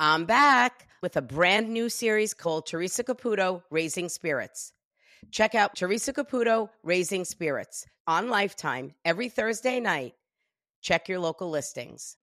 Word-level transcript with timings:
I'm 0.00 0.24
back 0.24 0.88
with 1.02 1.16
a 1.16 1.22
brand 1.22 1.68
new 1.68 1.88
series 1.88 2.34
called 2.34 2.66
Teresa 2.66 3.04
Caputo 3.04 3.62
Raising 3.70 4.08
Spirits. 4.08 4.72
Check 5.30 5.54
out 5.54 5.76
Teresa 5.76 6.12
Caputo 6.12 6.70
Raising 6.82 7.24
Spirits 7.24 7.86
on 8.04 8.28
Lifetime 8.28 8.94
every 9.04 9.28
Thursday 9.28 9.78
night. 9.78 10.14
Check 10.82 11.08
your 11.08 11.20
local 11.20 11.48
listings. 11.48 12.16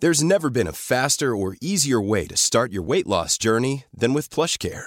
There's 0.00 0.24
never 0.24 0.48
been 0.48 0.66
a 0.66 0.72
faster 0.72 1.36
or 1.36 1.56
easier 1.60 2.00
way 2.00 2.26
to 2.26 2.36
start 2.36 2.72
your 2.72 2.82
weight 2.82 3.06
loss 3.06 3.36
journey 3.36 3.84
than 3.94 4.14
with 4.14 4.30
PlushCare. 4.30 4.86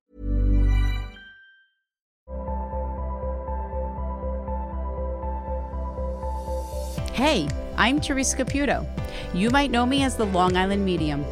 Hey, 7.13 7.49
I'm 7.75 7.99
Teresa 7.99 8.37
Caputo. 8.37 8.87
You 9.33 9.49
might 9.49 9.69
know 9.69 9.85
me 9.85 10.01
as 10.03 10.15
the 10.15 10.25
Long 10.25 10.55
Island 10.55 10.85
Medium. 10.85 11.23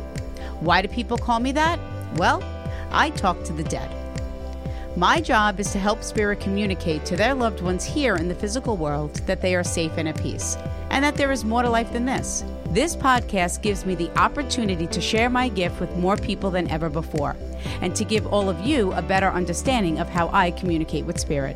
Why 0.59 0.81
do 0.81 0.89
people 0.89 1.17
call 1.17 1.39
me 1.39 1.53
that? 1.53 1.79
Well, 2.17 2.43
I 2.91 3.11
talk 3.11 3.45
to 3.45 3.53
the 3.53 3.63
dead. 3.63 3.89
My 4.97 5.21
job 5.21 5.57
is 5.57 5.71
to 5.71 5.79
help 5.79 6.03
spirit 6.03 6.41
communicate 6.41 7.05
to 7.05 7.15
their 7.15 7.33
loved 7.33 7.61
ones 7.61 7.85
here 7.85 8.17
in 8.17 8.27
the 8.27 8.35
physical 8.35 8.75
world 8.75 9.15
that 9.25 9.41
they 9.41 9.55
are 9.55 9.63
safe 9.63 9.93
and 9.95 10.09
at 10.09 10.21
peace, 10.21 10.57
and 10.89 11.01
that 11.05 11.15
there 11.15 11.31
is 11.31 11.45
more 11.45 11.63
to 11.63 11.69
life 11.69 11.93
than 11.93 12.03
this. 12.05 12.43
This 12.71 12.93
podcast 12.93 13.61
gives 13.61 13.85
me 13.85 13.95
the 13.95 14.11
opportunity 14.19 14.85
to 14.87 14.99
share 14.99 15.29
my 15.29 15.47
gift 15.47 15.79
with 15.79 15.95
more 15.95 16.17
people 16.17 16.51
than 16.51 16.69
ever 16.69 16.89
before, 16.89 17.37
and 17.79 17.95
to 17.95 18.03
give 18.03 18.27
all 18.27 18.49
of 18.49 18.59
you 18.65 18.91
a 18.93 19.01
better 19.01 19.29
understanding 19.29 19.99
of 19.99 20.09
how 20.09 20.27
I 20.33 20.51
communicate 20.51 21.05
with 21.05 21.19
spirit. 21.21 21.55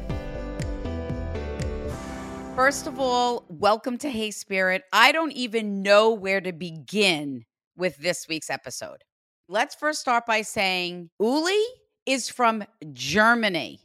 First 2.56 2.86
of 2.86 3.00
all, 3.00 3.46
welcome 3.50 3.98
to 3.98 4.12
Hey 4.12 4.30
Spirit. 4.30 4.84
I 4.94 5.12
don't 5.12 5.32
even 5.32 5.82
know 5.82 6.12
where 6.12 6.40
to 6.40 6.54
begin 6.54 7.46
with 7.76 7.98
this 7.98 8.28
week's 8.30 8.52
episode. 8.52 9.04
Let's 9.50 9.74
first 9.74 10.00
start 10.00 10.28
by 10.28 10.44
saying 10.44 11.10
Uli 11.20 11.60
is 12.06 12.30
from 12.30 12.64
Germany. 12.92 13.80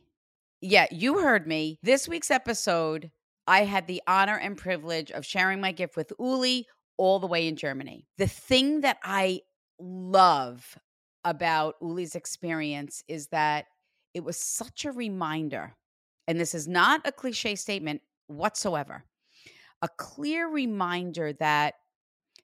Yeah, 0.60 0.84
you 0.91 1.19
heard 1.20 1.47
me. 1.47 1.78
This 1.83 2.06
week's 2.08 2.30
episode, 2.30 3.10
I 3.47 3.64
had 3.64 3.86
the 3.86 4.02
honor 4.06 4.36
and 4.36 4.55
privilege 4.55 5.10
of 5.12 5.25
sharing 5.25 5.62
my 5.62 5.72
gift 5.72 5.97
with 5.97 6.12
Uli 6.19 6.66
all 6.98 7.19
the 7.20 7.26
way 7.26 7.48
in 7.48 7.56
Germany. 7.56 8.06
The 8.19 8.28
thing 8.28 8.82
that 8.82 8.98
I 9.03 9.41
love 9.81 10.78
about 11.25 11.76
Uli's 11.81 12.14
experience 12.14 13.03
is 13.09 13.28
that 13.28 13.64
it 14.12 14.25
was 14.25 14.37
such 14.37 14.84
a 14.84 14.93
reminder, 14.93 15.75
and 16.26 16.38
this 16.38 16.54
is 16.54 16.69
not 16.69 17.00
a 17.06 17.12
cliche 17.12 17.54
statement 17.54 18.03
whatsoever, 18.28 19.05
a 19.83 19.89
clear 19.97 20.49
reminder 20.49 21.33
that 21.34 21.75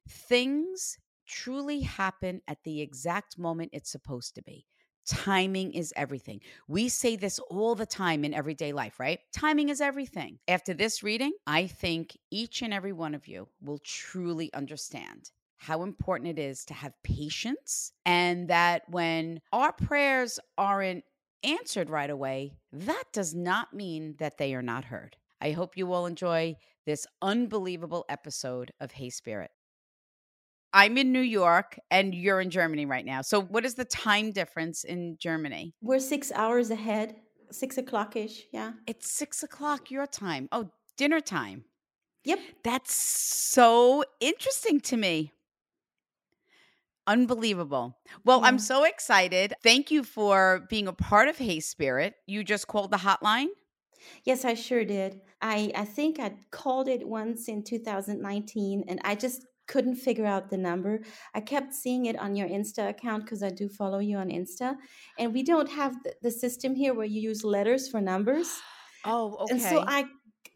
things 0.08 0.98
truly 1.26 1.80
happen 1.80 2.40
at 2.48 2.58
the 2.64 2.80
exact 2.80 3.38
moment 3.38 3.70
it's 3.72 3.90
supposed 3.90 4.34
to 4.34 4.42
be. 4.42 4.66
Timing 5.06 5.74
is 5.74 5.92
everything. 5.96 6.40
We 6.66 6.88
say 6.88 7.16
this 7.16 7.38
all 7.38 7.74
the 7.74 7.84
time 7.84 8.24
in 8.24 8.32
everyday 8.32 8.72
life, 8.72 8.98
right? 8.98 9.18
Timing 9.34 9.68
is 9.68 9.80
everything. 9.82 10.38
After 10.48 10.72
this 10.72 11.02
reading, 11.02 11.32
I 11.46 11.66
think 11.66 12.16
each 12.30 12.62
and 12.62 12.72
every 12.72 12.92
one 12.92 13.14
of 13.14 13.26
you 13.26 13.48
will 13.60 13.80
truly 13.84 14.52
understand 14.54 15.30
how 15.58 15.82
important 15.82 16.30
it 16.30 16.38
is 16.38 16.64
to 16.66 16.74
have 16.74 16.92
patience 17.02 17.92
and 18.06 18.48
that 18.48 18.82
when 18.88 19.40
our 19.52 19.72
prayers 19.72 20.38
aren't 20.56 21.04
answered 21.42 21.90
right 21.90 22.10
away, 22.10 22.56
that 22.72 23.04
does 23.12 23.34
not 23.34 23.74
mean 23.74 24.14
that 24.18 24.38
they 24.38 24.54
are 24.54 24.62
not 24.62 24.84
heard. 24.84 25.16
I 25.40 25.52
hope 25.52 25.76
you 25.76 25.92
all 25.92 26.06
enjoy 26.06 26.56
this 26.86 27.06
unbelievable 27.22 28.04
episode 28.08 28.72
of 28.80 28.92
Hey 28.92 29.10
Spirit. 29.10 29.50
I'm 30.72 30.98
in 30.98 31.12
New 31.12 31.20
York 31.20 31.78
and 31.90 32.14
you're 32.14 32.40
in 32.40 32.50
Germany 32.50 32.84
right 32.84 33.04
now. 33.04 33.22
So, 33.22 33.40
what 33.40 33.64
is 33.64 33.74
the 33.74 33.84
time 33.84 34.32
difference 34.32 34.82
in 34.84 35.16
Germany? 35.20 35.72
We're 35.80 36.00
six 36.00 36.32
hours 36.32 36.70
ahead, 36.70 37.14
six 37.52 37.78
o'clock 37.78 38.16
ish. 38.16 38.42
Yeah. 38.52 38.72
It's 38.86 39.10
six 39.10 39.42
o'clock 39.42 39.90
your 39.90 40.06
time. 40.06 40.48
Oh, 40.50 40.70
dinner 40.96 41.20
time. 41.20 41.64
Yep. 42.24 42.38
That's 42.64 42.92
so 42.94 44.02
interesting 44.20 44.80
to 44.80 44.96
me. 44.96 45.32
Unbelievable. 47.06 47.98
Well, 48.24 48.40
Yeah. 48.40 48.46
I'm 48.46 48.58
so 48.58 48.84
excited. 48.84 49.52
Thank 49.62 49.90
you 49.90 50.02
for 50.02 50.66
being 50.70 50.88
a 50.88 50.92
part 50.92 51.28
of 51.28 51.36
Hey 51.38 51.60
Spirit. 51.60 52.14
You 52.26 52.42
just 52.42 52.66
called 52.66 52.90
the 52.90 52.96
hotline? 52.96 53.48
Yes, 54.24 54.44
I 54.44 54.54
sure 54.54 54.84
did. 54.84 55.20
I, 55.40 55.70
I 55.74 55.84
think 55.84 56.18
I 56.20 56.32
called 56.50 56.88
it 56.88 57.06
once 57.06 57.48
in 57.48 57.62
2019 57.62 58.84
and 58.88 59.00
I 59.04 59.14
just 59.14 59.46
couldn't 59.66 59.96
figure 59.96 60.26
out 60.26 60.50
the 60.50 60.58
number. 60.58 61.00
I 61.34 61.40
kept 61.40 61.72
seeing 61.72 62.06
it 62.06 62.18
on 62.18 62.36
your 62.36 62.48
Insta 62.48 62.88
account 62.90 63.24
because 63.24 63.42
I 63.42 63.50
do 63.50 63.68
follow 63.68 63.98
you 63.98 64.18
on 64.18 64.28
Insta. 64.28 64.76
And 65.18 65.32
we 65.32 65.42
don't 65.42 65.70
have 65.70 65.94
the, 66.04 66.14
the 66.22 66.30
system 66.30 66.74
here 66.74 66.92
where 66.94 67.06
you 67.06 67.20
use 67.20 67.44
letters 67.44 67.88
for 67.88 68.00
numbers. 68.00 68.48
Oh, 69.06 69.36
okay. 69.40 69.52
And 69.52 69.60
so 69.60 69.84
I 69.86 70.06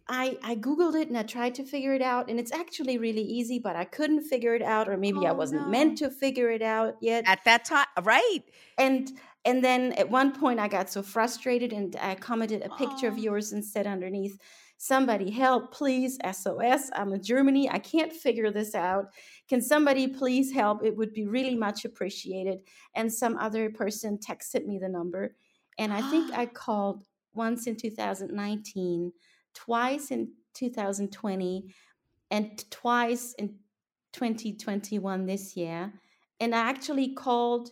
I 0.08 0.38
I 0.42 0.54
googled 0.56 0.94
it 0.98 1.08
and 1.08 1.19
I 1.19 1.22
tried 1.22 1.54
to 1.56 1.64
figure 1.64 1.92
it 1.92 2.00
out 2.00 2.31
and 2.31 2.41
it's 2.41 2.50
actually 2.50 2.97
really 2.97 3.20
easy, 3.20 3.58
but 3.58 3.76
I 3.76 3.84
couldn't 3.84 4.22
figure 4.22 4.54
it 4.54 4.62
out 4.62 4.88
or 4.88 4.97
maybe 4.97 5.26
I 5.26 5.32
Oh, 5.32 5.34
wasn't 5.34 5.69
meant 5.69 5.98
to 5.98 6.10
figure 6.10 6.50
it 6.50 6.62
out 6.62 6.94
yet. 7.03 7.25
At 7.26 7.44
that 7.44 7.66
time, 7.66 7.87
right. 8.03 8.41
and 8.78 9.12
and 9.48 9.64
then 9.64 9.92
at 9.92 10.10
one 10.10 10.38
point 10.38 10.60
I 10.60 10.69
got 10.69 10.91
so 10.91 11.03
frustrated 11.03 11.72
and 11.72 11.97
I 12.03 12.16
commented 12.16 12.60
a 12.60 12.69
picture 12.76 13.09
of 13.09 13.14
Oh. 13.14 13.22
yours 13.22 13.53
and 13.53 13.64
said 13.64 13.86
underneath, 13.86 14.38
somebody 14.76 15.31
help, 15.31 15.72
please, 15.72 16.19
SOS. 16.22 16.91
I'm 16.94 17.14
in 17.14 17.22
Germany. 17.22 17.66
I 17.70 17.78
can't 17.78 18.12
figure 18.12 18.50
this 18.50 18.75
out. 18.75 19.06
Can 19.48 19.62
somebody 19.62 20.06
please 20.06 20.53
help? 20.53 20.84
It 20.84 20.94
would 20.94 21.14
be 21.14 21.25
really 21.26 21.54
much 21.54 21.87
appreciated. 21.87 22.58
And 22.94 23.10
some 23.10 23.38
other 23.38 23.70
person 23.70 24.19
texted 24.19 24.66
me 24.66 24.78
the 24.78 24.91
number. 24.91 25.34
And 25.78 25.94
I 25.94 26.03
think 26.10 26.31
I 26.37 26.44
called 26.64 27.04
once 27.32 27.66
in 27.66 27.76
2019, 27.76 29.12
twice 29.54 30.10
in 30.10 30.31
2020, 30.53 31.75
and 32.31 32.70
twice 32.70 33.32
in 33.38 33.54
2021 34.12 35.25
this 35.25 35.56
year. 35.56 35.94
And 36.38 36.54
I 36.54 36.58
actually 36.58 37.14
called 37.14 37.70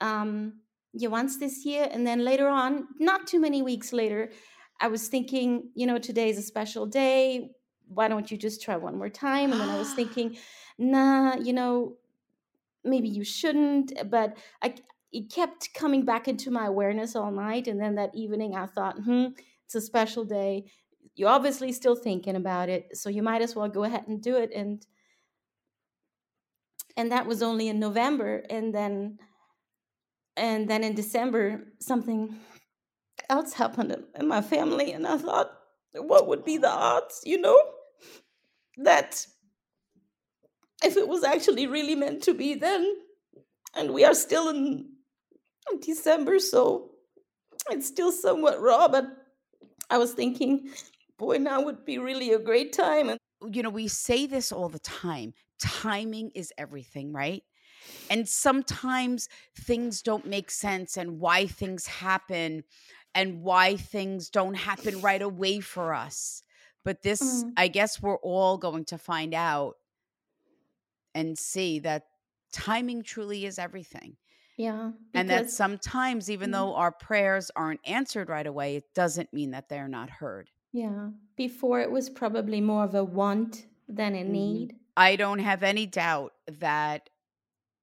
um, 0.00 0.54
yeah, 0.92 1.08
once 1.08 1.38
this 1.38 1.64
year. 1.64 1.88
And 1.90 2.06
then 2.06 2.24
later 2.24 2.48
on, 2.48 2.88
not 2.98 3.26
too 3.26 3.40
many 3.40 3.62
weeks 3.62 3.92
later, 3.92 4.30
I 4.80 4.88
was 4.88 5.08
thinking, 5.08 5.70
you 5.74 5.86
know, 5.86 5.98
today's 5.98 6.38
a 6.38 6.42
special 6.42 6.86
day. 6.86 7.50
Why 7.88 8.08
don't 8.08 8.30
you 8.30 8.36
just 8.36 8.62
try 8.62 8.76
one 8.76 8.96
more 8.96 9.08
time? 9.08 9.52
And 9.52 9.60
then 9.60 9.68
I 9.68 9.78
was 9.78 9.92
thinking, 9.94 10.36
nah, 10.78 11.36
you 11.36 11.52
know, 11.52 11.96
maybe 12.84 13.08
you 13.08 13.24
shouldn't. 13.24 13.92
But 14.10 14.36
I, 14.62 14.74
it 15.12 15.32
kept 15.32 15.74
coming 15.74 16.04
back 16.04 16.28
into 16.28 16.50
my 16.50 16.66
awareness 16.66 17.16
all 17.16 17.30
night. 17.30 17.66
And 17.66 17.80
then 17.80 17.96
that 17.96 18.14
evening, 18.14 18.54
I 18.54 18.66
thought, 18.66 18.98
hmm, 18.98 19.26
it's 19.64 19.74
a 19.74 19.80
special 19.80 20.24
day. 20.24 20.70
You're 21.14 21.30
obviously 21.30 21.72
still 21.72 21.96
thinking 21.96 22.36
about 22.36 22.68
it. 22.68 22.96
So 22.96 23.10
you 23.10 23.22
might 23.22 23.42
as 23.42 23.56
well 23.56 23.68
go 23.68 23.84
ahead 23.84 24.06
and 24.06 24.22
do 24.22 24.36
it. 24.36 24.50
And 24.54 24.86
and 26.96 27.12
that 27.12 27.26
was 27.26 27.42
only 27.42 27.68
in 27.68 27.78
November. 27.78 28.42
And 28.50 28.74
then 28.74 29.18
and 30.38 30.68
then 30.68 30.84
in 30.84 30.94
December, 30.94 31.64
something 31.80 32.38
else 33.28 33.52
happened 33.52 34.04
in- 34.14 34.28
my 34.28 34.40
family, 34.40 34.92
and 34.92 35.06
I 35.06 35.18
thought, 35.18 35.50
what 35.94 36.26
would 36.28 36.44
be 36.44 36.58
the 36.58 36.70
odds, 36.70 37.20
you 37.24 37.40
know, 37.40 37.60
that 38.78 39.26
if 40.84 40.96
it 40.96 41.08
was 41.08 41.24
actually 41.24 41.66
really 41.66 41.94
meant 41.94 42.22
to 42.24 42.34
be 42.34 42.54
then, 42.54 42.96
and 43.74 43.92
we 43.92 44.04
are 44.04 44.14
still 44.14 44.48
in 44.48 44.88
December, 45.80 46.38
so 46.38 46.92
it's 47.70 47.86
still 47.86 48.12
somewhat 48.12 48.60
raw, 48.60 48.88
but 48.88 49.06
I 49.90 49.98
was 49.98 50.12
thinking, 50.12 50.70
boy, 51.18 51.38
now 51.38 51.62
would 51.62 51.84
be 51.84 51.98
really 51.98 52.32
a 52.32 52.38
great 52.38 52.72
time. 52.72 53.08
And 53.08 53.18
you 53.54 53.62
know, 53.62 53.70
we 53.70 53.88
say 53.88 54.26
this 54.26 54.52
all 54.52 54.68
the 54.68 54.78
time 54.80 55.34
timing 55.58 56.30
is 56.34 56.52
everything, 56.56 57.12
right? 57.12 57.42
And 58.10 58.28
sometimes 58.28 59.28
things 59.54 60.02
don't 60.02 60.26
make 60.26 60.50
sense 60.50 60.96
and 60.96 61.20
why 61.20 61.46
things 61.46 61.86
happen 61.86 62.64
and 63.14 63.42
why 63.42 63.76
things 63.76 64.30
don't 64.30 64.54
happen 64.54 65.00
right 65.00 65.22
away 65.22 65.60
for 65.60 65.92
us. 65.94 66.42
But 66.84 67.02
this, 67.02 67.44
Mm. 67.44 67.56
I 67.56 67.68
guess 67.68 68.00
we're 68.00 68.18
all 68.18 68.58
going 68.58 68.84
to 68.86 68.98
find 68.98 69.34
out 69.34 69.76
and 71.14 71.38
see 71.38 71.78
that 71.80 72.04
timing 72.52 73.02
truly 73.02 73.44
is 73.46 73.58
everything. 73.58 74.16
yeah, 74.56 74.92
And 75.14 75.30
that 75.30 75.50
sometimes, 75.50 76.30
even 76.30 76.50
Mm. 76.50 76.52
though 76.52 76.74
our 76.76 76.92
prayers 76.92 77.50
aren't 77.56 77.80
answered 77.86 78.28
right 78.30 78.46
away, 78.46 78.76
it 78.76 78.94
doesn't 78.94 79.32
mean 79.32 79.52
that 79.52 79.68
they're 79.68 79.88
not 79.88 80.10
heard. 80.10 80.50
yeah, 80.72 81.10
before 81.36 81.80
it 81.80 81.90
was 81.90 82.08
probably 82.10 82.60
more 82.60 82.84
of 82.84 82.94
a 82.94 83.04
want 83.04 83.66
than 83.86 84.14
a 84.14 84.24
Mhm. 84.24 84.24
need. 84.24 84.78
I 84.96 85.16
don't 85.16 85.38
have 85.40 85.62
any 85.62 85.86
doubt 85.86 86.34
that 86.46 87.10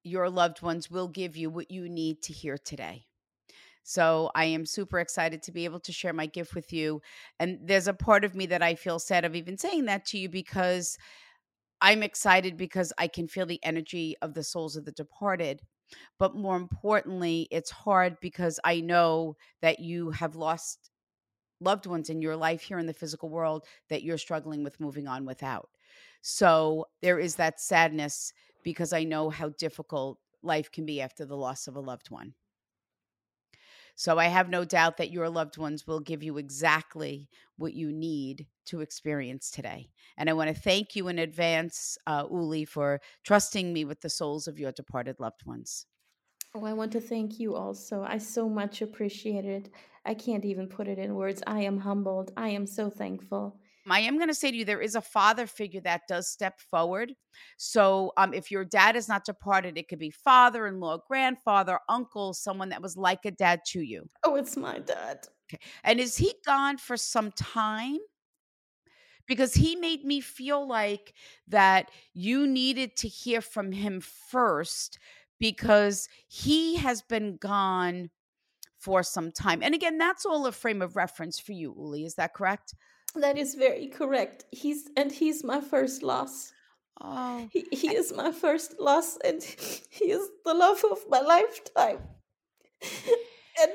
your 0.06 0.30
loved 0.30 0.62
ones 0.62 0.90
will 0.90 1.08
give 1.08 1.36
you 1.36 1.50
what 1.50 1.72
you 1.72 1.90
need 1.90 2.22
to 2.24 2.34
hear 2.34 2.58
today. 2.58 3.06
So 3.84 4.32
I 4.34 4.46
am 4.46 4.66
super 4.66 5.00
excited 5.00 5.44
to 5.44 5.52
be 5.52 5.66
able 5.66 5.80
to 5.82 5.92
share 5.92 6.14
my 6.14 6.26
gift 6.26 6.56
with 6.56 6.74
you. 6.74 7.02
And 7.40 7.60
there's 7.64 7.88
a 7.88 7.94
part 7.94 8.24
of 8.24 8.34
me 8.34 8.48
that 8.48 8.64
I 8.64 8.76
feel 8.76 9.00
sad 9.00 9.26
of 9.26 9.36
even 9.36 9.58
saying 9.58 9.86
that 9.86 10.06
to 10.08 10.18
you 10.18 10.28
because 10.28 10.98
I'm 11.82 12.02
excited 12.02 12.58
because 12.58 12.92
I 12.98 13.08
can 13.08 13.28
feel 13.28 13.46
the 13.46 13.64
energy 13.64 14.16
of 14.22 14.34
the 14.34 14.44
souls 14.44 14.76
of 14.76 14.86
the 14.86 14.92
departed. 14.92 15.62
But 16.18 16.36
more 16.36 16.56
importantly, 16.56 17.48
it's 17.52 17.70
hard 17.70 18.18
because 18.22 18.60
I 18.64 18.82
know 18.82 19.36
that 19.62 19.80
you 19.80 20.12
have 20.12 20.36
lost 20.36 20.90
loved 21.60 21.86
ones 21.86 22.10
in 22.10 22.22
your 22.22 22.36
life 22.36 22.62
here 22.62 22.80
in 22.80 22.86
the 22.86 22.94
physical 22.94 23.30
world 23.30 23.66
that 23.90 24.04
you're 24.04 24.18
struggling 24.18 24.64
with 24.64 24.80
moving 24.80 25.08
on 25.08 25.26
without. 25.26 25.70
So 26.22 26.86
there 27.02 27.20
is 27.20 27.36
that 27.36 27.62
sadness 27.62 28.34
because 28.66 28.94
I 28.94 29.06
know 29.06 29.30
how 29.32 29.52
difficult 29.52 30.20
life 30.44 30.72
can 30.72 30.86
be 30.86 31.02
after 31.02 31.26
the 31.26 31.38
loss 31.38 31.68
of 31.70 31.78
a 31.78 31.82
loved 31.82 32.12
one. 32.12 32.36
So 33.96 34.18
I 34.20 34.26
have 34.26 34.50
no 34.50 34.66
doubt 34.66 34.98
that 34.98 35.12
your 35.12 35.30
loved 35.30 35.58
ones 35.58 35.88
will 35.88 36.00
give 36.00 36.22
you 36.24 36.38
exactly 36.38 37.30
what 37.58 37.74
you 37.74 37.92
need 37.92 38.48
to 38.66 38.82
experience 38.82 39.50
today. 39.52 39.92
And 40.18 40.30
I 40.30 40.34
want 40.34 40.50
to 40.54 40.60
thank 40.62 40.96
you 40.96 41.08
in 41.08 41.20
advance, 41.20 41.98
uh, 42.08 42.28
Uli, 42.30 42.66
for 42.66 43.00
trusting 43.24 43.74
me 43.74 43.86
with 43.86 44.02
the 44.02 44.10
souls 44.10 44.48
of 44.48 44.60
your 44.60 44.72
departed 44.72 45.20
loved 45.20 45.46
ones. 45.46 45.86
Oh, 46.56 46.64
I 46.66 46.74
want 46.74 46.92
to 46.94 47.00
thank 47.02 47.40
you 47.40 47.54
also. 47.56 48.02
I 48.02 48.18
so 48.18 48.50
much 48.50 48.82
appreciate 48.82 49.46
it. 49.46 49.70
I 50.04 50.16
can't 50.16 50.44
even 50.46 50.68
put 50.68 50.88
it 50.88 50.98
in 50.98 51.14
words. 51.16 51.44
I 51.46 51.62
am 51.62 51.80
humbled. 51.80 52.32
I 52.36 52.50
am 52.50 52.66
so 52.66 52.90
thankful. 52.90 53.60
I 53.90 54.00
am 54.02 54.18
going 54.18 54.30
to 54.30 54.34
say 54.34 54.52
to 54.52 54.58
you, 54.58 54.66
there 54.66 54.82
is 54.82 54.96
a 54.96 55.02
father 55.02 55.46
figure 55.46 55.82
that 55.82 56.02
does 56.08 56.28
step 56.28 56.60
forward. 56.60 57.14
So, 57.58 58.14
um, 58.18 58.34
if 58.34 58.50
your 58.50 58.66
dad 58.66 58.96
is 58.96 59.08
not 59.08 59.26
departed, 59.26 59.78
it 59.78 59.88
could 59.88 60.00
be 60.00 60.10
father 60.10 60.68
in 60.68 60.80
law, 60.80 61.00
grandfather, 61.08 61.80
uncle, 61.90 62.34
someone 62.34 62.70
that 62.70 62.82
was 62.82 62.98
like 62.98 63.26
a 63.26 63.32
dad 63.32 63.62
to 63.68 63.82
you. 63.82 64.10
Oh, 64.24 64.36
it's 64.36 64.58
my 64.58 64.80
dad. 64.80 65.20
Okay. 65.50 65.64
And 65.84 66.00
is 66.00 66.18
he 66.18 66.34
gone 66.46 66.78
for 66.78 66.98
some 66.98 67.32
time? 67.32 67.98
Because 69.28 69.54
he 69.54 69.76
made 69.76 70.04
me 70.04 70.22
feel 70.22 70.68
like 70.68 71.14
that 71.48 71.90
you 72.14 72.48
needed 72.48 72.96
to 72.98 73.08
hear 73.08 73.42
from 73.42 73.72
him 73.72 74.00
first 74.00 75.00
because 75.40 76.08
he 76.28 76.76
has 76.78 77.02
been 77.02 77.38
gone 77.38 78.10
for 78.78 79.02
some 79.02 79.32
time. 79.32 79.64
And 79.64 79.74
again, 79.74 79.98
that's 79.98 80.26
all 80.26 80.46
a 80.46 80.52
frame 80.52 80.82
of 80.82 80.96
reference 80.96 81.40
for 81.40 81.54
you, 81.54 81.74
Uli. 81.76 82.06
Is 82.06 82.16
that 82.16 82.36
correct? 82.36 82.76
That 83.16 83.38
is 83.38 83.56
very 83.56 83.88
correct. 83.88 84.46
He's 84.52 84.90
and 84.98 85.12
he's 85.12 85.44
my 85.44 85.62
first 85.62 86.04
loss. 86.04 86.52
Oh, 87.02 87.48
He, 87.52 87.66
he 87.72 87.96
is 87.96 88.14
my 88.14 88.32
first 88.32 88.80
loss, 88.80 89.18
and 89.18 89.42
he 89.90 90.12
is 90.12 90.30
the 90.46 90.54
love 90.54 90.84
of 90.90 91.00
my 91.10 91.22
lifetime. 91.22 92.00
And 93.62 93.72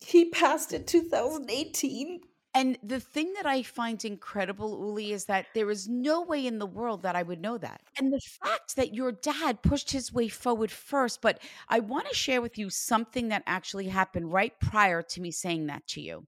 he 0.00 0.30
passed 0.30 0.72
in 0.72 0.84
2018. 0.84 2.20
And 2.54 2.78
the 2.82 2.98
thing 3.00 3.34
that 3.34 3.46
I 3.46 3.62
find 3.62 4.02
incredible, 4.04 4.70
Uli, 4.80 5.12
is 5.12 5.26
that 5.26 5.46
there 5.54 5.70
is 5.70 5.86
no 5.86 6.22
way 6.22 6.46
in 6.46 6.58
the 6.58 6.66
world 6.66 7.02
that 7.02 7.14
I 7.14 7.22
would 7.22 7.40
know 7.40 7.58
that. 7.58 7.82
And 7.98 8.12
the 8.12 8.20
fact 8.42 8.74
that 8.76 8.94
your 8.94 9.12
dad 9.12 9.62
pushed 9.62 9.90
his 9.90 10.12
way 10.12 10.28
forward 10.28 10.70
first, 10.70 11.20
but 11.20 11.40
I 11.68 11.80
want 11.80 12.08
to 12.08 12.14
share 12.14 12.40
with 12.40 12.56
you 12.58 12.70
something 12.70 13.28
that 13.28 13.42
actually 13.46 13.88
happened 13.88 14.32
right 14.32 14.58
prior 14.60 15.02
to 15.02 15.20
me 15.20 15.30
saying 15.30 15.66
that 15.66 15.86
to 15.88 16.00
you. 16.00 16.26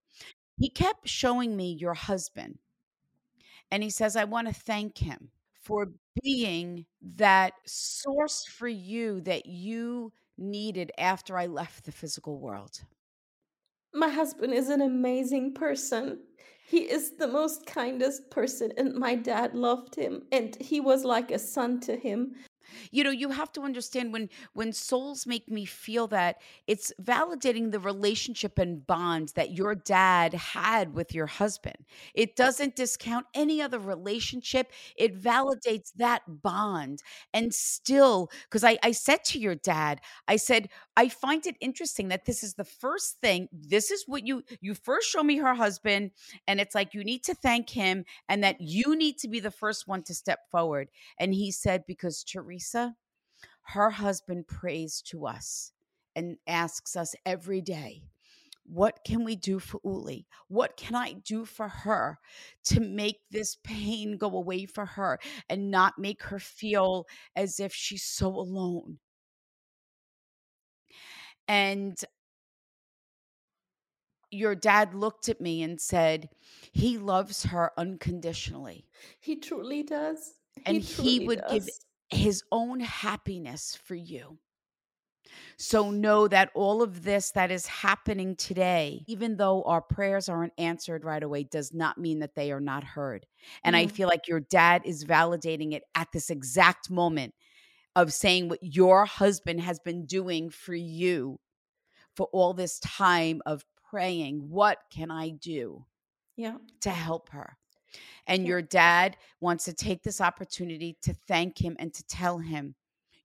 He 0.60 0.68
kept 0.68 1.08
showing 1.08 1.56
me 1.56 1.72
your 1.72 1.94
husband, 1.94 2.58
and 3.70 3.82
he 3.82 3.88
says, 3.88 4.14
I 4.14 4.24
want 4.24 4.46
to 4.46 4.52
thank 4.52 4.98
him 4.98 5.30
for 5.54 5.86
being 6.22 6.84
that 7.16 7.54
source 7.64 8.44
for 8.44 8.68
you 8.68 9.22
that 9.22 9.46
you 9.46 10.12
needed 10.36 10.92
after 10.98 11.38
I 11.38 11.46
left 11.46 11.86
the 11.86 11.92
physical 11.92 12.38
world. 12.38 12.82
My 13.94 14.10
husband 14.10 14.52
is 14.52 14.68
an 14.68 14.82
amazing 14.82 15.54
person. 15.54 16.18
He 16.66 16.80
is 16.80 17.16
the 17.16 17.26
most 17.26 17.64
kindest 17.64 18.30
person, 18.30 18.70
and 18.76 18.94
my 18.94 19.14
dad 19.14 19.54
loved 19.54 19.94
him, 19.94 20.24
and 20.30 20.54
he 20.60 20.78
was 20.78 21.04
like 21.04 21.30
a 21.30 21.38
son 21.38 21.80
to 21.80 21.96
him. 21.96 22.34
You 22.90 23.04
know 23.04 23.10
you 23.10 23.30
have 23.30 23.52
to 23.52 23.62
understand 23.62 24.12
when 24.12 24.28
when 24.52 24.72
souls 24.72 25.26
make 25.26 25.48
me 25.48 25.64
feel 25.64 26.06
that 26.08 26.36
it's 26.66 26.92
validating 27.02 27.70
the 27.72 27.80
relationship 27.80 28.58
and 28.58 28.86
bond 28.86 29.32
that 29.36 29.52
your 29.52 29.74
dad 29.74 30.34
had 30.34 30.94
with 30.94 31.14
your 31.14 31.26
husband. 31.26 31.76
It 32.14 32.36
doesn't 32.36 32.76
discount 32.76 33.26
any 33.34 33.60
other 33.62 33.78
relationship. 33.78 34.72
It 34.96 35.20
validates 35.20 35.92
that 35.96 36.22
bond. 36.42 37.02
And 37.32 37.52
still 37.54 38.30
because 38.44 38.64
I, 38.64 38.78
I 38.82 38.92
said 38.92 39.24
to 39.26 39.38
your 39.38 39.54
dad 39.54 40.00
i 40.28 40.36
said 40.36 40.68
i 40.96 41.08
find 41.08 41.46
it 41.46 41.56
interesting 41.60 42.08
that 42.08 42.24
this 42.24 42.42
is 42.42 42.54
the 42.54 42.64
first 42.64 43.20
thing 43.20 43.48
this 43.52 43.90
is 43.90 44.04
what 44.06 44.26
you 44.26 44.42
you 44.60 44.74
first 44.74 45.08
show 45.08 45.22
me 45.22 45.36
her 45.36 45.54
husband 45.54 46.10
and 46.46 46.60
it's 46.60 46.74
like 46.74 46.94
you 46.94 47.04
need 47.04 47.22
to 47.24 47.34
thank 47.34 47.70
him 47.70 48.04
and 48.28 48.42
that 48.44 48.60
you 48.60 48.96
need 48.96 49.18
to 49.18 49.28
be 49.28 49.40
the 49.40 49.50
first 49.50 49.86
one 49.88 50.02
to 50.04 50.14
step 50.14 50.40
forward. 50.50 50.88
And 51.18 51.34
he 51.34 51.50
said, 51.50 51.84
because 51.86 52.24
Teresa, 52.24 52.79
her 53.62 53.90
husband 53.90 54.46
prays 54.46 55.02
to 55.02 55.26
us 55.26 55.72
and 56.16 56.36
asks 56.46 56.96
us 56.96 57.14
every 57.24 57.60
day, 57.60 58.02
what 58.64 59.00
can 59.04 59.24
we 59.24 59.34
do 59.34 59.58
for 59.58 59.80
Uli? 59.84 60.26
What 60.48 60.76
can 60.76 60.94
I 60.94 61.12
do 61.12 61.44
for 61.44 61.68
her 61.68 62.18
to 62.64 62.80
make 62.80 63.18
this 63.30 63.56
pain 63.64 64.16
go 64.16 64.28
away 64.28 64.64
for 64.66 64.86
her 64.86 65.18
and 65.48 65.70
not 65.70 65.98
make 65.98 66.22
her 66.24 66.38
feel 66.38 67.06
as 67.34 67.58
if 67.58 67.74
she's 67.74 68.04
so 68.04 68.28
alone? 68.28 68.98
And 71.48 71.96
your 74.30 74.54
dad 74.54 74.94
looked 74.94 75.28
at 75.28 75.40
me 75.40 75.62
and 75.62 75.80
said, 75.80 76.28
He 76.72 76.96
loves 76.98 77.44
her 77.44 77.72
unconditionally. 77.76 78.86
He 79.18 79.36
truly 79.36 79.82
does. 79.82 80.34
And 80.64 80.80
he 80.80 81.26
would 81.26 81.42
give 81.50 81.66
does. 81.66 81.80
His 82.10 82.42
own 82.50 82.80
happiness 82.80 83.78
for 83.84 83.94
you. 83.94 84.38
So 85.56 85.90
know 85.90 86.26
that 86.28 86.50
all 86.54 86.82
of 86.82 87.04
this 87.04 87.30
that 87.32 87.50
is 87.50 87.66
happening 87.66 88.34
today, 88.34 89.04
even 89.06 89.36
though 89.36 89.62
our 89.62 89.80
prayers 89.80 90.28
aren't 90.28 90.52
answered 90.58 91.04
right 91.04 91.22
away, 91.22 91.44
does 91.44 91.72
not 91.72 91.98
mean 91.98 92.20
that 92.20 92.34
they 92.34 92.50
are 92.50 92.60
not 92.60 92.82
heard. 92.82 93.26
And 93.62 93.76
I 93.76 93.84
mm-hmm. 93.84 93.94
feel 93.94 94.08
like 94.08 94.26
your 94.26 94.40
dad 94.40 94.82
is 94.84 95.04
validating 95.04 95.72
it 95.72 95.84
at 95.94 96.08
this 96.12 96.30
exact 96.30 96.90
moment 96.90 97.34
of 97.94 98.12
saying 98.12 98.48
what 98.48 98.60
your 98.62 99.04
husband 99.04 99.60
has 99.60 99.78
been 99.78 100.06
doing 100.06 100.50
for 100.50 100.74
you 100.74 101.38
for 102.16 102.26
all 102.32 102.54
this 102.54 102.78
time 102.80 103.40
of 103.46 103.64
praying, 103.90 104.48
What 104.48 104.78
can 104.92 105.10
I 105.10 105.30
do? 105.30 105.84
Yeah. 106.36 106.56
to 106.80 106.90
help 106.90 107.28
her. 107.30 107.58
And 108.26 108.46
your 108.46 108.62
dad 108.62 109.16
wants 109.40 109.64
to 109.64 109.72
take 109.72 110.02
this 110.02 110.20
opportunity 110.20 110.96
to 111.02 111.14
thank 111.26 111.58
him 111.58 111.76
and 111.78 111.92
to 111.94 112.04
tell 112.04 112.38
him 112.38 112.74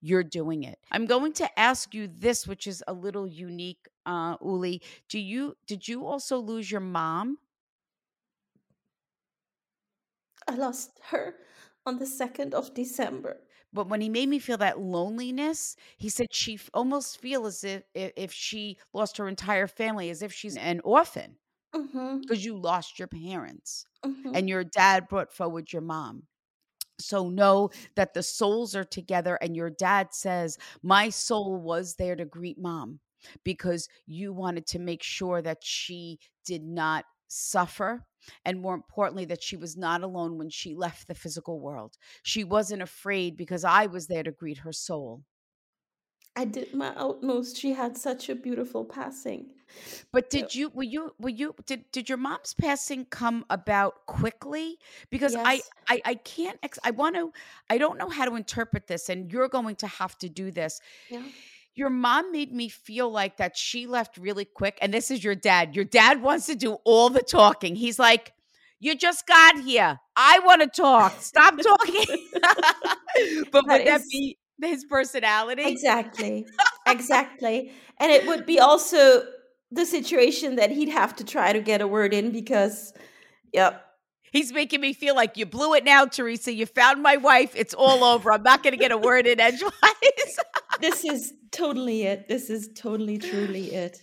you're 0.01 0.23
doing 0.23 0.63
it. 0.63 0.77
I'm 0.91 1.05
going 1.05 1.33
to 1.33 1.59
ask 1.59 1.93
you 1.93 2.07
this, 2.07 2.47
which 2.47 2.67
is 2.67 2.83
a 2.87 2.93
little 2.93 3.27
unique, 3.27 3.87
uh, 4.05 4.37
Uli. 4.41 4.81
Do 5.09 5.19
you 5.19 5.55
did 5.65 5.87
you 5.87 6.05
also 6.05 6.37
lose 6.37 6.69
your 6.69 6.81
mom? 6.81 7.39
I 10.47 10.55
lost 10.55 10.99
her 11.09 11.35
on 11.85 11.97
the 11.97 12.05
2nd 12.05 12.53
of 12.53 12.73
December. 12.75 13.41
But 13.73 13.89
when 13.89 13.99
he 13.99 14.09
made 14.09 14.29
me 14.29 14.39
feel 14.39 14.57
that 14.57 14.79
loneliness, 14.79 15.75
he 15.97 16.07
said 16.09 16.27
she 16.31 16.59
almost 16.73 17.19
feel 17.19 17.45
as 17.45 17.63
if 17.63 17.83
if 17.93 18.31
she 18.31 18.77
lost 18.93 19.17
her 19.17 19.27
entire 19.27 19.67
family, 19.67 20.09
as 20.09 20.21
if 20.21 20.31
she's 20.31 20.55
an 20.55 20.81
orphan 20.83 21.37
Mm-hmm. 21.75 22.21
because 22.21 22.45
you 22.45 22.57
lost 22.57 22.99
your 22.99 23.07
parents. 23.07 23.85
Mm-hmm. 24.05 24.35
and 24.35 24.47
your 24.47 24.63
dad 24.63 25.07
brought 25.09 25.33
forward 25.33 25.73
your 25.73 25.81
mom. 25.81 26.23
So 26.99 27.29
know 27.29 27.71
that 27.95 28.13
the 28.13 28.23
souls 28.23 28.75
are 28.75 28.83
together, 28.85 29.35
and 29.41 29.55
your 29.55 29.69
dad 29.69 30.09
says, 30.13 30.57
My 30.83 31.09
soul 31.09 31.57
was 31.57 31.95
there 31.95 32.15
to 32.15 32.25
greet 32.25 32.57
mom. 32.59 32.99
because 33.43 33.87
you 34.05 34.33
wanted 34.33 34.67
to 34.67 34.79
make 34.79 35.03
sure 35.03 35.41
that 35.41 35.59
she 35.63 36.19
did 36.45 36.63
not 36.63 37.05
suffer 37.27 38.05
and 38.45 38.61
more 38.61 38.75
importantly 38.75 39.25
that 39.25 39.43
she 39.43 39.57
was 39.57 39.75
not 39.75 40.03
alone 40.03 40.37
when 40.37 40.49
she 40.49 40.75
left 40.75 41.07
the 41.07 41.15
physical 41.15 41.59
world 41.59 41.95
she 42.23 42.43
wasn't 42.43 42.81
afraid 42.81 43.35
because 43.35 43.63
i 43.63 43.87
was 43.87 44.07
there 44.07 44.23
to 44.23 44.31
greet 44.31 44.59
her 44.59 44.71
soul 44.71 45.23
I 46.35 46.45
did 46.45 46.73
my 46.73 46.89
utmost. 46.95 47.57
She 47.57 47.73
had 47.73 47.97
such 47.97 48.29
a 48.29 48.35
beautiful 48.35 48.83
passing. 48.85 49.47
but 50.11 50.29
did 50.29 50.53
you 50.55 50.69
were 50.73 50.83
you 50.83 51.13
were 51.19 51.29
you 51.29 51.53
did 51.65 51.83
did 51.91 52.07
your 52.07 52.17
mom's 52.17 52.53
passing 52.53 53.03
come 53.05 53.43
about 53.49 54.05
quickly 54.05 54.77
because 55.09 55.35
i 55.35 55.53
Yes. 55.53 55.69
i 55.89 56.01
i 56.05 56.13
can't 56.15 56.57
ex- 56.63 56.79
i 56.85 56.91
want 56.91 57.15
to 57.15 57.33
i 57.69 57.77
don't 57.77 57.97
know 57.97 58.07
how 58.09 58.25
to 58.29 58.35
interpret 58.35 58.87
this 58.87 59.09
and 59.09 59.31
you're 59.33 59.49
going 59.49 59.75
to 59.77 59.87
have 59.87 60.17
to 60.19 60.29
do 60.29 60.49
this 60.51 60.79
Yeah. 61.09 61.23
your 61.73 61.89
mom 61.89 62.31
made 62.31 62.53
me 62.53 62.69
feel 62.69 63.09
like 63.09 63.35
that 63.37 63.57
she 63.57 63.85
left 63.87 64.17
really 64.17 64.45
quick 64.45 64.77
and 64.81 64.93
this 64.93 65.11
is 65.11 65.23
your 65.23 65.35
dad 65.35 65.75
your 65.75 65.83
dad 65.85 66.21
wants 66.21 66.45
to 66.45 66.55
do 66.55 66.73
all 66.85 67.09
the 67.09 67.23
talking 67.23 67.75
he's 67.75 67.99
like 67.99 68.31
you 68.79 68.95
just 68.95 69.25
got 69.27 69.59
here 69.59 69.99
i 70.15 70.39
want 70.45 70.61
to 70.61 70.69
talk 70.81 71.11
stop 71.19 71.55
talking 71.59 72.05
but 73.51 73.63
would 73.67 73.81
That 73.81 73.85
that 73.85 74.01
is- 74.01 74.07
be 74.11 74.37
his 74.61 74.85
personality 74.85 75.63
Exactly. 75.65 76.45
exactly. 76.87 77.71
And 77.99 78.11
it 78.11 78.27
would 78.27 78.45
be 78.45 78.59
also 78.59 79.25
the 79.71 79.85
situation 79.85 80.55
that 80.57 80.71
he'd 80.71 80.89
have 80.89 81.15
to 81.17 81.23
try 81.25 81.53
to 81.53 81.59
get 81.61 81.81
a 81.81 81.87
word 81.87 82.13
in 82.13 82.31
because, 82.31 82.93
yep. 83.53 83.81
He's 84.31 84.51
making 84.51 84.81
me 84.81 84.93
feel 84.93 85.15
like 85.15 85.37
you 85.37 85.45
blew 85.45 85.73
it 85.75 85.85
now, 85.85 86.05
Teresa. 86.05 86.53
You 86.53 86.65
found 86.65 87.01
my 87.01 87.17
wife. 87.17 87.53
It's 87.55 87.73
all 87.73 88.03
over. 88.03 88.33
I'm 88.33 88.43
not 88.43 88.63
going 88.63 88.73
to 88.73 88.77
get 88.77 88.91
a 88.91 88.97
word 88.97 89.27
in 89.27 89.39
edgewise. 89.39 89.71
This 90.81 91.05
is 91.05 91.33
totally 91.51 92.03
it. 92.03 92.27
This 92.27 92.49
is 92.49 92.69
totally, 92.75 93.17
truly 93.17 93.73
it. 93.73 93.97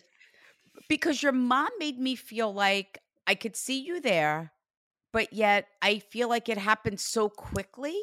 because 0.89 1.23
your 1.23 1.33
mom 1.33 1.69
made 1.79 1.99
me 1.99 2.17
feel 2.17 2.53
like 2.53 3.01
I 3.27 3.35
could 3.35 3.57
see 3.57 3.81
you 3.81 4.01
there, 4.01 4.53
but 5.13 5.33
yet 5.35 5.67
I 5.83 5.99
feel 5.99 6.29
like 6.29 6.49
it 6.49 6.59
happened 6.59 7.01
so 7.01 7.29
quickly 7.29 8.01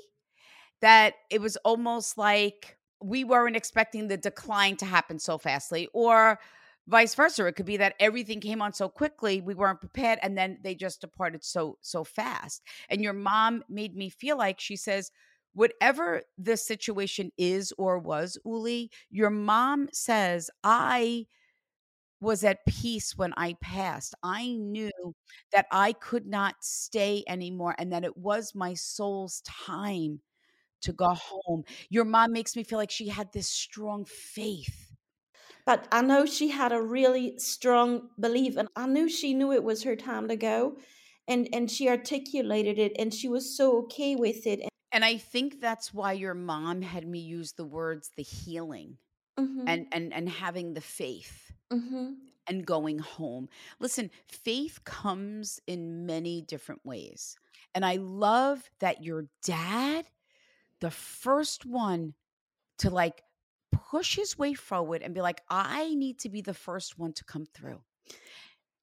that 0.81 1.15
it 1.29 1.41
was 1.41 1.57
almost 1.57 2.17
like 2.17 2.77
we 3.01 3.23
weren't 3.23 3.55
expecting 3.55 4.07
the 4.07 4.17
decline 4.17 4.75
to 4.77 4.85
happen 4.85 5.19
so 5.19 5.37
fastly, 5.37 5.87
or 5.93 6.39
vice 6.87 7.15
versa. 7.15 7.45
It 7.45 7.53
could 7.55 7.65
be 7.65 7.77
that 7.77 7.95
everything 7.99 8.39
came 8.41 8.61
on 8.61 8.73
so 8.73 8.89
quickly 8.89 9.41
we 9.41 9.53
weren't 9.55 9.79
prepared, 9.79 10.19
and 10.21 10.37
then 10.37 10.57
they 10.63 10.75
just 10.75 11.01
departed 11.01 11.43
so 11.43 11.77
so 11.81 12.03
fast. 12.03 12.61
And 12.89 13.01
your 13.01 13.13
mom 13.13 13.63
made 13.69 13.95
me 13.95 14.09
feel 14.09 14.37
like 14.37 14.59
she 14.59 14.75
says. 14.75 15.11
Whatever 15.53 16.21
the 16.37 16.55
situation 16.55 17.31
is 17.37 17.73
or 17.77 17.97
was, 17.97 18.37
Uli, 18.45 18.91
your 19.09 19.31
mom 19.31 19.89
says, 19.91 20.49
I 20.63 21.25
was 22.21 22.43
at 22.43 22.65
peace 22.67 23.17
when 23.17 23.33
I 23.37 23.55
passed. 23.61 24.13
I 24.23 24.53
knew 24.53 24.91
that 25.51 25.65
I 25.71 25.93
could 25.93 26.25
not 26.27 26.55
stay 26.61 27.23
anymore 27.27 27.75
and 27.77 27.93
that 27.93 28.03
it 28.03 28.17
was 28.17 28.53
my 28.55 28.73
soul's 28.73 29.41
time 29.41 30.21
to 30.81 30.93
go 30.93 31.13
home. 31.13 31.63
Your 31.89 32.05
mom 32.05 32.31
makes 32.31 32.55
me 32.55 32.63
feel 32.63 32.79
like 32.79 32.91
she 32.91 33.07
had 33.09 33.31
this 33.33 33.47
strong 33.47 34.05
faith. 34.05 34.91
But 35.65 35.87
I 35.91 36.01
know 36.01 36.25
she 36.25 36.49
had 36.49 36.71
a 36.73 36.81
really 36.81 37.37
strong 37.39 38.09
belief, 38.19 38.57
and 38.57 38.67
I 38.75 38.87
knew 38.87 39.07
she 39.07 39.33
knew 39.33 39.51
it 39.53 39.63
was 39.63 39.83
her 39.83 39.95
time 39.95 40.27
to 40.27 40.35
go. 40.35 40.77
And, 41.27 41.47
and 41.53 41.69
she 41.69 41.87
articulated 41.87 42.79
it, 42.79 42.93
and 42.97 43.13
she 43.13 43.27
was 43.29 43.55
so 43.55 43.77
okay 43.83 44.15
with 44.15 44.45
it. 44.47 44.61
And 44.91 45.05
I 45.05 45.17
think 45.17 45.59
that's 45.59 45.93
why 45.93 46.13
your 46.13 46.33
mom 46.33 46.81
had 46.81 47.07
me 47.07 47.19
use 47.19 47.53
the 47.53 47.65
words 47.65 48.11
the 48.15 48.23
healing 48.23 48.97
Mhm, 49.37 49.65
and 49.67 49.87
and 49.91 50.13
and 50.13 50.29
having 50.29 50.73
the 50.73 50.81
faith 50.81 51.51
mhm. 51.71 52.29
and 52.47 52.65
going 52.65 52.99
home. 52.99 53.49
Listen, 53.79 54.09
faith 54.27 54.83
comes 54.83 55.59
in 55.67 56.05
many 56.05 56.41
different 56.41 56.83
ways. 56.85 57.35
And 57.75 57.85
I 57.85 57.97
love 57.97 58.69
that 58.79 59.03
your 59.03 59.27
dad, 59.43 60.07
the 60.81 60.91
first 60.91 61.65
one 61.65 62.15
to 62.79 62.89
like 62.89 63.23
push 63.71 64.15
his 64.15 64.37
way 64.37 64.53
forward 64.53 65.01
and 65.03 65.13
be 65.15 65.21
like, 65.21 65.41
I 65.49 65.93
need 65.95 66.19
to 66.19 66.29
be 66.29 66.41
the 66.41 66.53
first 66.53 66.97
one 66.99 67.13
to 67.13 67.25
come 67.25 67.45
through. 67.45 67.83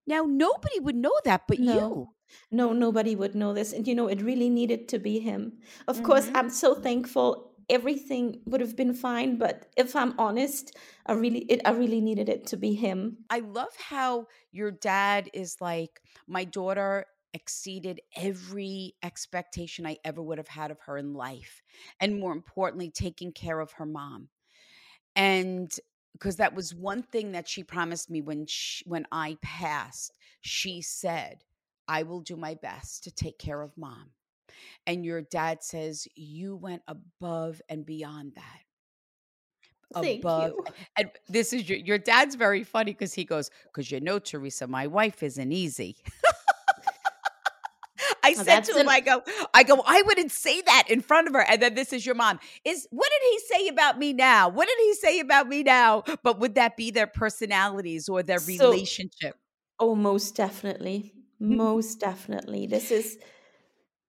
Now, 0.07 0.23
nobody 0.23 0.79
would 0.81 0.95
know 0.97 1.15
that 1.25 1.43
but 1.49 1.59
No. 1.59 1.71
you. 1.71 2.11
No, 2.50 2.73
nobody 2.73 3.15
would 3.15 3.35
know 3.35 3.53
this. 3.53 3.73
And 3.73 3.87
you 3.87 3.95
know, 3.95 4.09
it 4.09 4.21
really 4.23 4.50
needed 4.50 4.88
to 4.88 4.99
be 4.99 5.21
him. 5.21 5.59
Of 5.87 6.03
course, 6.03 6.29
Mhm. 6.29 6.35
I'm 6.35 6.50
so 6.50 6.75
thankful. 6.75 7.55
Everything 7.69 8.43
would 8.47 8.61
have 8.61 8.76
been 8.76 8.95
fine, 8.95 9.38
but 9.38 9.73
if 9.76 9.95
I'm 9.97 10.15
honest, 10.19 10.76
I 11.07 11.12
really 11.15 11.41
it 11.50 11.61
I 11.65 11.71
really 11.73 12.00
needed 12.00 12.29
it 12.29 12.47
to 12.49 12.57
be 12.57 12.75
him. 12.75 13.25
I 13.31 13.41
love 13.41 13.75
how 13.76 14.26
your 14.53 14.71
dad 14.71 15.31
is 15.35 15.61
like, 15.61 16.00
my 16.26 16.45
daughter 16.45 17.07
exceeded 17.37 18.00
every 18.16 18.95
expectation 19.02 19.87
I 19.87 19.99
ever 20.05 20.23
would 20.23 20.38
have 20.38 20.49
had 20.49 20.71
of 20.71 20.81
her 20.81 20.97
in 20.97 21.12
life. 21.12 21.62
And 22.00 22.19
more 22.19 22.33
importantly, 22.33 22.90
taking 22.90 23.31
care 23.31 23.61
of 23.61 23.73
her 23.73 23.87
mom. 23.87 24.28
And 25.14 25.71
because 26.12 26.37
that 26.37 26.55
was 26.55 26.75
one 26.75 27.02
thing 27.02 27.33
that 27.33 27.47
she 27.47 27.62
promised 27.62 28.11
me 28.11 28.23
when 28.23 28.47
she, 28.47 28.83
when 28.87 29.07
I 29.12 29.37
passed, 29.43 30.12
she 30.40 30.81
said, 30.81 31.45
I 31.87 32.02
will 32.02 32.21
do 32.21 32.37
my 32.37 32.55
best 32.55 33.05
to 33.05 33.11
take 33.11 33.38
care 33.38 33.61
of 33.61 33.76
mom. 33.76 34.11
And 34.87 35.05
your 35.05 35.21
dad 35.21 35.62
says, 35.62 36.09
You 36.14 36.57
went 36.57 36.83
above 36.88 37.61
and 37.69 37.85
beyond 37.85 38.33
that. 38.37 38.61
Thank 39.95 40.21
above 40.21 40.52
you. 40.52 40.64
and 40.99 41.11
this 41.28 41.52
is 41.52 41.69
your 41.69 41.78
your 41.78 41.99
dad's 41.99 42.35
very 42.35 42.64
funny 42.64 42.93
because 42.93 43.14
he 43.14 43.25
goes 43.25 43.50
because 43.64 43.90
you 43.90 44.00
know 44.00 44.19
teresa 44.19 44.66
my 44.66 44.87
wife 44.88 45.23
isn't 45.23 45.52
easy 45.52 45.97
i 48.26 48.33
said 48.35 48.64
to 48.64 48.73
him 48.73 48.87
an- 48.88 48.88
i 48.97 49.00
go 49.00 49.23
i 49.54 49.62
go 49.62 49.83
i 49.87 50.02
wouldn't 50.02 50.30
say 50.33 50.61
that 50.62 50.85
in 50.88 51.00
front 51.00 51.26
of 51.28 51.35
her 51.35 51.45
and 51.49 51.61
then 51.62 51.75
this 51.75 51.92
is 51.92 52.04
your 52.06 52.14
mom 52.14 52.38
is 52.64 52.87
what 52.90 53.09
did 53.14 53.30
he 53.33 53.38
say 53.54 53.68
about 53.68 53.99
me 53.99 54.12
now 54.12 54.49
what 54.49 54.68
did 54.68 54.78
he 54.85 54.95
say 54.95 55.21
about 55.21 55.49
me 55.49 55.62
now 55.62 56.02
but 56.23 56.38
would 56.40 56.54
that 56.56 56.76
be 56.76 56.90
their 56.90 57.06
personalities 57.06 58.09
or 58.09 58.23
their 58.23 58.38
So- 58.40 58.71
relationship 58.71 59.37
Oh, 59.78 59.95
most 59.95 60.35
definitely. 60.35 61.12
Mm-hmm. 61.42 61.56
Most 61.59 62.00
definitely. 62.00 62.66
This 62.66 62.90
is 62.90 63.18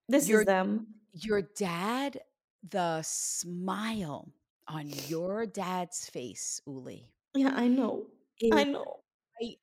this 0.08 0.30
You're- 0.30 0.44
is 0.44 0.46
them. 0.46 0.88
your 1.12 1.42
dad 1.42 2.22
the 2.70 3.02
smile 3.02 4.32
on 4.70 4.90
your 5.10 5.46
dad's 5.46 6.10
face 6.10 6.62
uli 6.66 7.12
Yeah, 7.36 7.54
I 7.56 7.68
know. 7.68 8.06
I 8.54 8.64
know. 8.64 9.02
I 9.42 9.56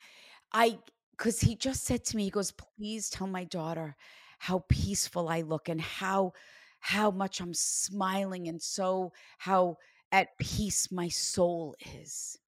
I 0.53 0.79
because 1.17 1.41
he 1.41 1.55
just 1.57 1.85
said 1.85 2.05
to 2.07 2.17
me, 2.17 2.25
he 2.25 2.31
goes, 2.31 2.53
please 2.53 3.09
tell 3.09 3.27
my 3.29 3.45
daughter 3.45 3.97
how 4.45 4.63
peaceful 4.69 5.31
I 5.31 5.41
look 5.41 5.71
and 5.71 5.81
how 5.81 6.35
how 6.79 7.11
much 7.11 7.41
I'm 7.41 7.55
smiling 7.55 8.47
and 8.47 8.61
so 8.61 9.15
how 9.39 9.79
at 10.13 10.37
peace 10.39 10.93
my 10.93 11.09
soul 11.09 11.75
is. 11.97 12.39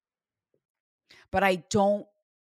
But 1.31 1.43
I 1.43 1.55
don't 1.55 2.05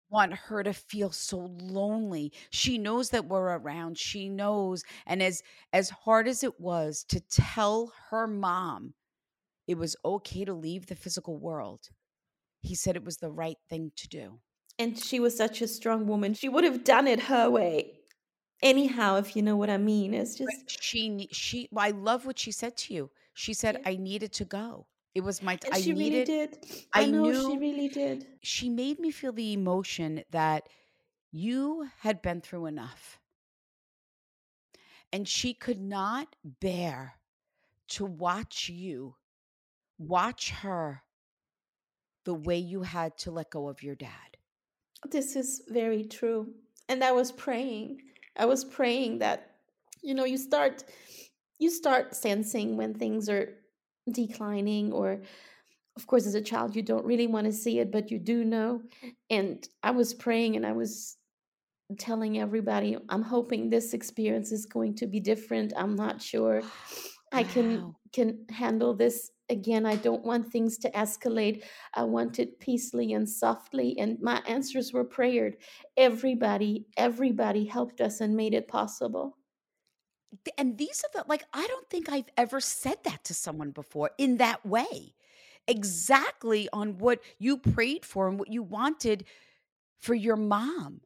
want 0.08 0.32
her 0.34 0.62
to 0.62 0.72
feel 0.72 1.10
so 1.10 1.38
lonely. 1.60 2.32
She 2.50 2.78
knows 2.78 3.10
that 3.10 3.24
we're 3.24 3.58
around. 3.58 3.98
She 3.98 4.28
knows. 4.28 4.84
And 5.06 5.20
as 5.20 5.42
as 5.72 5.90
hard 5.90 6.28
as 6.28 6.44
it 6.44 6.60
was 6.60 7.02
to 7.08 7.18
tell 7.18 7.92
her 8.10 8.28
mom 8.28 8.94
it 9.66 9.76
was 9.76 9.96
okay 10.04 10.44
to 10.44 10.54
leave 10.54 10.86
the 10.86 10.94
physical 10.94 11.36
world, 11.36 11.88
he 12.60 12.76
said 12.76 12.94
it 12.94 13.04
was 13.04 13.16
the 13.16 13.32
right 13.32 13.58
thing 13.68 13.90
to 13.96 14.06
do. 14.06 14.38
And 14.78 14.96
she 14.96 15.18
was 15.18 15.36
such 15.36 15.60
a 15.60 15.66
strong 15.66 16.06
woman. 16.06 16.32
She 16.32 16.48
would 16.48 16.62
have 16.62 16.84
done 16.84 17.08
it 17.08 17.22
her 17.24 17.50
way. 17.50 18.01
Anyhow, 18.62 19.16
if 19.16 19.36
you 19.36 19.42
know 19.42 19.56
what 19.56 19.68
I 19.68 19.76
mean. 19.76 20.14
It's 20.14 20.34
But 20.46 20.54
just 20.62 20.64
she 20.68 21.28
she 21.32 21.68
well, 21.72 21.84
I 21.84 21.90
love 21.90 22.26
what 22.26 22.38
she 22.38 22.52
said 22.52 22.76
to 22.78 22.94
you. 22.94 23.10
She 23.34 23.54
said 23.54 23.76
Yeah. 23.76 23.84
I 23.84 23.96
needed 23.96 24.32
to 24.34 24.44
go. 24.44 24.86
It 25.14 25.22
was 25.22 25.42
my 25.42 25.56
t- 25.56 25.66
and 25.66 25.72
I 25.72 25.80
she 25.80 25.92
needed 25.92 25.92
really 25.92 26.22
did. 26.22 26.58
I 26.92 27.04
I 27.04 27.06
know 27.06 27.32
she 27.32 27.58
really 27.58 27.88
did. 27.88 28.26
she 28.42 28.68
made 28.70 28.98
me 29.00 29.10
feel 29.10 29.32
the 29.32 29.52
emotion 29.54 30.24
that 30.30 30.68
you 31.32 31.90
had 31.98 32.22
been 32.22 32.40
through 32.42 32.66
enough. 32.66 33.20
And 35.12 35.28
she 35.28 35.54
could 35.54 35.80
not 35.80 36.34
bear 36.44 37.20
to 37.88 38.04
watch 38.06 38.68
you 38.68 39.16
watch 39.98 40.50
her 40.50 41.04
the 42.24 42.34
way 42.34 42.58
you 42.58 42.82
had 42.82 43.16
to 43.16 43.30
let 43.30 43.48
go 43.50 43.68
of 43.68 43.80
your 43.80 43.94
dad. 43.94 44.36
This 45.08 45.36
is 45.36 45.62
very 45.68 46.02
true. 46.04 46.54
And 46.88 47.04
I 47.04 47.12
was 47.12 47.30
praying. 47.30 48.02
I 48.36 48.46
was 48.46 48.64
praying 48.64 49.18
that 49.18 49.50
you 50.02 50.14
know 50.14 50.24
you 50.24 50.36
start 50.36 50.84
you 51.58 51.70
start 51.70 52.14
sensing 52.14 52.76
when 52.76 52.94
things 52.94 53.28
are 53.28 53.54
declining 54.10 54.92
or 54.92 55.22
of 55.96 56.06
course 56.06 56.26
as 56.26 56.34
a 56.34 56.40
child 56.40 56.74
you 56.74 56.82
don't 56.82 57.04
really 57.04 57.26
want 57.26 57.46
to 57.46 57.52
see 57.52 57.78
it 57.78 57.92
but 57.92 58.10
you 58.10 58.18
do 58.18 58.44
know 58.44 58.82
and 59.30 59.68
I 59.82 59.92
was 59.92 60.14
praying 60.14 60.56
and 60.56 60.66
I 60.66 60.72
was 60.72 61.16
telling 61.98 62.38
everybody 62.38 62.96
I'm 63.08 63.22
hoping 63.22 63.68
this 63.68 63.94
experience 63.94 64.52
is 64.52 64.66
going 64.66 64.94
to 64.96 65.06
be 65.06 65.20
different. 65.20 65.72
I'm 65.76 65.96
not 65.96 66.20
sure 66.22 66.62
I 67.32 67.44
can 67.44 67.94
can 68.12 68.44
handle 68.50 68.94
this 68.94 69.30
again, 69.52 69.86
I 69.86 69.96
don't 69.96 70.24
want 70.24 70.50
things 70.50 70.78
to 70.78 70.90
escalate. 70.90 71.62
I 71.94 72.02
want 72.02 72.40
it 72.40 72.58
peacefully 72.58 73.12
and 73.12 73.28
softly. 73.28 73.96
And 73.98 74.20
my 74.20 74.42
answers 74.48 74.92
were 74.92 75.04
prayered. 75.04 75.58
Everybody, 75.96 76.86
everybody 76.96 77.66
helped 77.66 78.00
us 78.00 78.20
and 78.20 78.34
made 78.34 78.54
it 78.54 78.66
possible. 78.66 79.36
And 80.58 80.78
these 80.78 81.04
are 81.04 81.22
the, 81.22 81.28
like, 81.28 81.44
I 81.52 81.66
don't 81.66 81.88
think 81.90 82.10
I've 82.10 82.30
ever 82.36 82.60
said 82.60 82.96
that 83.04 83.22
to 83.24 83.34
someone 83.34 83.70
before 83.70 84.10
in 84.18 84.38
that 84.38 84.64
way. 84.66 85.14
Exactly 85.68 86.68
on 86.72 86.98
what 86.98 87.20
you 87.38 87.58
prayed 87.58 88.04
for 88.04 88.28
and 88.28 88.38
what 88.38 88.50
you 88.50 88.62
wanted 88.62 89.24
for 90.00 90.14
your 90.14 90.36
mom. 90.36 91.02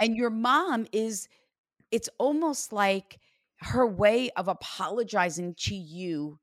And 0.00 0.16
your 0.16 0.30
mom 0.30 0.86
is, 0.92 1.28
it's 1.90 2.08
almost 2.18 2.72
like 2.72 3.18
her 3.58 3.86
way 3.86 4.30
of 4.36 4.48
apologizing 4.48 5.54
to 5.54 5.74
you 5.74 6.38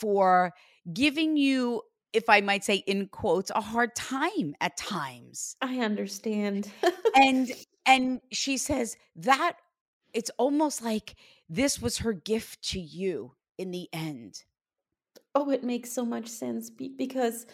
for 0.00 0.52
giving 0.92 1.36
you 1.36 1.82
if 2.12 2.28
I 2.28 2.40
might 2.40 2.64
say 2.64 2.76
in 2.86 3.08
quotes 3.08 3.50
a 3.54 3.60
hard 3.60 3.94
time 3.94 4.54
at 4.60 4.76
times. 4.76 5.56
I 5.60 5.80
understand. 5.80 6.70
and 7.14 7.50
and 7.86 8.20
she 8.32 8.56
says 8.56 8.96
that 9.16 9.56
it's 10.12 10.30
almost 10.38 10.82
like 10.82 11.14
this 11.48 11.80
was 11.80 11.98
her 11.98 12.12
gift 12.12 12.62
to 12.70 12.80
you 12.80 13.32
in 13.58 13.70
the 13.70 13.88
end. 13.92 14.44
Oh, 15.34 15.50
it 15.50 15.62
makes 15.62 15.92
so 15.92 16.04
much 16.04 16.28
sense 16.28 16.70
because 16.70 17.46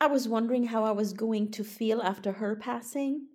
I 0.00 0.06
was 0.06 0.28
wondering 0.28 0.64
how 0.64 0.84
I 0.84 0.90
was 0.90 1.12
going 1.12 1.50
to 1.52 1.64
feel 1.64 2.02
after 2.02 2.32
her 2.32 2.56
passing 2.56 3.26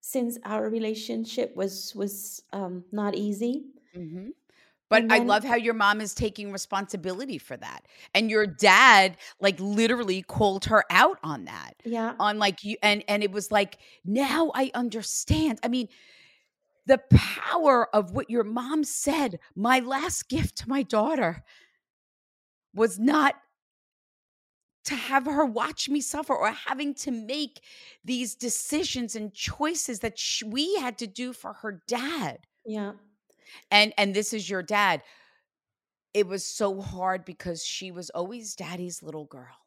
since 0.00 0.38
our 0.44 0.68
relationship 0.68 1.56
was 1.56 1.92
was 1.96 2.42
um 2.52 2.84
not 2.92 3.14
easy. 3.14 3.64
Mm-hmm. 3.96 4.28
But 4.88 5.04
I 5.10 5.18
mm-hmm. 5.18 5.28
love 5.28 5.44
how 5.44 5.56
your 5.56 5.74
mom 5.74 6.00
is 6.00 6.14
taking 6.14 6.52
responsibility 6.52 7.38
for 7.38 7.56
that. 7.56 7.86
And 8.14 8.30
your 8.30 8.46
dad 8.46 9.16
like 9.40 9.58
literally 9.58 10.22
called 10.22 10.66
her 10.66 10.84
out 10.90 11.18
on 11.24 11.46
that. 11.46 11.74
Yeah. 11.84 12.14
On 12.20 12.38
like 12.38 12.62
you 12.62 12.76
and 12.82 13.02
and 13.08 13.22
it 13.22 13.32
was 13.32 13.50
like 13.50 13.78
now 14.04 14.52
I 14.54 14.70
understand. 14.74 15.58
I 15.62 15.68
mean, 15.68 15.88
the 16.86 17.00
power 17.10 17.88
of 17.94 18.12
what 18.12 18.30
your 18.30 18.44
mom 18.44 18.84
said, 18.84 19.40
my 19.56 19.80
last 19.80 20.28
gift 20.28 20.58
to 20.58 20.68
my 20.68 20.84
daughter 20.84 21.42
was 22.72 22.98
not 22.98 23.34
to 24.84 24.94
have 24.94 25.26
her 25.26 25.44
watch 25.44 25.88
me 25.88 26.00
suffer 26.00 26.32
or 26.32 26.52
having 26.52 26.94
to 26.94 27.10
make 27.10 27.60
these 28.04 28.36
decisions 28.36 29.16
and 29.16 29.34
choices 29.34 29.98
that 29.98 30.16
sh- 30.16 30.44
we 30.44 30.76
had 30.76 30.96
to 30.98 31.08
do 31.08 31.32
for 31.32 31.54
her 31.54 31.82
dad. 31.88 32.38
Yeah 32.64 32.92
and 33.70 33.92
and 33.98 34.14
this 34.14 34.32
is 34.32 34.48
your 34.48 34.62
dad. 34.62 35.02
It 36.14 36.26
was 36.26 36.44
so 36.44 36.80
hard 36.80 37.24
because 37.24 37.64
she 37.64 37.90
was 37.90 38.10
always 38.10 38.54
daddy's 38.54 39.02
little 39.02 39.26
girl. 39.26 39.66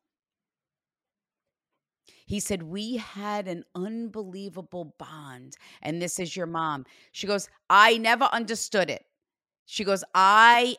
He 2.25 2.39
said 2.39 2.63
we 2.63 2.98
had 2.98 3.48
an 3.48 3.63
unbelievable 3.74 4.96
bond 5.00 5.58
and 5.81 6.01
this 6.01 6.19
is 6.19 6.36
your 6.36 6.46
mom. 6.46 6.86
She 7.12 7.27
goes 7.27 7.50
i 7.69 7.98
never 7.98 8.25
understood 8.25 8.89
it. 8.89 9.05
She 9.65 9.84
goes 9.84 10.03
i 10.13 10.75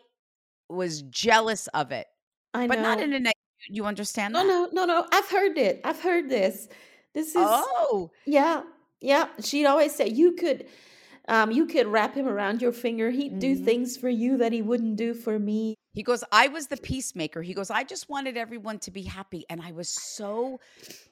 was 0.68 1.02
jealous 1.02 1.66
of 1.68 1.92
it. 1.92 2.06
I 2.54 2.66
but 2.66 2.76
know. 2.76 2.82
not 2.82 3.00
in 3.00 3.12
a 3.12 3.18
negative 3.18 3.34
you 3.68 3.84
understand 3.84 4.32
no 4.32 4.40
that? 4.40 4.72
no 4.72 4.86
no 4.86 4.86
no 4.86 5.06
i've 5.12 5.28
heard 5.28 5.58
it 5.58 5.80
i've 5.84 6.00
heard 6.00 6.28
this. 6.28 6.68
This 7.14 7.28
is 7.28 7.36
oh. 7.38 8.10
Yeah 8.24 8.62
yeah 9.00 9.28
she'd 9.42 9.66
always 9.66 9.94
say 9.94 10.08
you 10.08 10.32
could 10.32 10.66
um, 11.30 11.50
you 11.50 11.64
could 11.66 11.86
wrap 11.86 12.14
him 12.14 12.28
around 12.28 12.60
your 12.60 12.72
finger. 12.72 13.10
He'd 13.10 13.38
do 13.38 13.56
Mhm. 13.56 13.64
things 13.64 13.96
for 13.96 14.08
you 14.10 14.36
that 14.36 14.52
he 14.52 14.60
wouldn't 14.60 14.96
do 14.96 15.14
for 15.14 15.38
me. 15.38 15.76
He 15.94 16.02
goes, 16.02 16.22
I 16.30 16.48
was 16.48 16.66
the 16.66 16.76
peacemaker. 16.76 17.40
He 17.42 17.54
goes, 17.54 17.70
I 17.70 17.84
just 17.84 18.08
wanted 18.08 18.36
everyone 18.36 18.78
to 18.80 18.90
be 18.90 19.02
happy. 19.02 19.44
And 19.48 19.62
I 19.62 19.72
was 19.72 19.88
so 19.88 20.60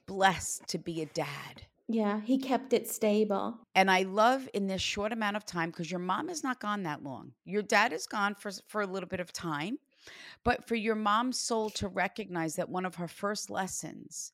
blessed 0.06 0.66
to 0.68 0.78
be 0.78 1.00
a 1.02 1.06
dad. 1.06 1.62
Yeah, 1.88 2.20
he 2.20 2.36
kept 2.36 2.74
it 2.74 2.86
stable. 2.88 3.58
And 3.74 3.90
I 3.90 4.02
love 4.02 4.48
in 4.52 4.66
this 4.66 4.82
short 4.82 5.12
amount 5.12 5.36
of 5.36 5.46
time, 5.46 5.70
because 5.70 5.90
your 5.90 6.00
mom 6.00 6.28
is 6.28 6.44
not 6.44 6.60
gone 6.60 6.82
that 6.82 7.02
long. 7.02 7.32
Your 7.44 7.62
dad 7.62 7.92
is 7.94 8.06
gone 8.06 8.34
for, 8.34 8.50
for 8.66 8.82
a 8.82 8.86
little 8.86 9.08
bit 9.08 9.20
of 9.20 9.32
time. 9.32 9.78
But 10.44 10.66
for 10.68 10.74
your 10.74 10.94
mom's 10.94 11.38
soul 11.38 11.70
to 11.70 11.88
recognize 11.88 12.56
that 12.56 12.68
one 12.68 12.84
of 12.84 12.96
her 12.96 13.08
first 13.08 13.50
lessons 13.50 14.32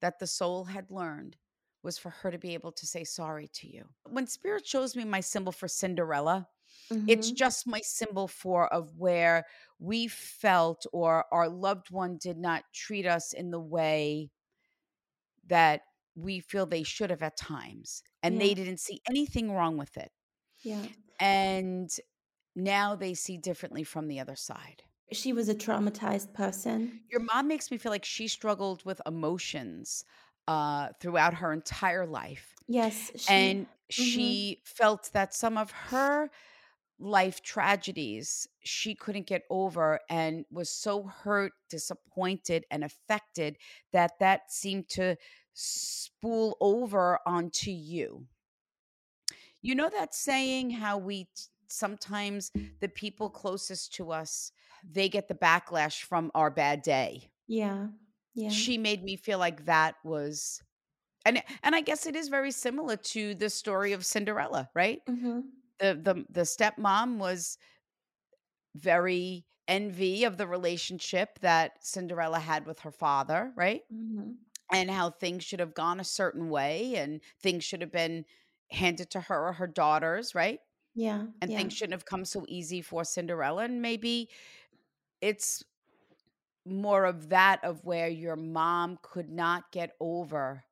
that 0.00 0.18
the 0.18 0.26
soul 0.26 0.64
had 0.64 0.90
learned 0.90 1.36
was 1.82 1.98
for 1.98 2.10
her 2.10 2.30
to 2.30 2.38
be 2.38 2.54
able 2.54 2.72
to 2.72 2.86
say 2.86 3.04
sorry 3.04 3.48
to 3.54 3.68
you. 3.68 3.84
When 4.08 4.26
spirit 4.26 4.66
shows 4.66 4.94
me 4.96 5.04
my 5.04 5.20
symbol 5.20 5.52
for 5.52 5.68
Cinderella, 5.68 6.48
it's 7.08 7.30
Mhm. 7.30 7.36
just 7.36 7.66
my 7.66 7.80
symbol 7.82 8.28
for 8.28 8.72
of 8.72 8.96
where 8.96 9.44
we 9.78 10.08
felt 10.08 10.86
or 10.92 11.26
our 11.32 11.48
loved 11.48 11.90
one 11.90 12.18
did 12.18 12.38
not 12.38 12.64
treat 12.72 13.06
us 13.06 13.32
in 13.32 13.50
the 13.50 13.60
way 13.60 14.30
that 15.46 15.82
we 16.14 16.40
feel 16.40 16.66
they 16.66 16.82
should 16.82 17.10
have 17.10 17.22
at 17.22 17.36
times 17.36 18.02
and 18.22 18.40
they 18.40 18.54
didn't 18.54 18.80
see 18.80 19.00
anything 19.08 19.50
wrong 19.52 19.76
with 19.76 19.96
it 19.96 20.12
yeah. 20.62 20.86
and 21.20 21.90
now 22.54 22.94
they 22.94 23.14
see 23.14 23.36
differently 23.38 23.82
from 23.82 24.08
the 24.08 24.20
other 24.20 24.36
side 24.36 24.82
She 25.10 25.32
was 25.32 25.48
a 25.48 25.54
traumatized 25.54 26.32
person. 26.34 27.00
your 27.10 27.20
mom 27.20 27.48
makes 27.48 27.70
me 27.70 27.78
feel 27.78 27.92
like 27.92 28.04
she 28.04 28.28
struggled 28.28 28.84
with 28.84 29.00
emotions 29.06 30.04
uh 30.48 30.90
throughout 31.00 31.34
her 31.34 31.52
entire 31.52 32.06
life 32.06 32.54
Yes, 32.66 33.12
she 33.16 33.28
and 33.28 33.68
mhm. 33.98 34.40
she 34.40 34.62
felt 34.66 35.10
that 35.12 35.34
some 35.34 35.58
of 35.58 35.70
her 35.70 36.30
life 36.98 37.42
tragedies 37.42 38.48
she 38.64 38.94
couldn't 38.94 39.26
get 39.26 39.42
over 39.50 40.00
and 40.10 40.44
was 40.50 40.70
so 40.70 41.04
hurt 41.04 41.52
disappointed 41.68 42.64
and 42.70 42.84
affected 42.84 43.58
that 43.92 44.12
that 44.20 44.52
seemed 44.52 44.88
to 44.88 45.16
spool 45.54 46.56
over 46.60 47.18
onto 47.26 47.70
you 47.72 48.28
you 49.60 49.74
know 49.74 49.88
that 49.90 50.14
saying 50.14 50.70
how 50.70 50.98
we 50.98 51.28
sometimes 51.68 52.52
the 52.80 52.88
people 52.88 53.30
closest 53.30 53.94
to 53.94 54.10
us 54.10 54.52
they 54.84 55.08
get 55.08 55.28
the 55.28 55.34
backlash 55.34 56.02
from 56.02 56.30
our 56.34 56.50
bad 56.50 56.82
day 56.82 57.30
Yeah. 57.46 57.88
Yeah. 58.34 58.54
she 58.54 58.78
made 58.78 59.02
me 59.04 59.16
feel 59.16 59.38
like 59.38 59.64
that 59.66 59.96
was 60.04 60.62
and 61.26 61.42
and 61.62 61.74
I 61.76 61.82
guess 61.82 62.06
it 62.06 62.16
is 62.16 62.28
very 62.28 62.52
similar 62.52 62.96
to 62.96 63.34
the 63.34 63.50
story 63.50 63.92
of 63.92 64.06
Cinderella, 64.06 64.70
right? 64.74 65.02
Mhm. 65.06 65.62
The 65.80 65.94
the 66.02 66.26
the 66.30 66.42
stepmom 66.42 67.18
was 67.18 67.58
very 68.74 69.46
envy 69.68 70.24
of 70.24 70.36
the 70.38 70.46
relationship 70.46 71.38
that 71.40 71.84
Cinderella 71.84 72.38
had 72.40 72.66
with 72.66 72.80
her 72.80 72.90
father, 72.90 73.52
right? 73.56 73.82
Mhm. 73.90 74.42
And 74.72 74.90
how 74.90 75.10
things 75.10 75.44
should 75.44 75.60
have 75.60 75.74
gone 75.74 76.00
a 76.00 76.04
certain 76.04 76.50
way 76.50 76.96
and 76.96 77.22
things 77.40 77.64
should 77.64 77.82
have 77.82 77.92
been 77.92 78.26
handed 78.70 79.10
to 79.12 79.20
her 79.22 79.48
or 79.48 79.54
her 79.54 79.66
daughters, 79.68 80.34
right? 80.34 80.60
Yeah. 80.94 81.26
And 81.42 81.52
yeah. 81.52 81.54
things 81.54 81.74
shouldn't 81.74 81.94
have 81.94 82.06
come 82.06 82.24
so 82.24 82.44
easy 82.48 82.82
for 82.82 83.04
Cinderella 83.04 83.64
and 83.64 83.82
maybe 83.82 84.30
it's 85.20 85.64
more 86.64 87.04
of 87.04 87.28
that 87.30 87.62
of 87.64 87.84
where 87.84 88.08
your 88.08 88.36
mom 88.36 88.98
could 89.02 89.30
not 89.30 89.70
get 89.72 89.92
over 90.00 90.64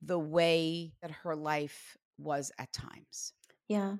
the 0.00 0.18
way 0.18 0.94
that 1.02 1.10
her 1.10 1.36
life 1.36 1.96
was 2.18 2.50
at 2.58 2.72
times. 2.72 3.32
Yeah. 3.68 3.96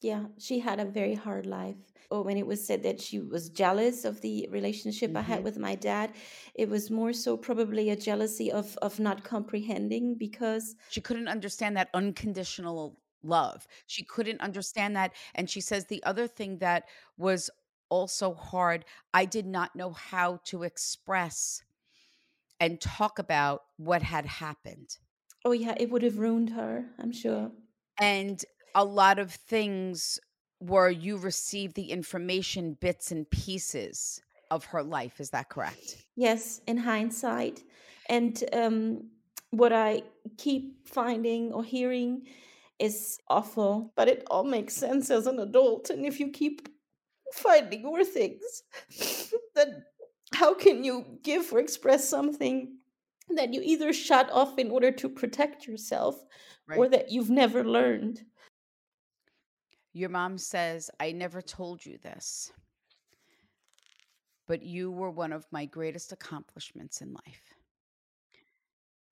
Yeah. 0.00 0.26
She 0.38 0.58
had 0.60 0.80
a 0.80 0.84
very 0.84 1.14
hard 1.14 1.46
life. 1.46 1.76
Or 2.10 2.22
when 2.22 2.36
it 2.36 2.46
was 2.46 2.64
said 2.66 2.82
that 2.82 3.00
she 3.00 3.18
was 3.18 3.48
jealous 3.48 4.04
of 4.04 4.20
the 4.20 4.46
relationship 4.50 5.16
I 5.16 5.22
had 5.22 5.42
Mhm. 5.42 5.44
with 5.44 5.58
my 5.58 5.74
dad, 5.74 6.14
it 6.54 6.68
was 6.68 6.90
more 6.90 7.12
so 7.12 7.36
probably 7.36 7.88
a 7.90 7.96
jealousy 7.96 8.52
of 8.52 8.76
of 8.78 9.00
not 9.00 9.24
comprehending 9.24 10.16
because 10.16 10.76
She 10.88 11.00
couldn't 11.00 11.28
understand 11.28 11.76
that 11.76 11.90
unconditional 11.94 13.00
love. 13.22 13.66
She 13.86 14.04
couldn't 14.04 14.40
understand 14.40 14.96
that. 14.96 15.14
And 15.34 15.48
she 15.50 15.60
says 15.60 15.86
the 15.86 16.02
other 16.04 16.26
thing 16.26 16.58
that 16.58 16.88
was 17.16 17.50
also 17.94 18.34
hard, 18.34 18.84
I 19.12 19.24
did 19.24 19.46
not 19.46 19.76
know 19.76 19.92
how 19.92 20.40
to 20.46 20.64
express 20.64 21.62
and 22.58 22.80
talk 22.80 23.20
about 23.20 23.62
what 23.76 24.02
had 24.02 24.26
happened. 24.26 24.98
oh 25.44 25.52
yeah, 25.52 25.74
it 25.76 25.90
would 25.90 26.02
have 26.02 26.18
ruined 26.18 26.50
her, 26.50 26.86
I'm 26.98 27.12
sure. 27.12 27.52
And 28.00 28.44
a 28.74 28.84
lot 28.84 29.18
of 29.18 29.30
things 29.30 30.18
were 30.60 30.90
you 30.90 31.16
received 31.18 31.74
the 31.76 31.90
information 31.90 32.76
bits 32.80 33.12
and 33.12 33.30
pieces 33.30 34.20
of 34.50 34.64
her 34.66 34.82
life. 34.82 35.20
Is 35.20 35.30
that 35.30 35.48
correct? 35.48 36.04
Yes, 36.16 36.60
in 36.66 36.78
hindsight. 36.78 37.62
And 38.08 38.42
um, 38.52 39.10
what 39.50 39.72
I 39.72 40.02
keep 40.36 40.88
finding 40.88 41.52
or 41.52 41.62
hearing 41.62 42.26
is 42.78 43.18
awful, 43.28 43.92
but 43.94 44.08
it 44.08 44.24
all 44.30 44.44
makes 44.44 44.74
sense 44.74 45.10
as 45.10 45.26
an 45.26 45.38
adult. 45.38 45.90
And 45.90 46.04
if 46.04 46.18
you 46.18 46.30
keep 46.30 46.68
finding 47.34 47.82
more 47.82 48.04
things, 48.04 48.62
then 49.54 49.84
how 50.34 50.54
can 50.54 50.84
you 50.84 51.18
give 51.22 51.52
or 51.52 51.58
express 51.60 52.08
something 52.08 52.78
that 53.30 53.52
you 53.54 53.60
either 53.64 53.92
shut 53.92 54.30
off 54.30 54.58
in 54.58 54.70
order 54.70 54.90
to 54.92 55.08
protect 55.08 55.66
yourself 55.66 56.16
or 56.76 56.88
that 56.88 57.10
you've 57.10 57.30
never 57.30 57.64
learned? 57.64 58.22
Your 59.92 60.10
mom 60.10 60.38
says, 60.38 60.90
I 61.00 61.12
never 61.12 61.42
told 61.42 61.84
you 61.86 61.98
this. 61.98 62.52
but 64.46 64.62
you 64.62 64.90
were 64.90 65.10
one 65.10 65.32
of 65.32 65.46
my 65.52 65.64
greatest 65.66 66.12
accomplishments 66.12 67.00
in 67.00 67.12
life. 67.12 67.54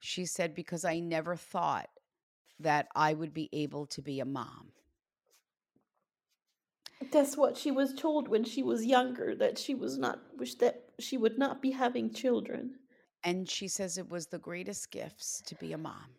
She 0.00 0.26
said, 0.26 0.54
because 0.54 0.85
I 0.85 0.98
never 1.00 1.37
thought 1.37 1.88
that 2.61 2.88
I 2.94 3.14
would 3.14 3.32
be 3.32 3.48
able 3.52 3.87
to 3.87 4.02
be 4.02 4.20
a 4.20 4.24
mom. 4.24 4.72
That's 7.11 7.37
what 7.37 7.57
she 7.57 7.71
was 7.71 7.95
told 7.95 8.29
when 8.29 8.45
she 8.45 8.62
was 8.62 8.85
younger 8.85 9.35
that 9.37 9.59
she 9.59 9.75
was 9.75 9.99
not 9.99 10.21
wish 10.37 10.55
that 10.57 10.85
she 10.99 11.17
would 11.17 11.38
not 11.38 11.61
be 11.61 11.71
having 11.71 12.12
children. 12.12 12.77
And 13.25 13.49
she 13.49 13.69
says 13.69 13.99
it 13.99 14.09
was 14.09 14.27
the 14.27 14.38
greatest 14.38 14.91
gifts 14.91 15.43
to 15.47 15.55
be 15.55 15.73
a 15.73 15.79
mom. 15.79 16.17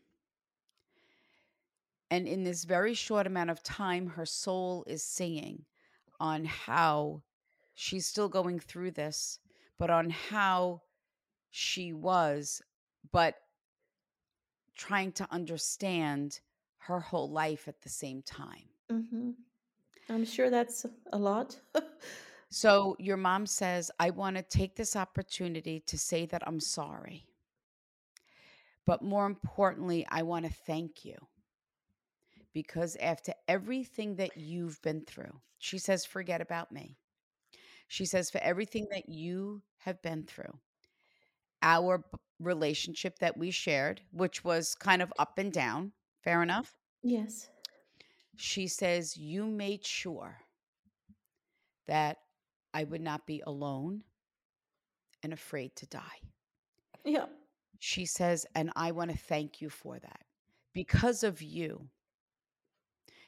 And 2.10 2.28
in 2.28 2.43
this 2.43 2.63
very 2.63 2.93
short 2.93 3.28
amount 3.28 3.50
of 3.50 3.63
time, 3.63 4.08
her 4.08 4.26
soul 4.26 4.84
is 4.88 5.04
singing 5.04 5.65
on 6.19 6.46
how 6.46 7.24
she's 7.74 8.06
still 8.06 8.30
going 8.30 8.60
through 8.60 8.91
this, 8.91 9.39
but 9.80 9.89
on 9.89 10.10
how 10.10 10.82
she 11.50 11.91
was, 11.91 12.62
but 13.12 13.36
trying 14.76 15.12
to 15.13 15.28
understand 15.32 16.39
her 16.78 17.00
whole 17.00 17.30
life 17.32 17.67
at 17.67 17.82
the 17.82 17.89
same 17.89 18.22
time. 18.22 18.69
hmm 18.89 19.32
I'm 20.09 20.25
sure 20.25 20.49
that's 20.49 20.85
a 21.11 21.17
lot. 21.17 21.57
So 22.53 22.95
your 22.99 23.17
mom 23.17 23.47
says, 23.47 23.89
I 23.99 24.11
want 24.11 24.35
to 24.37 24.43
take 24.43 24.75
this 24.75 24.95
opportunity 24.95 25.79
to 25.87 25.97
say 25.97 26.27
that 26.27 26.43
I'm 26.45 26.59
sorry. 26.59 27.25
But 28.85 29.01
more 29.01 29.25
importantly, 29.25 30.05
I 30.07 30.21
want 30.21 30.45
to 30.45 30.53
thank 30.53 31.03
you 31.03 31.15
because 32.53 32.95
after 32.97 33.33
everything 33.47 34.17
that 34.17 34.37
you've 34.37 34.79
been 34.83 35.01
through, 35.01 35.41
she 35.57 35.79
says, 35.79 36.05
forget 36.05 36.41
about 36.41 36.71
me. 36.71 36.95
She 37.87 38.05
says, 38.05 38.29
for 38.29 38.37
everything 38.37 38.85
that 38.91 39.09
you 39.09 39.63
have 39.79 39.99
been 40.03 40.21
through, 40.21 40.59
our 41.63 42.03
relationship 42.39 43.17
that 43.17 43.35
we 43.35 43.49
shared, 43.49 44.01
which 44.11 44.43
was 44.43 44.75
kind 44.75 45.01
of 45.01 45.11
up 45.17 45.39
and 45.39 45.51
down, 45.51 45.91
fair 46.23 46.43
enough. 46.43 46.75
yes. 47.01 47.49
She 48.36 48.67
says, 48.67 49.15
you 49.15 49.46
made 49.46 49.86
sure 49.86 50.38
that 51.88 52.17
I 52.74 52.84
would 52.84 53.02
not 53.02 53.28
be 53.28 53.41
alone 53.46 54.04
and 55.22 55.32
afraid 55.34 55.76
to 55.78 55.86
die. 55.86 56.19
Yeah. 57.06 57.26
She 57.80 58.06
says, 58.06 58.46
and 58.56 58.72
I 58.76 58.91
want 58.91 59.12
to 59.12 59.17
thank 59.17 59.62
you 59.62 59.69
for 59.69 60.00
that. 60.00 60.22
Because 60.74 61.24
of 61.24 61.41
you, 61.41 61.89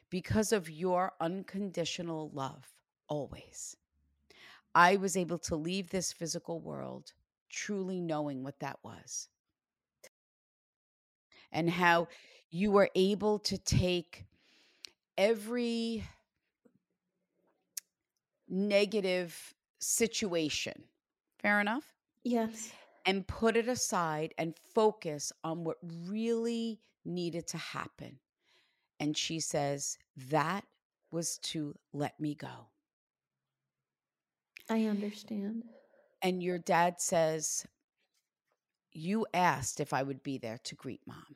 because 0.10 0.52
of 0.52 0.70
your 0.70 1.14
unconditional 1.20 2.32
love, 2.34 2.66
always, 3.08 3.76
I 4.74 4.96
was 4.96 5.16
able 5.16 5.38
to 5.40 5.56
leave 5.56 5.90
this 5.90 6.12
physical 6.12 6.60
world 6.60 7.14
truly 7.50 8.02
knowing 8.02 8.44
what 8.44 8.60
that 8.60 8.80
was. 8.84 9.30
And 11.52 11.70
how 11.70 12.08
you 12.50 12.72
were 12.72 12.90
able 12.96 13.40
to 13.40 13.58
take 13.58 14.26
every 15.18 16.04
negative 18.48 19.54
situation, 19.80 20.84
fair 21.40 21.60
enough, 21.60 21.94
Yes. 22.24 22.72
and 23.06 23.28
put 23.28 23.56
it 23.58 23.68
aside 23.68 24.34
and 24.38 24.56
focus 24.74 25.32
on 25.44 25.64
what 25.64 25.78
really 26.08 26.80
needed 27.04 27.48
to 27.48 27.58
happen. 27.58 28.20
And 29.00 29.18
she 29.18 29.40
says, 29.40 29.98
that 30.30 30.66
was 31.12 31.38
to 31.40 31.76
let 31.94 32.20
me 32.20 32.36
go. 32.36 32.70
I 34.70 34.86
understand. 34.86 35.64
And 36.22 36.42
your 36.42 36.58
dad 36.58 37.00
says, 37.00 37.66
You 38.92 39.28
asked 39.34 39.80
if 39.80 39.94
I 39.94 40.02
would 40.04 40.24
be 40.24 40.38
there 40.38 40.58
to 40.64 40.76
greet 40.76 41.02
mom. 41.06 41.36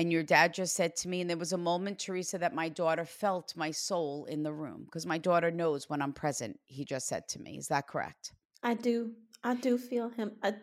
And 0.00 0.10
your 0.10 0.22
dad 0.22 0.54
just 0.54 0.74
said 0.76 0.96
to 0.96 1.08
me, 1.08 1.20
and 1.20 1.28
there 1.28 1.36
was 1.36 1.52
a 1.52 1.58
moment, 1.58 1.98
Teresa, 1.98 2.38
that 2.38 2.54
my 2.54 2.70
daughter 2.70 3.04
felt 3.04 3.54
my 3.54 3.70
soul 3.70 4.24
in 4.24 4.42
the 4.42 4.50
room 4.50 4.84
because 4.86 5.04
my 5.04 5.18
daughter 5.18 5.50
knows 5.50 5.90
when 5.90 6.00
I'm 6.00 6.14
present, 6.14 6.58
he 6.64 6.86
just 6.86 7.06
said 7.06 7.28
to 7.28 7.38
me. 7.38 7.58
Is 7.58 7.68
that 7.68 7.86
correct? 7.86 8.32
I 8.62 8.72
do. 8.72 9.12
I 9.44 9.56
do 9.56 9.76
feel 9.76 10.08
him. 10.08 10.32
I 10.42 10.54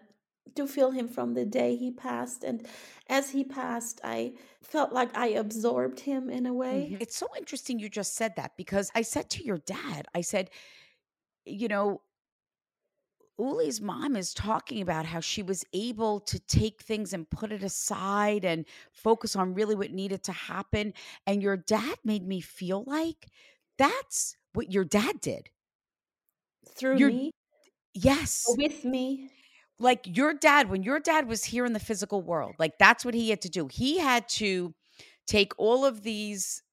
do 0.55 0.65
feel 0.65 0.89
him 0.89 1.07
from 1.07 1.35
the 1.35 1.45
day 1.45 1.75
he 1.75 1.91
passed. 1.91 2.43
And 2.43 2.65
as 3.09 3.29
he 3.29 3.43
passed, 3.43 4.01
I 4.03 4.33
felt 4.63 4.91
like 4.91 5.15
I 5.15 5.27
absorbed 5.27 5.99
him 5.99 6.31
in 6.31 6.47
a 6.47 6.53
way. 6.53 6.89
Mm-hmm. 6.89 7.01
It's 7.03 7.15
so 7.15 7.27
interesting 7.37 7.77
you 7.77 7.89
just 7.89 8.15
said 8.15 8.37
that 8.37 8.57
because 8.57 8.89
I 8.95 9.03
said 9.03 9.29
to 9.29 9.43
your 9.43 9.59
dad, 9.59 10.07
I 10.15 10.21
said, 10.21 10.49
you 11.45 11.67
know, 11.67 12.01
Uli's 13.39 13.79
mom 13.81 14.15
is 14.15 14.33
talking 14.33 14.81
about 14.81 15.05
how 15.05 15.19
she 15.19 15.43
was 15.43 15.63
able 15.73 16.19
to 16.21 16.39
take 16.39 16.81
things 16.81 17.13
and 17.13 17.29
put 17.29 17.51
it 17.51 17.63
aside 17.63 18.43
and 18.43 18.65
focus 18.91 19.35
on 19.35 19.53
really 19.53 19.75
what 19.75 19.91
needed 19.91 20.23
to 20.23 20.31
happen. 20.31 20.93
And 21.27 21.41
your 21.43 21.57
dad 21.57 21.97
made 22.03 22.25
me 22.27 22.41
feel 22.41 22.83
like 22.87 23.27
that's 23.77 24.35
what 24.53 24.71
your 24.71 24.83
dad 24.85 25.21
did. 25.21 25.49
Through 26.75 26.97
You're- 26.97 27.13
me, 27.13 27.31
Yes. 27.93 28.45
with 28.57 28.83
me. 28.85 29.31
like 29.79 30.01
your 30.07 30.33
dad 30.33 30.69
when 30.71 30.81
your 30.81 30.99
dad 30.99 31.27
was 31.27 31.43
here 31.45 31.63
in 31.65 31.73
the 31.73 31.79
physical 31.79 32.21
world 32.23 32.55
like 32.57 32.79
that's 32.79 33.05
what 33.05 33.13
he 33.13 33.29
had 33.29 33.41
to 33.41 33.49
do 33.49 33.67
he 33.67 33.99
had 33.99 34.27
to 34.27 34.73
take 35.27 35.53
all 35.59 35.85
of 35.85 36.01
these 36.01 36.63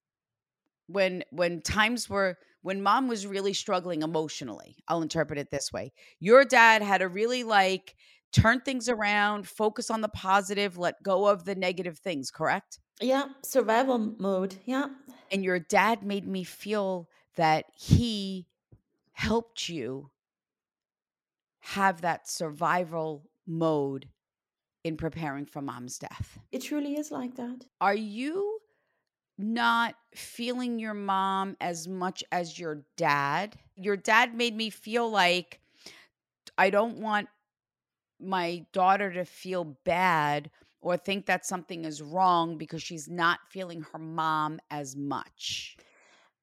when 0.86 1.22
when 1.30 1.60
times 1.60 2.08
were 2.08 2.38
when 2.64 2.82
mom 2.82 3.06
was 3.08 3.26
really 3.26 3.52
struggling 3.52 4.02
emotionally 4.02 4.76
i'll 4.88 5.02
interpret 5.02 5.38
it 5.38 5.50
this 5.50 5.72
way 5.72 5.92
your 6.18 6.44
dad 6.44 6.82
had 6.82 6.98
to 6.98 7.08
really 7.08 7.44
like 7.44 7.94
turn 8.32 8.60
things 8.60 8.88
around 8.88 9.46
focus 9.46 9.90
on 9.90 10.00
the 10.00 10.08
positive 10.08 10.76
let 10.76 11.00
go 11.02 11.26
of 11.28 11.44
the 11.44 11.54
negative 11.54 11.98
things 11.98 12.30
correct 12.30 12.80
Yeah, 13.00 13.26
survival 13.44 13.98
mode. 13.98 14.56
Yeah. 14.66 14.88
and 15.30 15.44
your 15.44 15.58
dad 15.60 16.02
made 16.02 16.26
me 16.26 16.42
feel 16.44 17.08
that 17.36 17.66
he 17.76 18.46
helped 19.12 19.68
you 19.68 20.10
have 21.60 22.00
that 22.02 22.28
survival 22.28 23.30
mode 23.46 24.08
in 24.84 24.96
preparing 24.96 25.46
for 25.46 25.62
mom's 25.62 25.98
death. 25.98 26.38
It 26.52 26.60
truly 26.62 26.96
is 26.96 27.10
like 27.10 27.36
that. 27.36 27.64
Are 27.80 27.94
you 27.94 28.58
not 29.38 29.94
feeling 30.14 30.78
your 30.78 30.94
mom 30.94 31.56
as 31.60 31.88
much 31.88 32.22
as 32.30 32.58
your 32.58 32.84
dad? 32.96 33.56
Your 33.76 33.96
dad 33.96 34.34
made 34.34 34.56
me 34.56 34.70
feel 34.70 35.10
like 35.10 35.60
I 36.56 36.70
don't 36.70 36.98
want 36.98 37.28
my 38.20 38.64
daughter 38.72 39.12
to 39.12 39.24
feel 39.24 39.64
bad 39.84 40.50
or 40.80 40.96
think 40.96 41.26
that 41.26 41.46
something 41.46 41.84
is 41.84 42.02
wrong 42.02 42.58
because 42.58 42.82
she's 42.82 43.08
not 43.08 43.40
feeling 43.48 43.84
her 43.92 43.98
mom 43.98 44.60
as 44.70 44.94
much. 44.94 45.76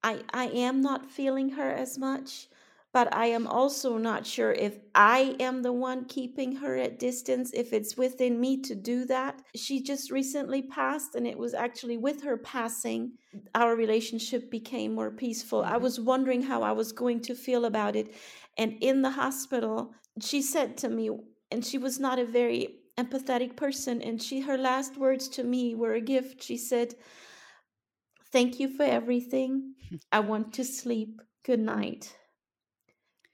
I, 0.03 0.21
I 0.33 0.45
am 0.47 0.81
not 0.81 1.05
feeling 1.05 1.49
her 1.51 1.69
as 1.71 1.97
much, 1.97 2.47
but 2.93 3.13
I 3.13 3.27
am 3.27 3.47
also 3.47 3.97
not 3.97 4.27
sure 4.27 4.51
if 4.51 4.77
I 4.93 5.35
am 5.39 5.61
the 5.61 5.71
one 5.71 6.05
keeping 6.05 6.55
her 6.57 6.75
at 6.75 6.99
distance, 6.99 7.51
if 7.53 7.71
it's 7.71 7.95
within 7.95 8.39
me 8.39 8.61
to 8.63 8.75
do 8.75 9.05
that. 9.05 9.41
She 9.55 9.81
just 9.81 10.11
recently 10.11 10.61
passed, 10.61 11.15
and 11.15 11.25
it 11.25 11.37
was 11.37 11.53
actually 11.53 11.97
with 11.97 12.21
her 12.23 12.37
passing, 12.37 13.13
our 13.55 13.75
relationship 13.77 14.51
became 14.51 14.93
more 14.93 15.11
peaceful. 15.11 15.63
I 15.63 15.73
mm-hmm. 15.73 15.83
was 15.83 15.99
wondering 16.01 16.41
how 16.41 16.63
I 16.63 16.73
was 16.73 16.91
going 16.91 17.21
to 17.21 17.35
feel 17.35 17.63
about 17.65 17.95
it. 17.95 18.13
And 18.57 18.77
in 18.81 19.01
the 19.01 19.11
hospital, 19.11 19.93
she 20.21 20.41
said 20.41 20.77
to 20.77 20.89
me, 20.89 21.09
and 21.49 21.65
she 21.65 21.77
was 21.77 21.97
not 21.99 22.19
a 22.19 22.25
very 22.25 22.79
empathetic 22.97 23.55
person, 23.55 24.01
and 24.01 24.21
she 24.21 24.41
her 24.41 24.57
last 24.57 24.97
words 24.97 25.29
to 25.29 25.43
me 25.43 25.75
were 25.75 25.93
a 25.93 26.01
gift. 26.01 26.43
She 26.43 26.57
said, 26.57 26.95
Thank 28.33 28.59
you 28.59 28.67
for 28.75 28.83
everything. 28.83 29.75
I 30.11 30.19
want 30.19 30.53
to 30.53 30.65
sleep. 30.65 31.21
Good 31.43 31.59
night. 31.59 32.15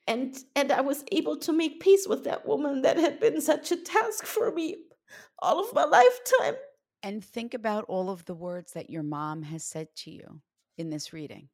And 0.08 0.38
and 0.56 0.72
I 0.72 0.82
was 0.82 1.04
able 1.12 1.38
to 1.40 1.52
make 1.52 1.82
peace 1.82 2.08
with 2.08 2.24
that 2.24 2.48
woman 2.48 2.82
that 2.84 2.98
had 2.98 3.20
been 3.20 3.42
such 3.42 3.72
a 3.72 3.78
task 3.78 4.26
for 4.26 4.52
me 4.52 4.78
all 5.40 5.60
of 5.60 5.74
my 5.74 5.84
lifetime. 5.84 6.56
And 7.04 7.24
think 7.24 7.54
about 7.54 7.86
all 7.88 8.10
of 8.10 8.26
the 8.26 8.36
words 8.36 8.74
that 8.74 8.90
your 8.90 9.04
mom 9.04 9.44
has 9.44 9.64
said 9.64 9.88
to 9.98 10.12
you 10.12 10.42
in 10.78 10.90
this 10.90 11.14
reading. 11.14 11.50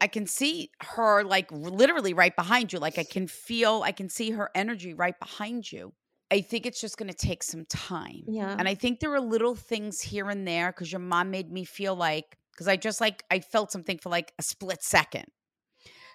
I 0.00 0.06
can 0.06 0.26
see 0.26 0.70
her 0.82 1.24
like 1.24 1.50
literally 1.50 2.14
right 2.14 2.34
behind 2.36 2.72
you. 2.72 2.78
Like 2.78 2.98
I 2.98 3.04
can 3.04 3.26
feel, 3.26 3.82
I 3.82 3.92
can 3.92 4.08
see 4.08 4.30
her 4.30 4.50
energy 4.54 4.94
right 4.94 5.18
behind 5.18 5.70
you. 5.72 5.92
I 6.30 6.42
think 6.42 6.66
it's 6.66 6.80
just 6.80 6.98
going 6.98 7.10
to 7.10 7.16
take 7.16 7.42
some 7.42 7.64
time. 7.64 8.22
Yeah. 8.28 8.54
And 8.56 8.68
I 8.68 8.74
think 8.74 9.00
there 9.00 9.12
are 9.14 9.20
little 9.20 9.54
things 9.54 10.00
here 10.00 10.28
and 10.28 10.46
there 10.46 10.70
because 10.70 10.92
your 10.92 11.00
mom 11.00 11.30
made 11.30 11.50
me 11.50 11.64
feel 11.64 11.96
like, 11.96 12.36
because 12.52 12.68
I 12.68 12.76
just 12.76 13.00
like, 13.00 13.24
I 13.30 13.40
felt 13.40 13.72
something 13.72 13.98
for 13.98 14.10
like 14.10 14.32
a 14.38 14.42
split 14.42 14.82
second. 14.82 15.24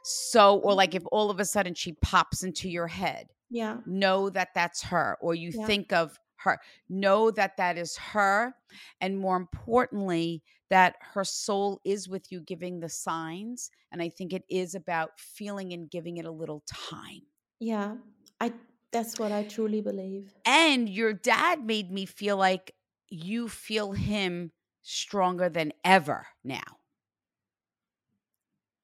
So, 0.04 0.58
or 0.60 0.74
mm. 0.74 0.76
like 0.76 0.96
if 0.96 1.04
all 1.12 1.30
of 1.30 1.40
a 1.40 1.46
sudden 1.46 1.74
she 1.74 1.94
pops 1.94 2.44
into 2.44 2.70
your 2.70 2.88
head, 2.88 3.30
Yeah. 3.50 3.82
know 3.86 4.30
that 4.30 4.50
that's 4.54 4.84
her 4.84 5.18
or 5.22 5.36
you 5.36 5.52
Yeah. 5.52 5.66
think 5.66 5.92
of 5.94 6.20
her 6.38 6.60
know 6.90 7.32
that 7.32 7.56
that 7.58 7.78
is 7.78 7.96
her 7.98 8.54
and 9.00 9.18
more 9.18 9.38
importantly 9.38 10.44
that 10.70 10.96
her 11.00 11.24
soul 11.24 11.80
is 11.86 12.10
with 12.10 12.32
you 12.32 12.42
giving 12.42 12.80
the 12.82 12.90
signs 12.90 13.72
and 13.92 14.02
i 14.02 14.10
think 14.10 14.34
it 14.34 14.44
is 14.50 14.76
about 14.76 15.18
feeling 15.20 15.72
and 15.72 15.90
giving 15.90 16.18
it 16.18 16.26
a 16.26 16.32
little 16.32 16.62
time 16.68 17.22
Yeah. 17.60 17.98
I 18.40 18.54
that's 18.92 19.18
what 19.18 19.32
I 19.32 19.44
truly 19.44 19.82
believe. 19.82 20.36
And 20.46 20.90
your 20.90 21.14
dad 21.14 21.66
made 21.66 21.92
me 21.92 22.06
feel 22.06 22.38
like 22.38 22.76
you 23.10 23.48
feel 23.48 23.94
him 23.94 24.52
stronger 24.82 25.50
than 25.50 25.72
ever 25.84 26.28
now. 26.44 26.80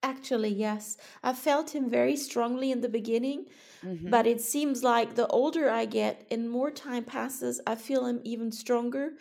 Actually, 0.03 0.49
yes. 0.53 0.97
I 1.23 1.33
felt 1.33 1.75
him 1.75 1.89
very 1.89 2.15
strongly 2.15 2.71
in 2.71 2.81
the 2.81 2.89
beginning, 2.89 3.47
Mhm. 3.83 4.09
but 4.09 4.25
it 4.27 4.39
seems 4.41 4.83
like 4.83 5.15
the 5.15 5.27
older 5.27 5.69
I 5.69 5.85
get 5.85 6.25
and 6.31 6.49
more 6.49 6.71
time 6.71 7.03
passes, 7.05 7.59
I 7.67 7.75
feel 7.75 8.05
him 8.05 8.21
even 8.23 8.51
stronger. 8.51 9.17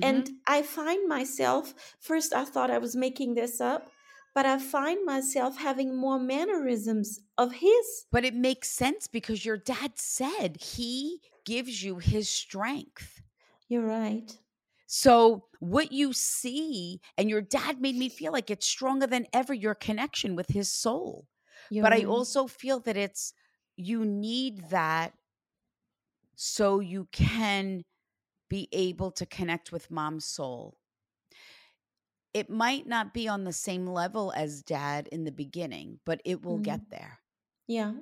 And 0.00 0.28
Mhm. 0.28 0.42
I 0.46 0.62
find 0.62 1.06
myself, 1.08 1.96
first 2.00 2.32
I 2.34 2.44
thought 2.46 2.70
I 2.70 2.78
was 2.78 2.96
making 2.96 3.34
this 3.34 3.60
up, 3.60 3.90
but 4.34 4.46
I 4.46 4.58
find 4.58 5.04
myself 5.04 5.58
having 5.58 5.94
more 5.96 6.18
mannerisms 6.18 7.20
of 7.38 7.52
his. 7.52 8.06
But 8.12 8.24
it 8.24 8.34
makes 8.34 8.68
sense 8.70 9.08
because 9.08 9.44
your 9.44 9.56
dad 9.56 9.98
said 9.98 10.58
he 10.58 11.20
gives 11.44 11.82
you 11.82 11.98
his 11.98 12.28
strength. 12.28 13.22
You're 13.68 13.82
right. 13.86 14.38
So, 14.94 15.48
what 15.58 15.92
you 15.92 16.12
see, 16.12 17.00
and 17.16 17.30
your 17.30 17.40
dad 17.40 17.80
made 17.80 17.94
me 17.96 18.10
feel 18.10 18.30
like 18.30 18.50
it's 18.50 18.66
stronger 18.66 19.06
than 19.06 19.26
ever 19.32 19.54
your 19.54 19.74
connection 19.74 20.36
with 20.36 20.48
his 20.48 20.70
soul. 20.70 21.28
But 21.80 21.94
I 21.94 22.04
also 22.04 22.46
feel 22.46 22.78
that 22.80 22.96
it's 22.98 23.32
you 23.76 24.04
need 24.04 24.68
that 24.68 25.14
so 26.36 26.80
you 26.80 27.06
can 27.12 27.84
be 28.48 28.68
able 28.72 29.12
to 29.12 29.26
connect 29.26 29.72
with 29.72 29.90
mom's 29.90 30.26
soul. 30.26 30.78
It 32.34 32.50
might 32.50 32.86
not 32.86 33.14
be 33.14 33.26
on 33.26 33.44
the 33.44 33.54
same 33.54 33.86
level 33.86 34.32
as 34.34 34.62
dad 34.62 35.08
in 35.08 35.24
the 35.24 35.32
beginning, 35.32 36.00
but 36.04 36.20
it 36.26 36.42
will 36.42 36.58
Mhm. 36.58 36.58
get 36.58 36.90
there. 36.90 37.20
Yeah. 37.68 37.94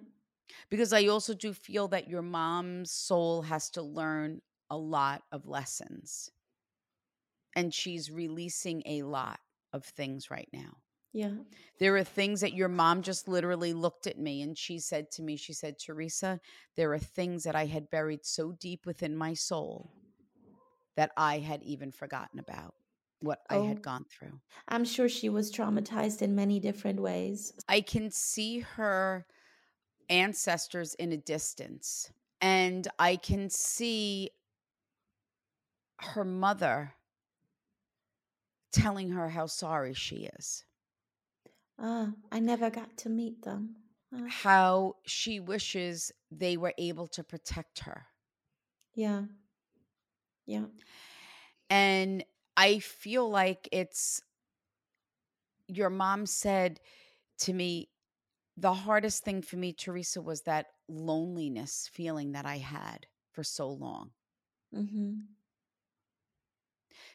Because 0.70 0.92
I 0.92 1.06
also 1.06 1.34
do 1.34 1.52
feel 1.52 1.88
that 1.88 2.08
your 2.08 2.22
mom's 2.22 2.90
soul 2.92 3.42
has 3.42 3.70
to 3.70 3.82
learn 3.82 4.40
a 4.70 4.76
lot 4.78 5.24
of 5.32 5.46
lessons. 5.46 6.30
And 7.56 7.74
she's 7.74 8.10
releasing 8.10 8.82
a 8.86 9.02
lot 9.02 9.40
of 9.72 9.84
things 9.84 10.30
right 10.30 10.48
now. 10.52 10.78
Yeah. 11.12 11.30
There 11.78 11.96
are 11.96 12.04
things 12.04 12.40
that 12.42 12.54
your 12.54 12.68
mom 12.68 13.02
just 13.02 13.26
literally 13.26 13.72
looked 13.72 14.06
at 14.06 14.18
me 14.18 14.42
and 14.42 14.56
she 14.56 14.78
said 14.78 15.10
to 15.12 15.22
me, 15.22 15.36
she 15.36 15.52
said, 15.52 15.78
Teresa, 15.78 16.40
there 16.76 16.92
are 16.92 16.98
things 16.98 17.44
that 17.44 17.56
I 17.56 17.66
had 17.66 17.90
buried 17.90 18.24
so 18.24 18.52
deep 18.52 18.86
within 18.86 19.16
my 19.16 19.34
soul 19.34 19.90
that 20.96 21.10
I 21.16 21.38
had 21.38 21.62
even 21.62 21.90
forgotten 21.90 22.38
about 22.38 22.74
what 23.20 23.40
I 23.48 23.56
Oh. 23.56 23.66
had 23.66 23.82
gone 23.82 24.04
through. 24.10 24.40
I'm 24.68 24.84
sure 24.84 25.08
she 25.08 25.28
was 25.28 25.50
traumatized 25.52 26.22
in 26.22 26.34
many 26.34 26.60
different 26.60 27.00
ways. 27.00 27.52
I 27.68 27.80
can 27.80 28.10
see 28.10 28.60
her 28.60 29.26
ancestors 30.08 30.94
in 30.94 31.12
a 31.12 31.16
distance, 31.16 32.10
and 32.40 32.86
I 32.98 33.16
can 33.16 33.50
see 33.50 34.30
her 36.00 36.24
mother 36.24 36.94
telling 38.72 39.10
her 39.10 39.28
how 39.30 39.46
sorry 39.46 39.94
she 39.94 40.28
is. 40.38 40.64
Ah, 41.78 42.12
I 42.30 42.40
never 42.40 42.70
got 42.70 42.96
to 42.98 43.08
meet 43.08 43.42
them. 43.42 43.76
Ah, 44.14 44.26
how 44.28 44.96
she 45.06 45.40
wishes 45.40 46.12
they 46.30 46.56
were 46.56 46.74
able 46.78 47.06
to 47.08 47.24
protect 47.24 47.80
her. 47.80 48.06
yeah. 48.94 49.22
Yeah. 50.46 50.66
And 51.68 52.24
I 52.56 52.80
feel 52.80 53.28
like 53.30 53.68
it's 53.72 54.22
your 55.68 55.90
mom 55.90 56.26
said 56.26 56.80
to 57.40 57.52
me, 57.52 57.88
the 58.56 58.72
hardest 58.74 59.24
thing 59.24 59.42
for 59.42 59.56
me, 59.56 59.72
Teresa, 59.72 60.20
was 60.20 60.42
that 60.42 60.66
loneliness 60.88 61.88
feeling 61.92 62.32
that 62.32 62.46
I 62.46 62.58
had 62.58 63.06
for 63.32 63.44
so 63.44 63.68
long. 63.70 64.10
Mm-hmm. 64.74 65.14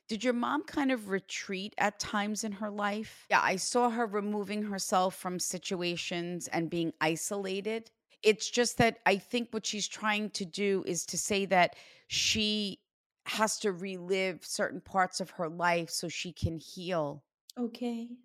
Did 0.07 0.23
your 0.23 0.33
mom 0.33 0.63
kind 0.63 0.91
of 0.91 1.09
retreat 1.09 1.75
at 1.77 1.99
times 1.99 2.43
in 2.43 2.53
her 2.53 2.71
life? 2.71 3.29
Yeah, 3.29 3.41
I 3.41 3.55
saw 3.55 3.89
her 3.89 4.05
removing 4.05 4.63
herself 4.63 5.15
from 5.15 5.39
situations 5.39 6.47
and 6.47 6.69
being 6.69 6.93
isolated. 7.01 7.91
It's 8.23 8.49
just 8.49 8.77
that 8.77 8.99
I 9.05 9.17
think 9.17 9.51
what 9.53 9.65
she's 9.65 9.87
trying 9.87 10.31
to 10.31 10.45
do 10.45 10.83
is 10.85 11.05
to 11.07 11.17
say 11.17 11.45
that 11.45 11.75
she 12.07 12.81
has 13.25 13.59
to 13.59 13.71
relive 13.71 14.45
certain 14.45 14.81
parts 14.81 15.19
of 15.19 15.31
her 15.31 15.49
life 15.49 15.89
so 15.89 16.07
she 16.07 16.31
can 16.33 16.57
heal 16.57 17.23
Okay. 17.57 18.17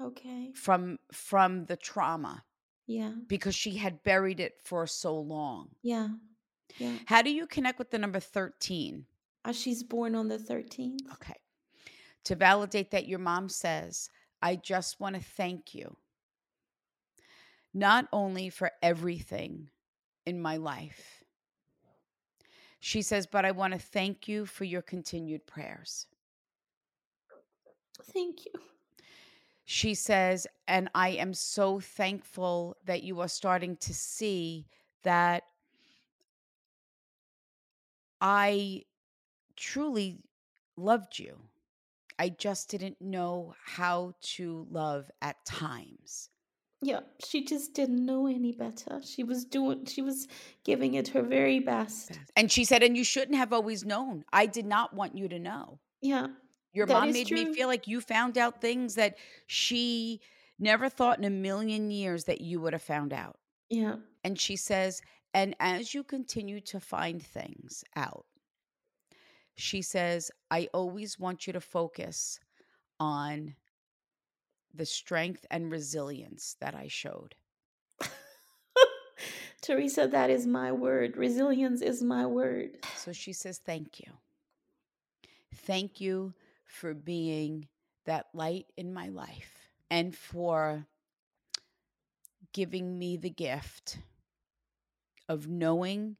Okay. 0.00 0.54
from 0.54 0.98
from 1.12 1.66
the 1.66 1.76
trauma 1.76 2.44
Yeah. 2.86 3.14
because 3.28 3.54
she 3.54 3.76
had 3.78 4.02
buried 4.04 4.40
it 4.40 4.60
for 4.60 4.86
so 4.86 5.18
long. 5.20 5.76
Yeah. 5.82 6.08
Yeah. 6.78 6.98
How 7.06 7.22
do 7.22 7.30
you 7.30 7.46
connect 7.46 7.78
with 7.78 7.90
the 7.90 7.98
number 7.98 8.18
13? 8.20 9.06
Uh, 9.44 9.52
she's 9.52 9.82
born 9.82 10.14
on 10.14 10.28
the 10.28 10.38
13th. 10.38 10.98
Okay. 11.12 11.34
To 12.24 12.36
validate 12.36 12.90
that 12.92 13.08
your 13.08 13.18
mom 13.18 13.48
says, 13.48 14.08
I 14.40 14.56
just 14.56 15.00
want 15.00 15.16
to 15.16 15.22
thank 15.22 15.74
you. 15.74 15.96
Not 17.74 18.06
only 18.12 18.50
for 18.50 18.70
everything 18.82 19.70
in 20.26 20.40
my 20.40 20.56
life. 20.56 21.24
She 22.80 23.02
says, 23.02 23.26
but 23.26 23.44
I 23.44 23.52
want 23.52 23.72
to 23.72 23.78
thank 23.78 24.28
you 24.28 24.44
for 24.44 24.64
your 24.64 24.82
continued 24.82 25.46
prayers. 25.46 26.06
Thank 28.12 28.44
you. 28.44 28.52
She 29.64 29.94
says, 29.94 30.46
and 30.66 30.90
I 30.94 31.10
am 31.10 31.32
so 31.32 31.78
thankful 31.78 32.76
that 32.84 33.04
you 33.04 33.20
are 33.20 33.28
starting 33.28 33.76
to 33.78 33.94
see 33.94 34.66
that 35.04 35.44
I 38.20 38.82
truly 39.62 40.18
loved 40.76 41.18
you. 41.18 41.38
I 42.18 42.28
just 42.28 42.68
didn't 42.68 43.00
know 43.00 43.54
how 43.64 44.14
to 44.34 44.66
love 44.70 45.10
at 45.22 45.42
times. 45.46 46.28
Yeah, 46.82 47.00
she 47.24 47.44
just 47.44 47.74
didn't 47.74 48.04
know 48.04 48.26
any 48.26 48.52
better. 48.52 49.00
She 49.04 49.22
was 49.22 49.44
doing, 49.44 49.86
she 49.86 50.02
was 50.02 50.26
giving 50.64 50.94
it 50.94 51.08
her 51.08 51.22
very 51.22 51.60
best. 51.60 52.18
And 52.36 52.50
she 52.50 52.64
said, 52.64 52.82
and 52.82 52.96
you 52.96 53.04
shouldn't 53.04 53.38
have 53.38 53.52
always 53.52 53.84
known. 53.84 54.24
I 54.32 54.46
did 54.46 54.66
not 54.66 54.92
want 54.92 55.16
you 55.16 55.28
to 55.28 55.38
know. 55.38 55.78
Yeah. 56.00 56.26
Your 56.72 56.86
mom 56.86 57.12
made 57.12 57.28
true. 57.28 57.36
me 57.36 57.54
feel 57.54 57.68
like 57.68 57.86
you 57.86 58.00
found 58.00 58.36
out 58.36 58.60
things 58.60 58.96
that 58.96 59.16
she 59.46 60.20
never 60.58 60.88
thought 60.88 61.18
in 61.18 61.24
a 61.24 61.30
million 61.30 61.90
years 61.92 62.24
that 62.24 62.40
you 62.40 62.60
would 62.60 62.72
have 62.72 62.82
found 62.82 63.12
out. 63.12 63.38
Yeah. 63.70 63.96
And 64.24 64.38
she 64.38 64.56
says, 64.56 65.02
and 65.34 65.54
as 65.60 65.94
you 65.94 66.02
continue 66.02 66.60
to 66.62 66.80
find 66.80 67.22
things 67.22 67.84
out, 67.94 68.26
she 69.56 69.82
says, 69.82 70.30
I 70.50 70.68
always 70.72 71.18
want 71.18 71.46
you 71.46 71.52
to 71.52 71.60
focus 71.60 72.38
on 72.98 73.54
the 74.74 74.86
strength 74.86 75.44
and 75.50 75.70
resilience 75.70 76.56
that 76.60 76.74
I 76.74 76.88
showed. 76.88 77.34
Teresa, 79.60 80.08
that 80.08 80.30
is 80.30 80.46
my 80.46 80.72
word. 80.72 81.16
Resilience 81.16 81.82
is 81.82 82.02
my 82.02 82.26
word. 82.26 82.70
So 82.96 83.12
she 83.12 83.32
says, 83.32 83.58
Thank 83.58 84.00
you. 84.00 84.12
Thank 85.54 86.00
you 86.00 86.32
for 86.64 86.94
being 86.94 87.68
that 88.06 88.26
light 88.32 88.66
in 88.76 88.92
my 88.92 89.08
life 89.08 89.68
and 89.90 90.16
for 90.16 90.86
giving 92.52 92.98
me 92.98 93.16
the 93.16 93.30
gift 93.30 93.98
of 95.28 95.48
knowing 95.48 96.16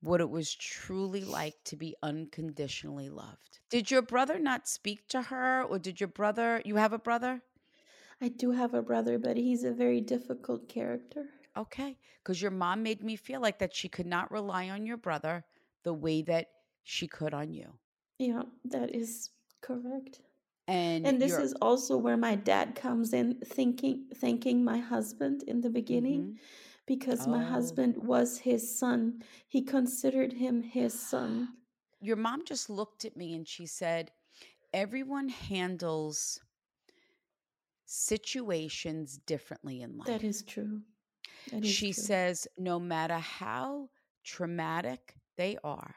what 0.00 0.20
it 0.20 0.30
was 0.30 0.54
truly 0.54 1.24
like 1.24 1.56
to 1.64 1.76
be 1.76 1.96
unconditionally 2.02 3.08
loved. 3.08 3.58
Did 3.70 3.90
your 3.90 4.02
brother 4.02 4.38
not 4.38 4.68
speak 4.68 5.08
to 5.08 5.22
her, 5.22 5.62
or 5.62 5.78
did 5.78 6.00
your 6.00 6.08
brother, 6.08 6.62
you 6.64 6.76
have 6.76 6.92
a 6.92 6.98
brother? 6.98 7.42
I 8.20 8.28
do 8.28 8.50
have 8.52 8.74
a 8.74 8.82
brother, 8.82 9.18
but 9.18 9.36
he's 9.36 9.64
a 9.64 9.72
very 9.72 10.00
difficult 10.00 10.68
character. 10.68 11.26
Okay. 11.56 11.96
Because 12.22 12.40
your 12.40 12.50
mom 12.50 12.82
made 12.82 13.02
me 13.02 13.16
feel 13.16 13.40
like 13.40 13.58
that 13.58 13.74
she 13.74 13.88
could 13.88 14.06
not 14.06 14.30
rely 14.30 14.70
on 14.70 14.86
your 14.86 14.96
brother 14.96 15.44
the 15.82 15.94
way 15.94 16.22
that 16.22 16.48
she 16.84 17.06
could 17.06 17.34
on 17.34 17.52
you. 17.52 17.72
Yeah, 18.18 18.42
that 18.64 18.94
is 18.94 19.30
correct. 19.60 20.20
And, 20.66 21.06
And 21.06 21.22
this 21.22 21.38
is 21.38 21.54
also 21.62 21.96
where 21.96 22.16
my 22.16 22.34
dad 22.34 22.74
comes 22.74 23.12
in 23.12 23.36
thinking 23.44 24.06
thanking 24.14 24.64
my 24.64 24.78
husband 24.78 25.42
in 25.46 25.60
the 25.62 25.70
beginning 25.70 26.22
Mhm. 26.22 26.38
Because 26.88 27.28
my 27.28 27.44
Oh. 27.44 27.46
husband 27.46 27.96
was 27.98 28.38
his 28.38 28.76
son. 28.76 29.22
He 29.46 29.62
considered 29.62 30.32
him 30.32 30.62
his 30.62 30.98
son. 30.98 31.56
your 32.00 32.16
mom 32.16 32.44
just 32.44 32.68
looked 32.70 33.04
at 33.04 33.16
me 33.16 33.34
and 33.34 33.46
she 33.46 33.66
said, 33.66 34.10
Everyone 34.72 35.28
handles 35.28 36.40
situations 37.86 39.18
differently 39.18 39.82
in 39.82 39.96
life. 39.96 40.06
That 40.08 40.24
is 40.24 40.42
true. 40.42 40.82
That 41.52 41.64
is 41.64 41.70
she 41.70 41.92
true. 41.92 42.02
says, 42.02 42.46
no 42.58 42.78
matter 42.78 43.16
how 43.18 43.88
traumatic 44.24 45.14
they 45.38 45.56
are, 45.64 45.94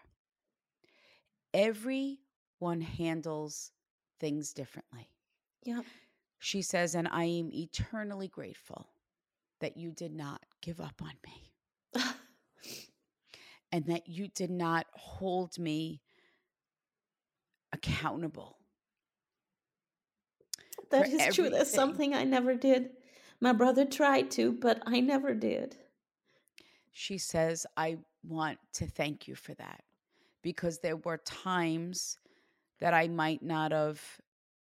everyone 1.54 2.82
handles 2.82 3.71
things 4.19 4.54
differently. 4.54 5.10
Yeah. 5.63 5.82
She 6.39 6.62
says, 6.62 6.95
and 6.95 7.08
I 7.10 7.25
am 7.25 7.51
eternally 7.51 8.27
grateful 8.30 8.88
that 9.62 9.78
you 9.78 9.91
did 9.91 10.13
not 10.13 10.43
give 10.62 10.82
up 10.82 11.02
on 11.02 11.13
me 11.26 11.52
and 13.71 13.86
that 13.86 14.08
you 14.08 14.28
did 14.28 14.52
not 14.52 14.86
hold 14.93 15.58
me 15.58 16.02
accountable. 17.71 18.58
That 20.89 21.08
is 21.08 21.34
true. 21.34 21.50
That's 21.50 21.74
something 21.74 22.13
I 22.13 22.26
never 22.26 22.54
did. 22.54 22.89
My 23.39 23.54
brother 23.54 23.86
tried 23.86 24.30
to, 24.32 24.52
but 24.52 24.84
I 24.86 25.00
never 25.00 25.34
did. 25.34 25.78
She 26.91 27.17
says, 27.17 27.65
I 27.78 27.97
want 28.28 28.60
to 28.74 28.86
thank 28.86 29.28
you 29.28 29.36
for 29.36 29.54
that 29.56 29.84
because 30.41 30.80
there 30.80 30.97
were 30.97 31.17
times 31.19 32.17
that 32.80 32.93
I 32.93 33.08
might 33.08 33.41
not 33.41 33.71
have 33.71 34.02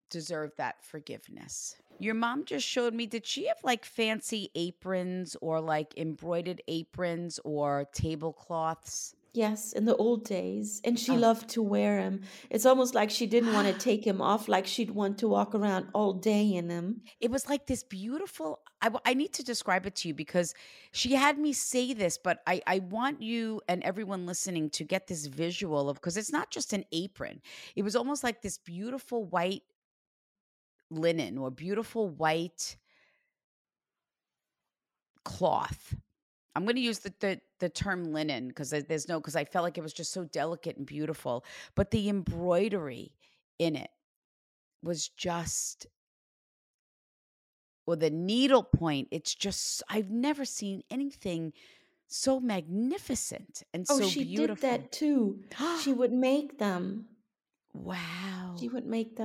deserved 0.09 0.57
that 0.57 0.83
forgiveness. 0.83 1.75
Your 1.99 2.13
mom 2.13 2.45
just 2.45 2.65
showed 2.65 2.93
me, 2.93 3.05
did 3.05 3.25
she 3.25 3.47
have 3.47 3.57
like 3.63 3.85
fancy 3.85 4.51
aprons 4.55 5.35
or 5.41 5.61
like 5.61 5.93
embroidered 5.97 6.61
aprons 6.67 7.39
or 7.43 7.85
tablecloths? 7.93 9.15
Yes, 9.35 9.73
in 9.73 9.83
the 9.83 9.95
old 9.97 10.23
days. 10.23 10.79
And 10.85 10.97
she 10.97 11.11
oh. 11.11 11.15
loved 11.15 11.49
to 11.49 11.61
wear 11.61 12.01
them. 12.01 12.21
It's 12.49 12.65
almost 12.65 12.95
like 12.95 13.09
she 13.09 13.27
didn't 13.27 13.53
want 13.53 13.67
to 13.67 13.73
take 13.79 14.07
him 14.07 14.21
off, 14.21 14.47
like 14.47 14.65
she'd 14.65 14.91
want 14.91 15.17
to 15.19 15.27
walk 15.27 15.53
around 15.53 15.87
all 15.93 16.13
day 16.13 16.53
in 16.53 16.69
them. 16.69 17.01
It 17.19 17.31
was 17.31 17.49
like 17.49 17.67
this 17.67 17.83
beautiful. 17.83 18.61
I, 18.81 18.91
I 19.05 19.13
need 19.13 19.33
to 19.33 19.43
describe 19.43 19.85
it 19.85 19.95
to 19.97 20.07
you 20.07 20.13
because 20.13 20.53
she 20.93 21.13
had 21.15 21.37
me 21.37 21.51
say 21.51 21.93
this, 21.93 22.17
but 22.17 22.39
I, 22.47 22.61
I 22.65 22.79
want 22.79 23.21
you 23.21 23.61
and 23.67 23.83
everyone 23.83 24.25
listening 24.25 24.69
to 24.71 24.85
get 24.85 25.07
this 25.07 25.25
visual 25.25 25.89
of, 25.89 25.97
because 25.97 26.15
it's 26.15 26.31
not 26.31 26.49
just 26.49 26.71
an 26.71 26.85
apron. 26.93 27.41
It 27.75 27.83
was 27.83 27.97
almost 27.97 28.23
like 28.23 28.41
this 28.41 28.57
beautiful 28.57 29.25
white 29.25 29.63
linen 30.89 31.37
or 31.37 31.51
beautiful 31.51 32.09
white 32.09 32.77
cloth. 35.23 35.95
I'm 36.55 36.63
going 36.63 36.75
to 36.75 36.81
use 36.81 36.99
the, 36.99 37.13
the, 37.19 37.41
the 37.59 37.69
term 37.69 38.13
linen 38.13 38.47
because 38.47 38.69
there's 38.69 39.09
no 39.09 39.19
because 39.19 39.35
I 39.35 39.43
felt 39.43 39.63
like 39.63 39.77
it 39.77 39.81
was 39.81 39.93
just 39.93 40.13
so 40.13 40.23
delicate 40.23 40.77
and 40.77 40.85
beautiful, 40.85 41.43
but 41.75 41.91
the 41.91 42.07
embroidery 42.07 43.11
in 43.59 43.75
it 43.75 43.89
was 44.81 45.09
just 45.09 45.87
or 47.87 47.95
the 47.95 48.09
needle 48.09 48.63
point. 48.63 49.09
It's 49.11 49.35
just 49.35 49.83
I've 49.89 50.09
never 50.09 50.45
seen 50.45 50.83
anything 50.89 51.53
so 52.07 52.39
magnificent 52.39 53.63
and 53.73 53.85
oh, 53.89 53.99
so 53.99 54.07
she 54.07 54.23
beautiful. 54.23 54.55
did 54.55 54.81
that 54.81 54.91
too. 54.91 55.39
she 55.81 55.91
would 55.93 56.13
make 56.13 56.57
them. 56.57 57.05
Wow. 57.73 58.55
She 58.57 58.69
would 58.69 58.85
make 58.85 59.17
them. 59.17 59.24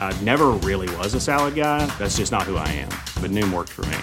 I 0.00 0.18
never 0.22 0.48
really 0.64 0.88
was 0.96 1.12
a 1.12 1.20
salad 1.20 1.54
guy. 1.54 1.84
That's 1.98 2.16
just 2.16 2.32
not 2.32 2.44
who 2.44 2.56
I 2.56 2.68
am. 2.68 2.88
But 3.20 3.30
Noom 3.30 3.52
worked 3.52 3.68
for 3.68 3.84
me. 3.84 3.98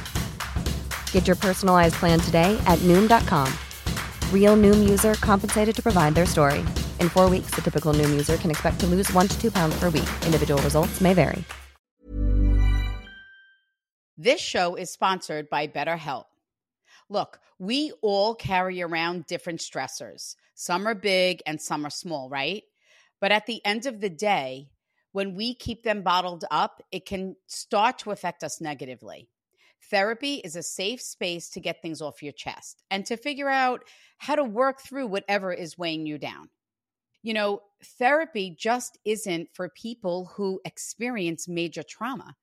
Get 1.11 1.25
your 1.25 1.35
personalized 1.35 1.95
plan 1.95 2.19
today 2.19 2.55
at 2.67 2.77
Noom.com. 2.83 3.51
Real 4.31 4.55
Noom 4.55 4.87
user 4.87 5.15
compensated 5.15 5.75
to 5.75 5.81
provide 5.81 6.13
their 6.13 6.27
story. 6.27 6.59
In 6.99 7.09
four 7.09 7.27
weeks, 7.27 7.55
the 7.55 7.61
typical 7.63 7.91
Noom 7.91 8.11
user 8.11 8.37
can 8.37 8.51
expect 8.51 8.79
to 8.81 8.85
lose 8.85 9.11
one 9.13 9.27
to 9.27 9.41
two 9.41 9.49
pounds 9.49 9.79
per 9.79 9.89
week. 9.89 10.09
Individual 10.23 10.61
results 10.61 11.01
may 11.01 11.15
vary. 11.15 11.43
This 14.17 14.39
show 14.39 14.75
is 14.75 14.91
sponsored 14.91 15.49
by 15.49 15.67
BetterHelp. 15.67 16.25
Look, 17.09 17.39
we 17.59 17.91
all 18.01 18.33
carry 18.33 18.81
around 18.81 19.25
different 19.25 19.59
stressors. 19.59 20.35
Some 20.53 20.87
are 20.87 20.95
big 20.95 21.41
and 21.45 21.59
some 21.61 21.85
are 21.85 21.89
small, 21.89 22.29
right? 22.29 22.63
But 23.19 23.33
at 23.33 23.45
the 23.45 23.63
end 23.65 23.85
of 23.85 23.99
the 23.99 24.09
day, 24.09 24.69
when 25.15 25.33
we 25.33 25.55
keep 25.55 25.83
them 25.83 26.01
bottled 26.01 26.43
up, 26.51 26.83
it 26.91 27.05
can 27.05 27.37
start 27.47 27.99
to 27.99 28.11
affect 28.11 28.43
us 28.43 28.59
negatively. 28.59 29.29
Therapy 29.89 30.41
is 30.43 30.57
a 30.57 30.61
safe 30.61 31.01
space 31.01 31.49
to 31.51 31.61
get 31.61 31.81
things 31.81 32.01
off 32.01 32.21
your 32.21 32.33
chest 32.33 32.83
and 32.91 33.05
to 33.05 33.15
figure 33.15 33.47
out 33.47 33.85
how 34.17 34.35
to 34.35 34.43
work 34.43 34.81
through 34.81 35.07
whatever 35.07 35.53
is 35.53 35.77
weighing 35.77 36.05
you 36.05 36.17
down. 36.17 36.49
You 37.23 37.33
know, 37.33 37.61
therapy 37.97 38.53
just 38.59 38.97
isn't 39.05 39.47
for 39.53 39.69
people 39.69 40.31
who 40.35 40.59
experience 40.65 41.47
major 41.47 41.83
trauma 41.87 42.35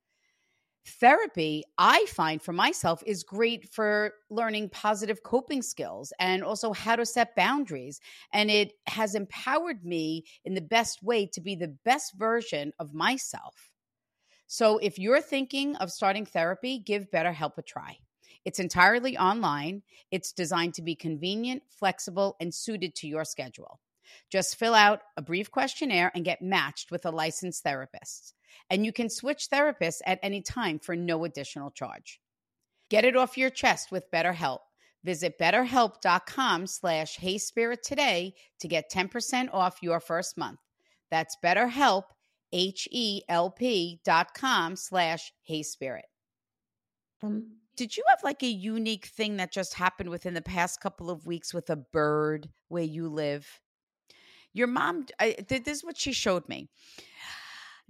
therapy 0.84 1.62
i 1.78 2.04
find 2.06 2.42
for 2.42 2.52
myself 2.52 3.02
is 3.06 3.22
great 3.22 3.72
for 3.72 4.12
learning 4.30 4.68
positive 4.68 5.22
coping 5.22 5.62
skills 5.62 6.12
and 6.18 6.42
also 6.42 6.72
how 6.72 6.96
to 6.96 7.06
set 7.06 7.36
boundaries 7.36 8.00
and 8.32 8.50
it 8.50 8.72
has 8.86 9.14
empowered 9.14 9.84
me 9.84 10.24
in 10.44 10.54
the 10.54 10.60
best 10.60 11.02
way 11.02 11.26
to 11.26 11.40
be 11.40 11.54
the 11.54 11.74
best 11.84 12.14
version 12.14 12.72
of 12.78 12.94
myself. 12.94 13.70
So 14.46 14.78
if 14.78 14.98
you're 14.98 15.20
thinking 15.20 15.76
of 15.76 15.90
starting 15.90 16.26
therapy 16.26 16.78
give 16.78 17.10
betterhelp 17.10 17.58
a 17.58 17.62
try. 17.62 17.98
It's 18.44 18.58
entirely 18.58 19.16
online. 19.16 19.82
It's 20.10 20.32
designed 20.32 20.74
to 20.74 20.82
be 20.82 20.96
convenient 20.96 21.62
flexible 21.70 22.36
and 22.40 22.52
suited 22.52 22.94
to 22.96 23.06
your 23.06 23.24
schedule. 23.24 23.78
Just 24.30 24.56
fill 24.56 24.74
out 24.74 25.00
a 25.16 25.22
brief 25.22 25.50
questionnaire 25.50 26.10
and 26.14 26.24
get 26.24 26.42
matched 26.42 26.90
with 26.90 27.06
a 27.06 27.10
licensed 27.10 27.62
therapist 27.62 28.34
and 28.70 28.84
you 28.84 28.92
can 28.92 29.08
switch 29.08 29.48
therapists 29.52 30.00
at 30.06 30.18
any 30.22 30.40
time 30.40 30.78
for 30.78 30.96
no 30.96 31.24
additional 31.24 31.70
charge. 31.70 32.20
Get 32.90 33.04
it 33.04 33.16
off 33.16 33.38
your 33.38 33.50
chest 33.50 33.90
with 33.90 34.10
BetterHelp. 34.10 34.58
Visit 35.04 35.38
betterhelp.com 35.38 36.66
slash 36.66 37.18
heyspirit 37.18 37.82
today 37.82 38.34
to 38.60 38.68
get 38.68 38.90
10% 38.90 39.48
off 39.52 39.82
your 39.82 39.98
first 39.98 40.38
month. 40.38 40.60
That's 41.10 41.36
betterhelp, 41.44 42.04
H-E-L-P 42.52 44.00
dot 44.04 44.34
com 44.34 44.76
slash 44.76 45.32
heyspirit. 45.48 46.02
Um, 47.22 47.52
Did 47.76 47.96
you 47.96 48.04
have 48.08 48.20
like 48.22 48.42
a 48.42 48.46
unique 48.46 49.06
thing 49.06 49.38
that 49.38 49.52
just 49.52 49.74
happened 49.74 50.10
within 50.10 50.34
the 50.34 50.42
past 50.42 50.80
couple 50.80 51.10
of 51.10 51.26
weeks 51.26 51.52
with 51.52 51.70
a 51.70 51.76
bird 51.76 52.48
where 52.68 52.82
you 52.82 53.08
live? 53.08 53.60
Your 54.52 54.66
mom, 54.66 55.06
I, 55.18 55.36
this 55.48 55.62
is 55.66 55.84
what 55.84 55.96
she 55.96 56.12
showed 56.12 56.48
me. 56.48 56.68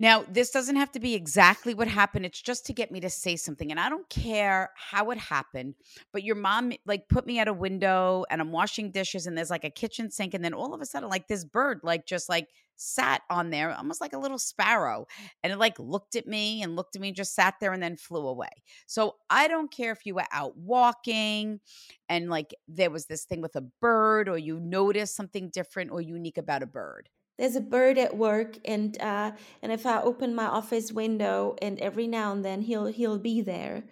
Now, 0.02 0.24
this 0.28 0.50
doesn't 0.50 0.74
have 0.74 0.90
to 0.92 0.98
be 0.98 1.14
exactly 1.14 1.74
what 1.74 1.86
happened. 1.86 2.26
It's 2.26 2.42
just 2.42 2.66
to 2.66 2.72
get 2.72 2.90
me 2.90 2.98
to 2.98 3.08
say 3.08 3.36
something. 3.36 3.70
And 3.70 3.78
I 3.78 3.88
don't 3.88 4.08
care 4.08 4.70
how 4.74 5.12
it 5.12 5.18
happened, 5.18 5.76
but 6.12 6.24
your 6.24 6.34
mom 6.34 6.72
like 6.84 7.08
put 7.08 7.24
me 7.24 7.38
at 7.38 7.46
a 7.46 7.52
window 7.52 8.24
and 8.28 8.40
I'm 8.40 8.50
washing 8.50 8.90
dishes 8.90 9.28
and 9.28 9.38
there's 9.38 9.48
like 9.48 9.62
a 9.62 9.70
kitchen 9.70 10.10
sink. 10.10 10.34
And 10.34 10.44
then 10.44 10.54
all 10.54 10.74
of 10.74 10.80
a 10.80 10.86
sudden, 10.86 11.08
like 11.08 11.28
this 11.28 11.44
bird, 11.44 11.82
like 11.84 12.04
just 12.04 12.28
like 12.28 12.48
sat 12.74 13.22
on 13.30 13.50
there, 13.50 13.70
almost 13.70 14.00
like 14.00 14.12
a 14.12 14.18
little 14.18 14.40
sparrow. 14.40 15.06
And 15.44 15.52
it 15.52 15.58
like 15.60 15.78
looked 15.78 16.16
at 16.16 16.26
me 16.26 16.64
and 16.64 16.74
looked 16.74 16.96
at 16.96 17.00
me, 17.00 17.12
just 17.12 17.36
sat 17.36 17.54
there 17.60 17.72
and 17.72 17.80
then 17.80 17.96
flew 17.96 18.26
away. 18.26 18.50
So 18.88 19.14
I 19.30 19.46
don't 19.46 19.70
care 19.70 19.92
if 19.92 20.04
you 20.04 20.16
were 20.16 20.26
out 20.32 20.56
walking 20.56 21.60
and 22.08 22.28
like 22.28 22.52
there 22.66 22.90
was 22.90 23.06
this 23.06 23.22
thing 23.22 23.40
with 23.40 23.54
a 23.54 23.64
bird 23.80 24.28
or 24.28 24.36
you 24.36 24.58
noticed 24.58 25.14
something 25.14 25.48
different 25.48 25.92
or 25.92 26.00
unique 26.00 26.38
about 26.38 26.64
a 26.64 26.66
bird 26.66 27.08
there's 27.38 27.56
a 27.56 27.60
bird 27.60 27.98
at 27.98 28.16
work 28.16 28.56
and 28.64 29.00
uh, 29.00 29.32
and 29.62 29.72
if 29.72 29.86
i 29.86 30.00
open 30.00 30.34
my 30.34 30.46
office 30.46 30.92
window 30.92 31.56
and 31.62 31.78
every 31.80 32.06
now 32.06 32.32
and 32.32 32.44
then 32.44 32.62
he'll 32.62 32.86
he'll 32.86 33.18
be 33.18 33.40
there 33.40 33.82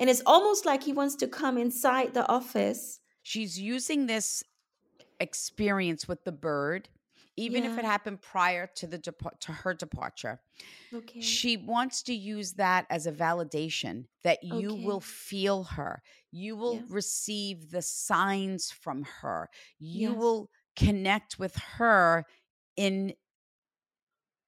and 0.00 0.08
it's 0.08 0.22
almost 0.26 0.64
like 0.64 0.82
he 0.82 0.92
wants 0.92 1.16
to 1.16 1.26
come 1.26 1.58
inside 1.58 2.14
the 2.14 2.28
office 2.28 3.00
she's 3.22 3.58
using 3.58 4.06
this 4.06 4.42
experience 5.20 6.06
with 6.06 6.24
the 6.24 6.32
bird 6.32 6.88
even 7.38 7.62
yeah. 7.62 7.70
if 7.70 7.78
it 7.78 7.84
happened 7.84 8.20
prior 8.20 8.68
to 8.74 8.86
the 8.86 8.98
to 9.40 9.52
her 9.52 9.72
departure 9.72 10.40
okay. 10.92 11.20
she 11.20 11.56
wants 11.56 12.02
to 12.02 12.12
use 12.12 12.54
that 12.54 12.84
as 12.90 13.06
a 13.06 13.12
validation 13.12 14.04
that 14.24 14.42
you 14.42 14.72
okay. 14.72 14.84
will 14.84 15.00
feel 15.00 15.64
her 15.64 16.02
you 16.32 16.56
will 16.56 16.74
yeah. 16.74 16.82
receive 16.88 17.70
the 17.70 17.82
signs 17.82 18.70
from 18.70 19.04
her 19.20 19.48
you 19.78 20.10
yes. 20.10 20.18
will 20.18 20.50
connect 20.76 21.38
with 21.38 21.56
her 21.56 22.24
in 22.78 23.14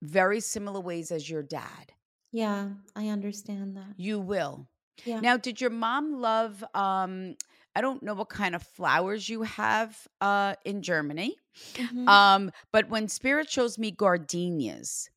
very 0.02 0.40
similar 0.40 0.80
ways 0.80 1.10
as 1.10 1.28
your 1.28 1.42
dad. 1.42 1.92
Yeah, 2.32 2.70
I 2.94 3.08
understand 3.08 3.76
that. 3.76 3.94
You 3.96 4.20
will. 4.20 4.68
Yeah. 5.04 5.20
Now, 5.20 5.36
did 5.36 5.60
your 5.60 5.70
mom 5.70 6.20
love 6.20 6.64
um 6.74 7.36
I 7.74 7.80
don't 7.80 8.02
know 8.02 8.14
what 8.14 8.28
kind 8.28 8.54
of 8.54 8.62
flowers 8.62 9.28
you 9.28 9.42
have 9.42 10.06
uh 10.20 10.54
in 10.64 10.82
Germany. 10.82 11.36
Mhm. 11.76 12.06
Um 12.08 12.50
but 12.72 12.88
when 12.88 13.08
spirit 13.08 13.50
shows 13.50 13.78
me 13.78 13.90
gardenias, 13.90 15.10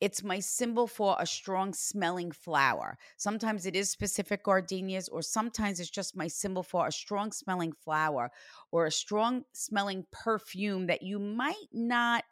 it's 0.00 0.22
my 0.22 0.40
symbol 0.40 0.86
for 0.86 1.16
a 1.18 1.26
strong 1.26 1.72
smelling 1.74 2.32
flower. 2.32 2.98
Sometimes 3.16 3.66
it 3.66 3.76
is 3.76 3.90
specific 3.90 4.44
gardenias 4.44 5.08
or 5.08 5.22
sometimes 5.22 5.80
it's 5.80 5.90
just 5.90 6.16
my 6.16 6.28
symbol 6.28 6.62
for 6.62 6.86
a 6.86 6.92
strong 6.92 7.32
smelling 7.32 7.72
flower 7.72 8.30
or 8.72 8.86
a 8.86 8.92
strong 8.92 9.44
smelling 9.54 10.06
perfume 10.12 10.86
that 10.88 11.02
you 11.02 11.18
might 11.18 11.68
not 11.72 12.24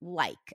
like. 0.00 0.54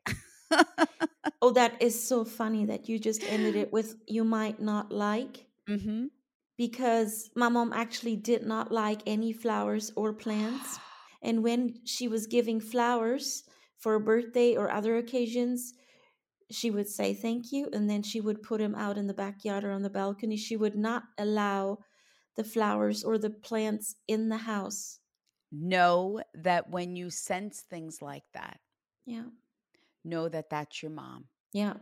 oh, 1.41 1.51
that 1.51 1.81
is 1.81 2.07
so 2.07 2.23
funny 2.25 2.65
that 2.65 2.87
you 2.87 2.99
just 2.99 3.23
ended 3.23 3.55
it 3.55 3.71
with 3.71 3.95
you 4.07 4.23
might 4.23 4.59
not 4.59 4.91
like 4.91 5.47
mhm. 5.67 6.07
because 6.57 7.29
my 7.35 7.49
mom 7.49 7.73
actually 7.73 8.15
did 8.15 8.45
not 8.45 8.71
like 8.71 9.01
any 9.05 9.33
flowers 9.33 9.91
or 9.95 10.13
plants. 10.13 10.79
And 11.23 11.41
when 11.41 11.79
she 11.85 12.07
was 12.07 12.27
giving 12.27 12.59
flowers 12.59 13.45
for 13.79 13.95
a 13.95 13.99
birthday 13.99 14.55
or 14.55 14.69
other 14.69 14.97
occasions, 14.97 15.73
she 16.51 16.69
would 16.69 16.87
say 16.87 17.15
thank 17.15 17.51
you 17.51 17.67
and 17.73 17.89
then 17.89 18.03
she 18.03 18.21
would 18.21 18.43
put 18.43 18.59
them 18.59 18.75
out 18.75 18.97
in 18.97 19.07
the 19.07 19.13
backyard 19.13 19.63
or 19.63 19.71
on 19.71 19.81
the 19.81 19.89
balcony. 19.89 20.37
She 20.37 20.55
would 20.55 20.75
not 20.75 21.03
allow 21.17 21.79
the 22.35 22.43
flowers 22.43 23.03
or 23.03 23.17
the 23.17 23.29
plants 23.31 23.95
in 24.07 24.29
the 24.29 24.37
house. 24.37 24.99
Know 25.51 26.21
that 26.35 26.69
when 26.69 26.95
you 26.95 27.09
sense 27.09 27.61
things 27.61 28.01
like 28.01 28.25
that, 28.33 28.59
Yeah. 29.05 29.25
know 30.03 30.27
that 30.29 30.49
that's 30.49 30.81
your 30.83 30.91
mom. 30.91 31.25
Yeah. 31.53 31.73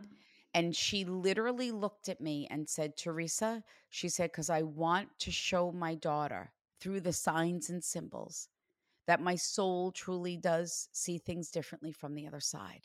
And 0.54 0.74
she 0.74 1.04
literally 1.04 1.70
looked 1.72 2.08
at 2.08 2.20
me 2.20 2.46
and 2.50 2.68
said, 2.68 2.96
Teresa, 2.96 3.62
she 3.90 4.08
said, 4.08 4.30
because 4.30 4.50
I 4.50 4.62
want 4.62 5.08
to 5.20 5.30
show 5.32 5.72
my 5.72 5.94
daughter 5.96 6.52
through 6.80 7.00
the 7.00 7.12
signs 7.12 7.70
and 7.70 7.82
symbols 7.82 8.48
that 9.06 9.20
my 9.20 9.34
soul 9.34 9.90
truly 9.92 10.36
does 10.36 10.88
see 10.92 11.18
things 11.18 11.50
differently 11.50 11.92
from 11.92 12.14
the 12.14 12.26
other 12.26 12.40
side. 12.40 12.82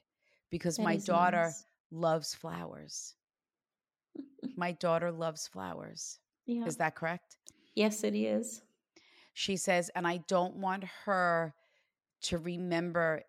Because 0.49 0.77
That 0.77 0.83
my 0.83 0.97
daughter 0.97 1.43
nice. 1.45 1.65
loves 1.91 2.33
flowers. 2.33 3.15
My 4.57 4.71
daughter 4.73 5.11
loves 5.11 5.47
flowers. 5.47 6.19
Yeah. 6.45 6.65
Is 6.65 6.77
that 6.77 6.95
correct? 6.95 7.37
yes, 7.75 8.03
it 8.03 8.15
is. 8.15 8.61
She 9.33 9.55
says, 9.55 9.89
and 9.95 10.05
I 10.07 10.17
don't 10.27 10.55
want 10.55 10.83
her 11.05 11.53
to 12.23 12.37
remember. 12.39 13.21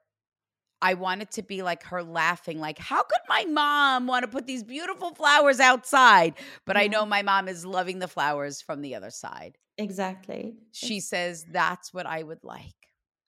I 0.83 0.95
wanted 0.95 1.31
to 1.33 1.43
be 1.43 1.63
like 1.63 1.83
her 1.85 2.03
laughing, 2.03 2.59
like, 2.59 2.79
how 2.79 3.03
could 3.03 3.21
my 3.29 3.45
mom 3.45 4.07
want 4.07 4.23
to 4.25 4.29
put 4.29 4.47
these 4.47 4.63
beautiful 4.65 5.15
flowers 5.15 5.61
outside? 5.61 6.35
But 6.65 6.77
I 6.77 6.87
know 6.87 7.05
my 7.05 7.23
mom 7.23 7.49
is 7.49 7.67
loving 7.67 7.99
the 7.99 8.09
flowers 8.09 8.63
from 8.63 8.81
the 8.81 8.95
other 8.95 9.11
side. 9.11 9.59
Exactly. 9.79 10.55
She 10.73 10.97
It's- 10.97 11.09
says, 11.09 11.45
that's 11.51 11.93
what 11.93 12.07
I 12.07 12.23
would 12.23 12.45
like. 12.45 12.75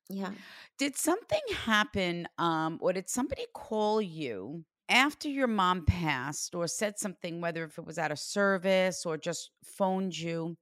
yeah. 0.09 0.33
Did 0.79 0.97
something 0.97 1.41
happen, 1.65 2.27
um, 2.39 2.79
or 2.81 2.93
did 2.93 3.09
somebody 3.09 3.47
call 3.55 4.01
you 4.03 4.65
after 4.89 5.29
your 5.29 5.47
mom 5.47 5.85
passed 5.87 6.55
or 6.55 6.67
said 6.67 6.99
something, 6.99 7.41
whether 7.41 7.65
if 7.65 7.79
it 7.79 7.85
was 7.87 7.99
at 7.99 8.13
a 8.13 8.17
service 8.17 9.07
or 9.07 9.17
just 9.17 9.51
phoned 9.65 10.19
you 10.19 10.57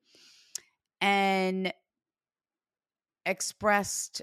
and 1.00 1.72
expressed 3.26 4.22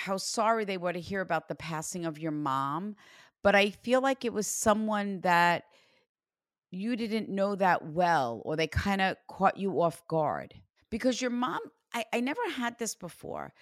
how 0.00 0.16
sorry 0.16 0.64
they 0.64 0.78
were 0.78 0.92
to 0.92 1.00
hear 1.00 1.20
about 1.20 1.48
the 1.48 1.54
passing 1.54 2.04
of 2.06 2.18
your 2.18 2.32
mom? 2.32 2.96
But 3.42 3.54
I 3.54 3.70
feel 3.70 4.00
like 4.00 4.24
it 4.24 4.32
was 4.32 4.46
someone 4.46 5.20
that 5.20 5.64
you 6.70 6.96
didn't 6.96 7.28
know 7.28 7.54
that 7.56 7.86
well, 7.86 8.42
or 8.44 8.56
they 8.56 8.66
kind 8.66 9.00
of 9.00 9.16
caught 9.28 9.56
you 9.56 9.80
off 9.80 10.06
guard 10.08 10.54
because 10.90 11.20
your 11.20 11.30
mom, 11.30 11.60
I, 11.92 12.04
I 12.12 12.20
never 12.20 12.40
had 12.50 12.78
this 12.78 12.94
before 12.94 13.52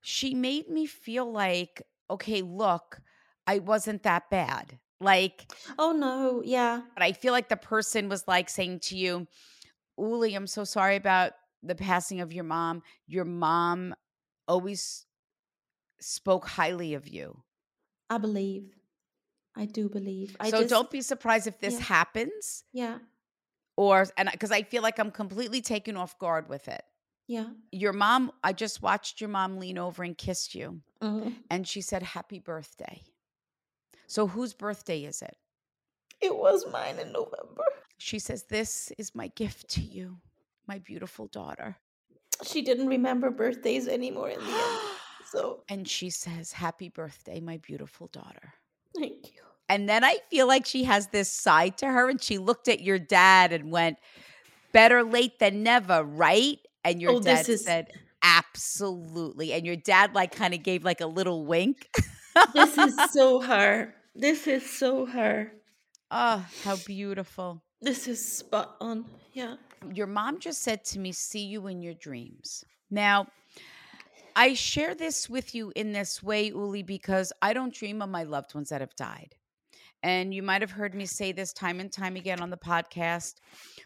she 0.00 0.34
made 0.34 0.68
me 0.68 0.86
feel 0.86 1.30
like, 1.30 1.82
okay, 2.10 2.42
look, 2.42 3.00
I 3.46 3.58
wasn't 3.58 4.02
that 4.04 4.30
bad. 4.30 4.78
Like, 5.00 5.50
Oh 5.78 5.92
no, 5.92 6.42
yeah. 6.44 6.82
but 6.94 7.02
I 7.02 7.12
feel 7.12 7.32
like 7.32 7.48
the 7.48 7.56
person 7.56 8.08
was 8.08 8.26
like 8.26 8.48
saying 8.48 8.80
to 8.80 8.96
you, 8.96 9.26
Uli, 9.96 10.34
I'm 10.34 10.46
so 10.46 10.64
sorry 10.64 10.96
about 10.96 11.32
the 11.62 11.74
passing 11.74 12.20
of 12.20 12.32
your 12.32 12.44
mom. 12.44 12.82
Your 13.06 13.24
mom 13.24 13.94
always 14.46 15.04
spoke 16.00 16.46
highly 16.46 16.94
of 16.94 17.08
you. 17.08 17.42
I 18.10 18.18
believe. 18.18 18.74
I 19.56 19.66
do 19.66 19.88
believe. 19.88 20.36
I 20.38 20.50
so 20.50 20.58
just, 20.58 20.70
don't 20.70 20.90
be 20.90 21.00
surprised 21.00 21.46
if 21.46 21.58
this 21.58 21.74
yeah. 21.74 21.80
happens 21.80 22.64
Yeah. 22.72 22.98
or, 23.76 24.06
and 24.16 24.28
because 24.30 24.52
I 24.52 24.62
feel 24.62 24.82
like 24.82 24.98
I'm 24.98 25.10
completely 25.10 25.60
taken 25.60 25.96
off 25.96 26.18
guard 26.18 26.48
with 26.48 26.68
it. 26.68 26.82
Yeah. 27.26 27.48
Your 27.72 27.92
mom, 27.92 28.32
I 28.42 28.52
just 28.52 28.82
watched 28.82 29.20
your 29.20 29.28
mom 29.28 29.58
lean 29.58 29.76
over 29.76 30.02
and 30.02 30.16
kissed 30.16 30.54
you. 30.54 30.80
Mhm. 31.02 31.34
and 31.48 31.66
she 31.66 31.80
said 31.80 32.02
happy 32.02 32.40
birthday. 32.40 33.02
So 34.08 34.26
whose 34.26 34.52
birthday 34.54 35.04
is 35.04 35.22
it? 35.22 35.36
It 36.20 36.36
was 36.36 36.66
mine 36.72 36.98
in 36.98 37.12
November. 37.12 37.62
She 37.98 38.18
says 38.18 38.44
this 38.44 38.90
is 38.98 39.14
my 39.14 39.28
gift 39.28 39.68
to 39.70 39.80
you, 39.80 40.18
my 40.66 40.78
beautiful 40.78 41.26
daughter. 41.28 41.76
She 42.44 42.62
didn't 42.62 42.88
remember 42.88 43.30
birthdays 43.30 43.86
anymore 43.86 44.30
in 44.30 44.38
the 44.40 44.46
end. 44.46 44.80
So 45.32 45.62
and 45.68 45.86
she 45.88 46.10
says 46.10 46.52
happy 46.52 46.88
birthday, 46.88 47.40
my 47.40 47.58
beautiful 47.58 48.08
daughter. 48.08 48.54
thank 48.96 49.32
you. 49.34 49.42
And 49.70 49.86
then 49.88 50.02
I 50.02 50.16
feel 50.30 50.46
like 50.46 50.64
she 50.64 50.84
has 50.84 51.08
this 51.08 51.30
side 51.30 51.76
to 51.78 51.86
her 51.86 52.08
and 52.08 52.22
she 52.22 52.38
looked 52.38 52.68
at 52.68 52.80
your 52.80 52.98
dad 52.98 53.52
and 53.52 53.70
went 53.70 53.98
better 54.72 55.02
late 55.04 55.38
than 55.38 55.62
never, 55.62 56.02
right? 56.02 56.58
And 56.84 57.02
your 57.02 57.12
Oh, 57.12 57.20
dad 57.20 57.46
is- 57.48 57.64
said 57.64 57.88
absolutely. 58.22 59.52
And 59.52 59.66
your 59.66 59.76
dad 59.76 60.14
like 60.14 60.34
kind 60.34 60.54
of 60.54 60.62
gave 60.62 60.84
like 60.84 61.00
a 61.00 61.06
little 61.06 61.44
wink. 61.46 61.88
This 62.54 62.78
is 62.78 62.96
so 63.12 63.40
her. 63.40 63.94
This 64.14 64.46
is 64.46 64.68
so 64.68 65.06
her. 65.06 65.52
oh, 66.10 66.44
how 66.64 66.76
beautiful. 66.86 67.62
This 67.80 68.08
is 68.08 68.24
spot 68.38 68.76
on. 68.80 69.04
Yeah. 69.34 69.56
your 69.94 70.06
mom 70.08 70.40
just 70.40 70.62
said 70.62 70.84
to 70.86 70.98
me, 70.98 71.12
see 71.12 71.44
you 71.44 71.66
in 71.68 71.82
your 71.82 71.94
dreams. 71.94 72.64
Now, 72.90 73.26
I 74.38 74.54
share 74.54 74.94
this 74.94 75.28
with 75.28 75.54
you 75.54 75.72
in 75.74 75.92
this 75.92 76.22
way, 76.22 76.46
Uli, 76.46 76.82
because 76.84 77.32
I 77.42 77.52
don't 77.52 77.74
dream 77.74 78.00
of 78.02 78.08
my 78.08 78.22
loved 78.22 78.54
ones 78.54 78.70
that 78.70 78.80
have 78.80 78.94
died. 78.94 79.34
And 80.02 80.32
you 80.32 80.42
might 80.42 80.62
have 80.62 80.70
heard 80.70 80.94
me 80.94 81.06
say 81.06 81.32
this 81.32 81.52
time 81.52 81.80
and 81.80 81.92
time 81.92 82.16
again 82.16 82.40
on 82.40 82.50
the 82.50 82.56
podcast, 82.56 83.36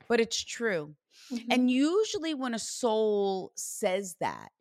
but 0.09 0.21
it's 0.21 0.43
true. 0.45 0.95
Mhm. 1.31 1.47
And 1.51 1.71
usually, 1.71 2.35
when 2.35 2.55
a 2.55 2.59
soul 2.59 3.53
says 3.57 4.17
that, 4.21 4.53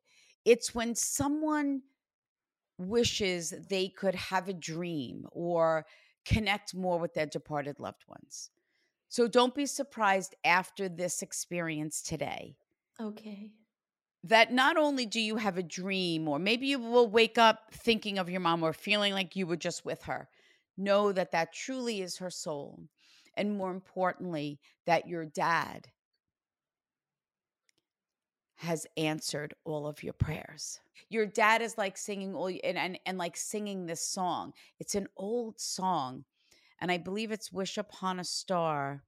it's 0.45 0.73
when 0.73 0.95
someone 0.95 1.83
wishes 2.77 3.51
they 3.69 3.89
could 3.89 4.15
have 4.15 4.49
a 4.49 4.53
dream 4.53 5.27
or 5.31 5.85
connect 6.25 6.73
more 6.75 6.99
with 6.99 7.13
their 7.13 7.27
departed 7.27 7.79
loved 7.79 8.05
ones. 8.07 8.51
So 9.09 9.27
don't 9.27 9.55
be 9.55 9.65
surprised 9.67 10.35
after 10.45 10.89
this 10.89 11.21
experience 11.21 12.01
today 12.01 12.57
okay. 12.99 13.51
That 14.23 14.51
not 14.51 14.77
only 14.77 15.05
do 15.05 15.19
you 15.19 15.37
have 15.37 15.57
a 15.57 15.63
dream, 15.63 16.27
or 16.27 16.37
maybe 16.37 16.67
you 16.67 16.79
will 16.79 17.07
wake 17.07 17.37
up 17.37 17.73
thinking 17.73 18.19
of 18.19 18.29
your 18.29 18.39
mom 18.39 18.63
or 18.63 18.73
feeling 18.73 19.13
like 19.13 19.35
you 19.35 19.47
were 19.47 19.57
just 19.57 19.83
with 19.83 20.03
her. 20.03 20.29
Know 20.77 21.11
that 21.11 21.31
that 21.31 21.53
truly 21.53 22.01
is 22.01 22.17
her 22.17 22.29
soul. 22.29 22.83
And 23.35 23.57
more 23.57 23.71
importantly, 23.71 24.59
that 24.85 25.07
your 25.07 25.25
dad 25.25 25.87
has 28.61 28.85
answered 28.95 29.55
all 29.63 29.87
of 29.87 30.03
your 30.03 30.13
prayers. 30.13 30.79
Your 31.09 31.25
dad 31.25 31.63
is 31.63 31.79
like 31.79 31.97
singing 31.97 32.35
all 32.35 32.47
and, 32.47 32.77
and 32.77 32.99
and 33.07 33.17
like 33.17 33.35
singing 33.35 33.85
this 33.85 34.07
song. 34.07 34.53
It's 34.79 34.93
an 34.93 35.07
old 35.17 35.59
song, 35.59 36.25
and 36.79 36.91
I 36.91 36.97
believe 36.99 37.31
it's 37.31 37.51
"Wish 37.51 37.77
Upon 37.77 38.19
a 38.19 38.23
Star." 38.23 39.03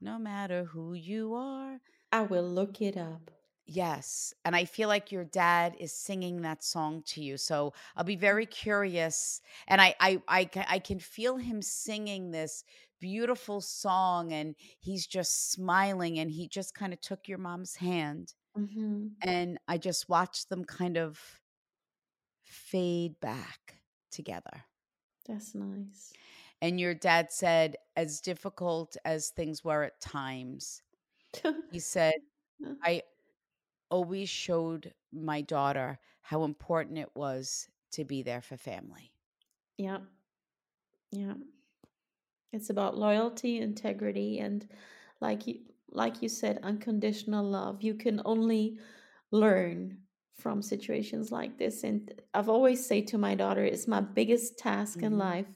No 0.00 0.18
matter 0.18 0.64
who 0.64 0.94
you 0.94 1.34
are, 1.34 1.80
I 2.12 2.22
will 2.22 2.48
look 2.48 2.80
it 2.80 2.96
up. 2.96 3.30
Yes. 3.66 4.34
And 4.44 4.54
I 4.54 4.66
feel 4.66 4.88
like 4.88 5.10
your 5.10 5.24
dad 5.24 5.74
is 5.80 5.92
singing 5.92 6.42
that 6.42 6.62
song 6.62 7.02
to 7.06 7.22
you. 7.22 7.38
So 7.38 7.72
I'll 7.96 8.04
be 8.04 8.16
very 8.16 8.44
curious. 8.44 9.40
And 9.66 9.80
I, 9.80 9.94
I, 10.00 10.22
I, 10.28 10.50
I 10.68 10.78
can 10.80 10.98
feel 10.98 11.36
him 11.38 11.62
singing 11.62 12.30
this 12.30 12.62
beautiful 13.00 13.60
song 13.62 14.32
and 14.32 14.54
he's 14.80 15.06
just 15.06 15.50
smiling 15.50 16.18
and 16.18 16.30
he 16.30 16.46
just 16.46 16.74
kind 16.74 16.92
of 16.92 17.00
took 17.00 17.26
your 17.26 17.38
mom's 17.38 17.76
hand 17.76 18.34
hmm 18.54 19.08
and 19.22 19.58
I 19.68 19.78
just 19.78 20.08
watched 20.08 20.50
them 20.50 20.64
kind 20.64 20.96
of 20.98 21.40
fade 22.42 23.18
back 23.20 23.82
together. 24.10 24.64
That's 25.26 25.54
nice. 25.54 26.16
And 26.60 26.80
your 26.80 26.94
dad 26.94 27.30
said, 27.32 27.76
as 27.96 28.20
difficult 28.20 28.96
as 29.04 29.30
things 29.30 29.64
were 29.64 29.84
at 29.84 30.00
times, 30.00 30.82
he 31.70 31.80
said, 31.80 32.14
I 32.84 33.02
always 33.94 34.28
showed 34.28 34.92
my 35.12 35.40
daughter 35.40 35.98
how 36.20 36.42
important 36.42 36.98
it 36.98 37.10
was 37.14 37.68
to 37.92 38.04
be 38.04 38.22
there 38.22 38.40
for 38.40 38.56
family. 38.56 39.12
yeah. 39.78 39.98
Yeah. 41.12 41.34
It's 42.52 42.70
about 42.70 42.98
loyalty, 42.98 43.58
integrity, 43.58 44.40
and 44.40 44.66
like 45.20 45.46
you, 45.46 45.56
like 45.90 46.22
you 46.22 46.28
said, 46.28 46.58
unconditional 46.62 47.48
love. 47.48 47.82
You 47.82 47.94
can 47.94 48.20
only 48.24 48.78
learn 49.30 49.98
from 50.36 50.60
situations 50.60 51.30
like 51.30 51.56
this. 51.56 51.84
And 51.84 52.12
I've 52.32 52.48
always 52.48 52.84
say 52.84 53.00
to 53.02 53.18
my 53.18 53.34
daughter, 53.36 53.64
it's 53.64 53.86
my 53.86 54.00
biggest 54.00 54.58
task 54.58 54.98
mm-hmm. 54.98 55.06
in 55.06 55.18
life 55.18 55.52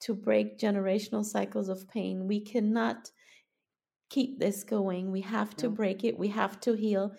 to 0.00 0.14
break 0.14 0.58
generational 0.58 1.24
cycles 1.24 1.68
of 1.68 1.88
pain. 1.88 2.26
We 2.26 2.40
cannot 2.40 3.10
keep 4.10 4.38
this 4.38 4.64
going. 4.64 5.10
We 5.10 5.22
have 5.22 5.56
to 5.56 5.68
break 5.68 6.04
it. 6.04 6.18
We 6.18 6.28
have 6.28 6.60
to 6.60 6.74
heal. 6.74 7.12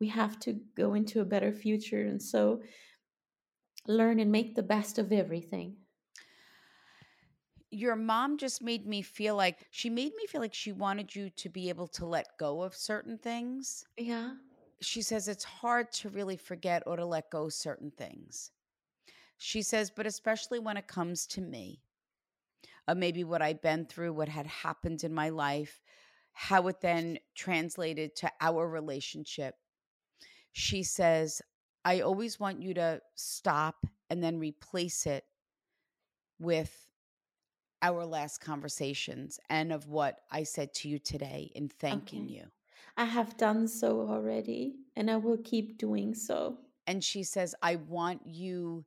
We 0.00 0.08
have 0.08 0.38
to 0.40 0.58
go 0.76 0.94
into 0.94 1.20
a 1.20 1.24
better 1.24 1.52
future. 1.52 2.06
And 2.06 2.22
so 2.22 2.62
learn 3.86 4.18
and 4.18 4.32
make 4.32 4.54
the 4.54 4.62
best 4.62 4.98
of 4.98 5.12
everything. 5.12 5.76
Your 7.70 7.96
mom 7.96 8.36
just 8.36 8.62
made 8.62 8.86
me 8.86 9.02
feel 9.02 9.36
like 9.36 9.66
she 9.70 9.90
made 9.90 10.12
me 10.16 10.26
feel 10.26 10.40
like 10.40 10.54
she 10.54 10.72
wanted 10.72 11.14
you 11.14 11.30
to 11.30 11.48
be 11.48 11.68
able 11.68 11.86
to 11.88 12.06
let 12.06 12.26
go 12.38 12.62
of 12.62 12.74
certain 12.74 13.18
things. 13.18 13.84
Yeah. 13.96 14.32
She 14.80 15.02
says 15.02 15.28
it's 15.28 15.44
hard 15.44 15.92
to 15.92 16.08
really 16.08 16.36
forget 16.36 16.82
or 16.86 16.96
to 16.96 17.04
let 17.04 17.30
go 17.30 17.48
certain 17.48 17.92
things. 17.96 18.50
She 19.38 19.62
says, 19.62 19.90
but 19.90 20.06
especially 20.06 20.58
when 20.58 20.76
it 20.76 20.88
comes 20.88 21.26
to 21.28 21.40
me, 21.40 21.80
of 22.88 22.96
maybe 22.96 23.24
what 23.24 23.40
I've 23.42 23.62
been 23.62 23.86
through, 23.86 24.14
what 24.14 24.28
had 24.28 24.46
happened 24.46 25.04
in 25.04 25.14
my 25.14 25.28
life, 25.28 25.80
how 26.32 26.66
it 26.68 26.80
then 26.80 27.18
translated 27.34 28.16
to 28.16 28.30
our 28.40 28.68
relationship. 28.68 29.54
She 30.52 30.82
says, 30.82 31.42
I 31.84 32.00
always 32.00 32.38
want 32.38 32.60
you 32.60 32.74
to 32.74 33.00
stop 33.14 33.86
and 34.08 34.22
then 34.22 34.38
replace 34.38 35.06
it 35.06 35.24
with 36.38 36.88
our 37.82 38.04
last 38.04 38.40
conversations 38.40 39.38
and 39.48 39.72
of 39.72 39.88
what 39.88 40.20
I 40.30 40.42
said 40.42 40.74
to 40.74 40.88
you 40.88 40.98
today 40.98 41.50
in 41.54 41.68
thanking 41.68 42.24
okay. 42.24 42.34
you. 42.34 42.44
I 42.96 43.04
have 43.04 43.36
done 43.36 43.68
so 43.68 44.00
already 44.00 44.74
and 44.96 45.10
I 45.10 45.16
will 45.16 45.38
keep 45.38 45.78
doing 45.78 46.14
so. 46.14 46.58
And 46.86 47.02
she 47.02 47.22
says, 47.22 47.54
I 47.62 47.76
want 47.76 48.20
you 48.26 48.84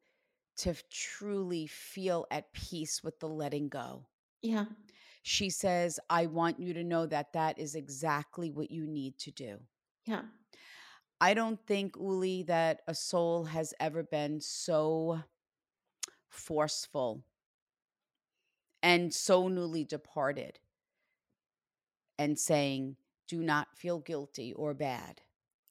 to 0.58 0.76
truly 0.92 1.68
feel 1.68 2.28
at 2.30 2.54
peace 2.54 3.04
with 3.04 3.20
the 3.20 3.28
letting 3.28 3.70
go. 3.70 4.06
Yeah. 4.42 4.66
She 5.24 5.50
says, 5.50 6.00
I 6.10 6.26
want 6.26 6.60
you 6.60 6.74
to 6.74 6.84
know 6.84 7.06
that 7.08 7.34
that 7.34 7.58
is 7.58 7.76
exactly 7.76 8.52
what 8.52 8.70
you 8.70 8.86
need 8.86 9.18
to 9.20 9.32
do. 9.32 9.58
Yeah. 10.06 10.24
I 11.24 11.34
don't 11.34 11.66
think, 11.66 11.96
Uli, 11.96 12.44
that 12.44 12.82
a 12.86 12.94
soul 12.94 13.46
has 13.46 13.74
ever 13.80 14.04
been 14.04 14.42
so 14.42 15.22
forceful 16.28 17.24
and 18.82 19.14
so 19.14 19.48
newly 19.48 19.86
departed 19.86 20.60
and 22.20 22.38
saying, 22.38 22.98
do 23.30 23.42
not 23.42 23.70
feel 23.74 24.00
guilty 24.00 24.52
or 24.52 24.74
bad 24.74 25.22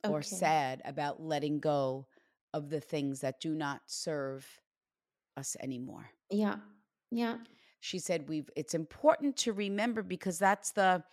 okay. 0.03 0.15
or 0.15 0.23
sad 0.23 0.81
about 0.87 1.23
letting 1.23 1.61
go 1.61 2.07
of 2.55 2.71
the 2.71 2.81
things 2.81 3.21
that 3.21 3.39
do 3.39 3.55
not 3.55 3.83
serve 3.85 4.47
us 5.37 5.55
anymore. 5.61 6.09
Yeah. 6.31 6.57
Yeah. 7.11 7.37
She 7.81 7.99
said 7.99 8.27
we've 8.27 8.49
it's 8.57 8.73
important 8.73 9.37
to 9.39 9.53
remember 9.53 10.03
because 10.03 10.39
that's 10.39 10.71
the 10.71 11.05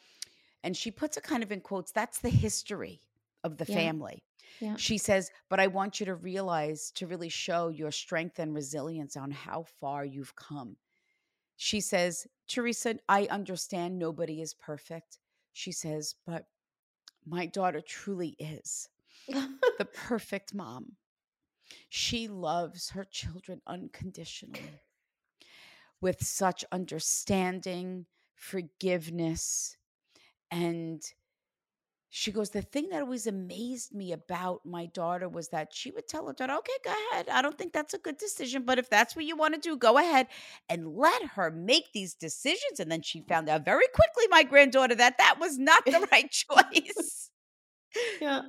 and 0.64 0.78
she 0.78 0.92
puts 0.92 1.18
it 1.18 1.24
kind 1.24 1.44
of 1.44 1.52
in 1.52 1.60
quotes, 1.60 1.92
that's 1.92 2.20
the 2.20 2.30
history 2.30 3.02
of 3.44 3.58
the 3.58 3.66
yeah. 3.68 3.76
family. 3.76 4.24
Yeah. 4.60 4.76
She 4.76 4.98
says, 4.98 5.32
but 5.50 5.60
I 5.60 5.68
want 5.68 6.00
you 6.00 6.06
to 6.08 6.16
realize 6.16 6.92
to 6.96 7.08
really 7.08 7.30
show 7.30 7.70
your 7.70 7.92
strength 7.92 8.40
and 8.40 8.54
resilience 8.54 9.16
on 9.16 9.32
how 9.32 9.66
far 9.80 10.04
you've 10.04 10.36
come. 10.36 10.76
She 11.56 11.82
says, 11.82 12.28
Teresa, 12.48 12.96
I 13.08 13.28
understand 13.30 13.98
nobody 13.98 14.42
is 14.42 14.54
perfect. 14.54 15.20
She 15.54 15.72
says, 15.72 16.16
but 16.26 16.46
my 17.26 17.46
daughter 17.46 17.82
truly 17.82 18.36
is 18.40 18.90
the 19.28 19.86
perfect 19.94 20.54
mom. 20.54 20.94
She 21.90 22.28
loves 22.28 22.90
her 22.92 23.06
children 23.06 23.62
unconditionally 23.68 24.82
with 26.02 26.26
such 26.26 26.66
understanding, 26.72 28.06
forgiveness, 28.36 29.78
and 30.50 31.04
she 32.10 32.32
goes, 32.32 32.50
The 32.50 32.62
thing 32.62 32.90
that 32.90 33.02
always 33.02 33.28
amazed 33.28 33.94
me 33.94 34.12
about 34.12 34.66
my 34.66 34.88
daughter 34.88 35.30
was 35.30 35.50
that 35.50 35.74
she 35.74 35.92
would 35.92 36.08
tell 36.08 36.28
her 36.28 36.34
daughter, 36.34 36.54
Okay, 36.54 36.74
go 36.84 36.94
ahead. 37.12 37.30
I 37.30 37.42
don't 37.42 37.58
think 37.58 37.72
that's 37.72 37.94
a 37.94 38.00
good 38.00 38.18
decision, 38.18 38.64
but 38.64 38.80
if 38.80 38.90
that's 38.90 39.16
what 39.16 39.26
you 39.26 39.38
want 39.38 39.54
to 39.54 39.60
do, 39.60 39.78
go 39.78 39.98
ahead 39.98 40.28
and 40.68 40.96
let 40.96 41.24
her 41.36 41.52
make 41.52 41.94
these 41.94 42.16
decisions. 42.16 42.80
And 42.80 42.92
then 42.92 43.04
she 43.04 43.22
found 43.22 43.48
out 43.48 43.64
very 43.64 43.86
quickly, 43.94 44.26
my 44.30 44.44
granddaughter, 44.44 44.96
that 44.96 45.20
that 45.20 45.38
was 45.40 45.58
not 45.60 45.86
the 45.86 46.08
right 46.12 46.30
choice. 46.32 47.30
yeah. 48.20 48.42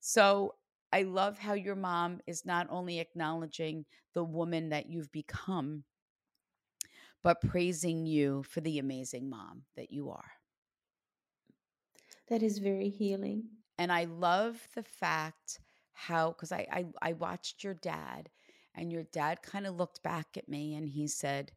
So 0.00 0.54
I 0.92 1.02
love 1.02 1.38
how 1.38 1.54
your 1.54 1.76
mom 1.76 2.20
is 2.26 2.44
not 2.44 2.66
only 2.70 2.98
acknowledging 2.98 3.84
the 4.14 4.24
woman 4.24 4.70
that 4.70 4.90
you've 4.90 5.12
become, 5.12 5.84
but 7.22 7.40
praising 7.40 8.04
you 8.04 8.42
for 8.42 8.60
the 8.60 8.78
amazing 8.78 9.30
mom 9.30 9.62
that 9.76 9.90
you 9.90 10.10
are 10.10 10.32
that 12.28 12.42
is 12.42 12.58
very 12.58 12.88
healing. 12.88 13.44
And 13.78 13.92
I 13.92 14.04
love 14.04 14.66
the 14.74 14.82
fact 14.82 15.60
how 15.92 16.30
because 16.30 16.52
I, 16.52 16.66
I 16.70 16.84
I 17.02 17.12
watched 17.12 17.62
your 17.64 17.74
dad 17.74 18.28
and 18.74 18.92
your 18.92 19.04
dad 19.04 19.42
kind 19.42 19.66
of 19.66 19.76
looked 19.76 20.02
back 20.02 20.36
at 20.36 20.48
me 20.48 20.74
and 20.74 20.88
he 20.88 21.06
said, 21.06 21.52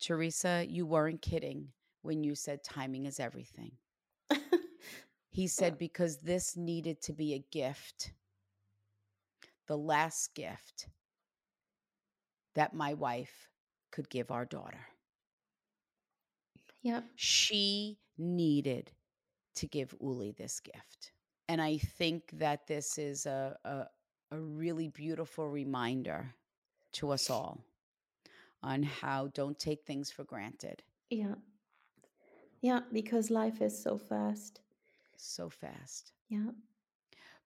Teresa, 0.00 0.64
you 0.68 0.86
weren't 0.86 1.22
kidding 1.22 1.68
when 2.02 2.22
you 2.22 2.34
said 2.34 2.62
timing 2.62 3.06
is 3.06 3.18
everything. 3.18 3.72
he 5.30 5.46
said, 5.48 5.78
because 5.78 6.18
this 6.18 6.56
needed 6.56 7.00
to 7.02 7.12
be 7.12 7.34
a 7.34 7.44
gift, 7.50 8.12
the 9.66 9.76
last 9.76 10.34
gift 10.34 10.88
that 12.54 12.74
my 12.74 12.94
wife 12.94 13.48
could 13.90 14.08
give 14.08 14.30
our 14.30 14.44
daughter. 14.44 14.86
Yep. 16.82 17.04
She 17.16 17.98
needed 18.18 18.92
to 19.56 19.66
give 19.66 19.94
Uli 20.00 20.32
this 20.32 20.60
gift. 20.60 21.12
And 21.48 21.62
I 21.62 21.78
think 21.78 22.30
that 22.34 22.66
this 22.66 22.98
is 22.98 23.26
a, 23.26 23.56
a, 23.64 23.86
a 24.30 24.38
really 24.38 24.88
beautiful 24.88 25.48
reminder 25.48 26.34
to 26.92 27.10
us 27.10 27.30
all 27.30 27.64
on 28.62 28.82
how 28.82 29.28
don't 29.28 29.58
take 29.58 29.84
things 29.84 30.10
for 30.10 30.24
granted. 30.24 30.82
Yeah. 31.10 31.34
Yeah, 32.60 32.80
because 32.92 33.30
life 33.30 33.62
is 33.62 33.80
so 33.80 33.96
fast. 33.96 34.60
So 35.16 35.48
fast. 35.48 36.12
Yeah 36.28 36.50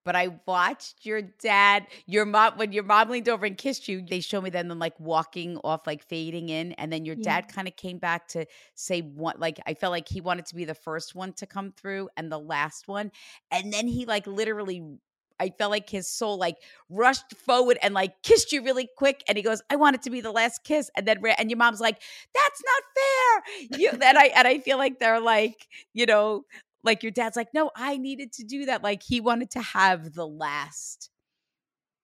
but 0.05 0.17
I 0.17 0.39
watched 0.47 1.05
your 1.05 1.23
dad, 1.23 1.87
your 2.07 2.25
mom, 2.25 2.55
when 2.57 2.73
your 2.73 2.85
mom 2.85 3.11
leaned 3.11 3.29
over 3.29 3.47
and 3.47 3.57
kissed 3.57 3.89
you, 3.89 4.03
they 4.03 4.21
showed 4.21 4.43
me 4.43 4.51
them, 4.51 4.69
them 4.69 4.79
like 4.79 4.99
walking 4.99 5.59
off, 5.59 5.87
like 5.87 6.03
fading 6.03 6.49
in. 6.49 6.73
And 6.73 6.93
then 6.93 7.05
your 7.05 7.17
yeah. 7.17 7.41
dad 7.41 7.49
kind 7.53 7.69
of 7.69 7.77
came 7.77 7.99
back 7.99 8.29
to 8.29 8.47
say 8.75 9.01
what, 9.01 9.39
like, 9.39 9.61
I 9.67 9.75
felt 9.75 9.93
like 9.93 10.09
he 10.09 10.21
wanted 10.21 10.47
to 10.47 10.55
be 10.55 10.65
the 10.65 10.75
first 10.75 11.15
one 11.15 11.33
to 11.35 11.47
come 11.47 11.73
through 11.73 12.09
and 12.17 12.31
the 12.31 12.39
last 12.39 12.89
one. 12.89 13.13
And 13.51 13.73
then 13.73 13.87
he, 13.87 14.07
like, 14.07 14.27
literally, 14.27 14.99
I 15.41 15.51
felt 15.51 15.71
like 15.71 15.89
his 15.89 16.09
soul, 16.09 16.37
like, 16.39 16.57
rushed 16.89 17.35
forward 17.37 17.79
and, 17.83 17.95
like, 17.95 18.23
kissed 18.23 18.53
you 18.53 18.63
really 18.63 18.89
quick. 18.97 19.23
And 19.27 19.37
he 19.37 19.43
goes, 19.43 19.63
I 19.71 19.77
want 19.77 19.97
it 19.97 20.03
to 20.03 20.11
be 20.11 20.21
the 20.21 20.31
last 20.31 20.65
kiss. 20.65 20.91
And 20.97 21.07
then, 21.07 21.19
and 21.39 21.51
your 21.51 21.59
mom's 21.59 21.81
like, 21.81 22.01
that's 22.35 22.63
not 22.65 22.83
fair. 22.97 23.79
You, 23.81 23.91
and 23.91 24.19
I, 24.19 24.27
and 24.27 24.47
I 24.47 24.59
feel 24.59 24.79
like 24.79 24.99
they're 24.99 25.21
like, 25.21 25.67
you 25.93 26.07
know, 26.07 26.45
like 26.83 27.03
your 27.03 27.13
dad's 27.13 27.37
like, 27.37 27.55
no, 27.55 27.71
I 27.77 27.97
needed 27.97 28.33
to 28.35 28.45
do 28.45 28.67
that. 28.67 28.83
Like 28.83 29.03
he 29.03 29.21
wanted 29.21 29.51
to 29.53 29.61
have 29.61 30.15
the 30.15 30.27
last, 30.27 31.11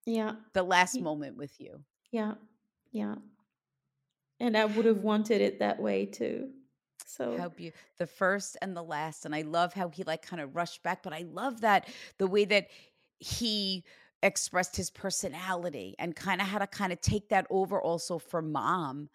yeah, 0.06 0.32
the 0.54 0.62
last 0.62 1.00
moment 1.00 1.36
with 1.36 1.52
you. 1.58 1.82
Yeah, 2.12 2.34
yeah. 2.92 3.16
And 4.40 4.56
I 4.56 4.64
would 4.64 4.84
have 4.84 4.98
wanted 4.98 5.40
it 5.40 5.58
that 5.58 5.80
way 5.80 6.06
too. 6.06 6.50
So 7.06 7.36
how 7.36 7.52
you 7.56 7.72
the 7.98 8.06
first 8.06 8.56
and 8.60 8.76
the 8.76 8.82
last, 8.82 9.24
and 9.24 9.34
I 9.34 9.42
love 9.42 9.72
how 9.72 9.88
he 9.88 10.04
like 10.04 10.22
kind 10.22 10.42
of 10.42 10.54
rushed 10.54 10.82
back, 10.82 11.02
but 11.02 11.12
I 11.12 11.24
love 11.30 11.62
that 11.62 11.88
the 12.18 12.26
way 12.26 12.44
that 12.44 12.68
he 13.18 13.84
expressed 14.22 14.76
his 14.76 14.90
personality 14.90 15.94
and 15.98 16.14
kind 16.14 16.40
of 16.40 16.46
had 16.46 16.58
to 16.58 16.66
kind 16.66 16.92
of 16.92 17.00
take 17.00 17.28
that 17.30 17.46
over 17.50 17.80
also 17.80 18.18
for 18.18 18.42
mom 18.42 19.08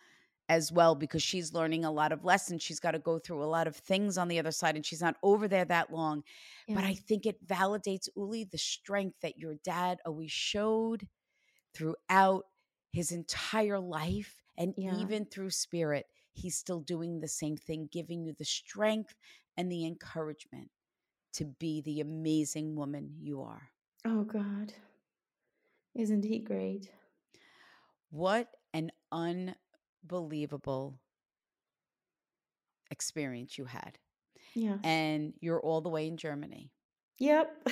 as 0.50 0.72
well 0.72 0.96
because 0.96 1.24
she's 1.24 1.54
learning 1.54 1.86
a 1.86 1.92
lot 1.92 2.12
of 2.12 2.26
lessons. 2.26 2.62
She's 2.62 2.80
got 2.80 2.92
to 2.92 3.00
go 3.00 3.18
through 3.20 3.44
a 3.44 3.46
lot 3.46 3.68
of 3.68 3.76
things 3.76 4.18
on 4.18 4.28
the 4.28 4.40
other 4.40 4.52
side 4.52 4.76
and 4.76 4.86
she's 4.86 5.02
not 5.02 5.16
over 5.24 5.48
there 5.48 5.66
that 5.66 5.92
long. 5.92 6.24
Yeah. 6.68 6.76
But 6.76 6.84
I 6.84 6.96
think 6.96 7.26
it 7.26 7.46
validates 7.46 8.10
Uli 8.16 8.44
the 8.46 8.58
strength 8.58 9.18
that 9.22 9.38
your 9.38 9.56
dad 9.64 10.00
always 10.06 10.32
showed 10.32 11.08
throughout 11.74 12.46
his 12.92 13.12
entire 13.12 13.80
life 13.80 14.44
and 14.58 14.74
yeah. 14.78 14.96
even 14.98 15.26
through 15.26 15.50
spirit. 15.50 16.06
He's 16.34 16.56
still 16.56 16.80
doing 16.80 17.20
the 17.20 17.28
same 17.28 17.58
thing, 17.58 17.90
giving 17.92 18.24
you 18.24 18.34
the 18.38 18.46
strength 18.46 19.16
and 19.56 19.72
the 19.72 19.86
encouragement 19.86 20.70
to 21.34 21.46
be 21.46 21.82
the 21.82 22.02
amazing 22.02 22.76
woman 22.76 23.12
you 23.20 23.42
are. 23.42 23.70
Oh, 24.06 24.24
God. 24.24 24.74
Isn't 25.96 26.26
he 26.26 26.40
great? 26.40 26.90
What 28.10 28.50
an 28.74 28.92
un 29.12 29.56
believable 30.06 31.00
experience 32.92 33.58
you 33.58 33.66
had. 33.66 33.98
Yeah. 34.56 34.78
And 34.84 35.34
you're 35.42 35.62
all 35.62 35.82
the 35.82 35.90
way 35.90 36.08
in 36.08 36.18
Germany. 36.18 36.72
Yep. 37.20 37.70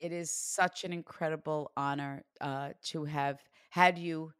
it 0.00 0.12
is 0.12 0.30
such 0.32 0.84
an 0.84 0.92
incredible 0.92 1.72
honor 1.76 2.22
uh, 2.40 2.70
to 2.84 3.04
have 3.04 3.40
had 3.70 3.98
you 3.98 4.32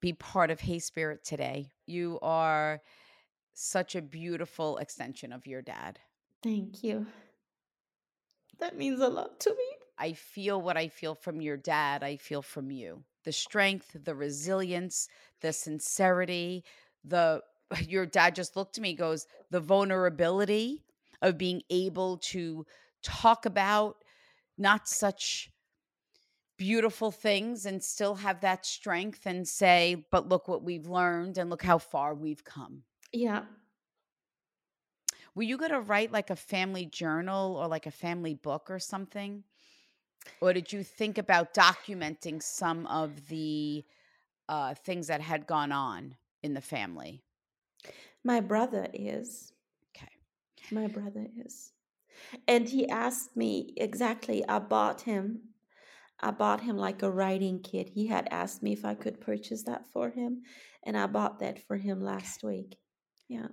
be 0.00 0.12
part 0.12 0.50
of 0.50 0.60
Hey 0.60 0.78
Spirit 0.78 1.24
today. 1.24 1.70
You 1.86 2.18
are 2.22 2.82
such 3.54 3.94
a 3.94 4.02
beautiful 4.02 4.76
extension 4.78 5.32
of 5.32 5.46
your 5.46 5.62
dad. 5.62 5.98
Thank 6.42 6.84
you. 6.84 7.06
That 8.58 8.76
means 8.76 9.00
a 9.00 9.08
lot 9.08 9.40
to 9.40 9.50
me. 9.50 9.64
I 9.98 10.12
feel 10.12 10.60
what 10.60 10.76
I 10.76 10.88
feel 10.88 11.14
from 11.14 11.40
your 11.40 11.56
dad, 11.56 12.02
I 12.02 12.16
feel 12.16 12.42
from 12.42 12.70
you. 12.70 13.02
The 13.26 13.32
strength, 13.32 13.96
the 14.04 14.14
resilience, 14.14 15.08
the 15.42 15.52
sincerity, 15.52 16.64
the 17.04 17.42
your 17.86 18.06
dad 18.06 18.34
just 18.34 18.56
looked 18.56 18.78
at 18.78 18.82
me 18.82 18.94
goes, 18.94 19.26
the 19.50 19.60
vulnerability 19.60 20.84
of 21.20 21.36
being 21.36 21.62
able 21.68 22.18
to 22.18 22.64
talk 23.02 23.44
about 23.44 23.96
not 24.56 24.88
such 24.88 25.50
beautiful 26.56 27.10
things 27.10 27.66
and 27.66 27.82
still 27.82 28.14
have 28.14 28.40
that 28.40 28.64
strength 28.64 29.26
and 29.26 29.46
say, 29.46 30.06
but 30.10 30.28
look 30.28 30.48
what 30.48 30.62
we've 30.62 30.86
learned 30.86 31.36
and 31.36 31.50
look 31.50 31.62
how 31.62 31.78
far 31.78 32.14
we've 32.14 32.44
come. 32.44 32.82
Yeah. 33.12 33.42
Were 35.34 35.42
you 35.42 35.58
going 35.58 35.72
to 35.72 35.80
write 35.80 36.12
like 36.12 36.30
a 36.30 36.36
family 36.36 36.86
journal 36.86 37.56
or 37.56 37.68
like 37.68 37.86
a 37.86 37.90
family 37.90 38.34
book 38.34 38.70
or 38.70 38.78
something? 38.78 39.44
Or 40.40 40.52
did 40.52 40.72
you 40.72 40.82
think 40.82 41.18
about 41.18 41.54
documenting 41.54 42.42
some 42.42 42.86
of 42.86 43.28
the 43.28 43.84
uh, 44.48 44.74
things 44.74 45.06
that 45.08 45.20
had 45.20 45.46
gone 45.46 45.72
on 45.72 46.14
in 46.42 46.54
the 46.54 46.60
family? 46.60 47.22
My 48.24 48.40
brother 48.40 48.88
is. 48.92 49.52
Okay. 49.96 50.10
My 50.70 50.86
brother 50.86 51.26
is. 51.44 51.72
And 52.48 52.68
he 52.68 52.88
asked 52.88 53.36
me 53.36 53.72
exactly, 53.76 54.46
I 54.48 54.58
bought 54.58 55.02
him 55.02 55.40
I 56.20 56.30
bought 56.30 56.62
him 56.62 56.76
like 56.76 57.02
a 57.02 57.10
writing 57.10 57.60
kit. 57.60 57.90
He 57.90 58.06
had 58.06 58.28
asked 58.30 58.62
me 58.62 58.72
if 58.72 58.84
I 58.84 58.94
could 58.94 59.20
purchase 59.20 59.64
that 59.64 59.86
for 59.92 60.10
him, 60.10 60.42
and 60.82 60.96
I 60.96 61.06
bought 61.06 61.40
that 61.40 61.62
for 61.66 61.76
him 61.76 62.00
last 62.00 62.42
week. 62.42 62.78
Yeah. 63.28 63.48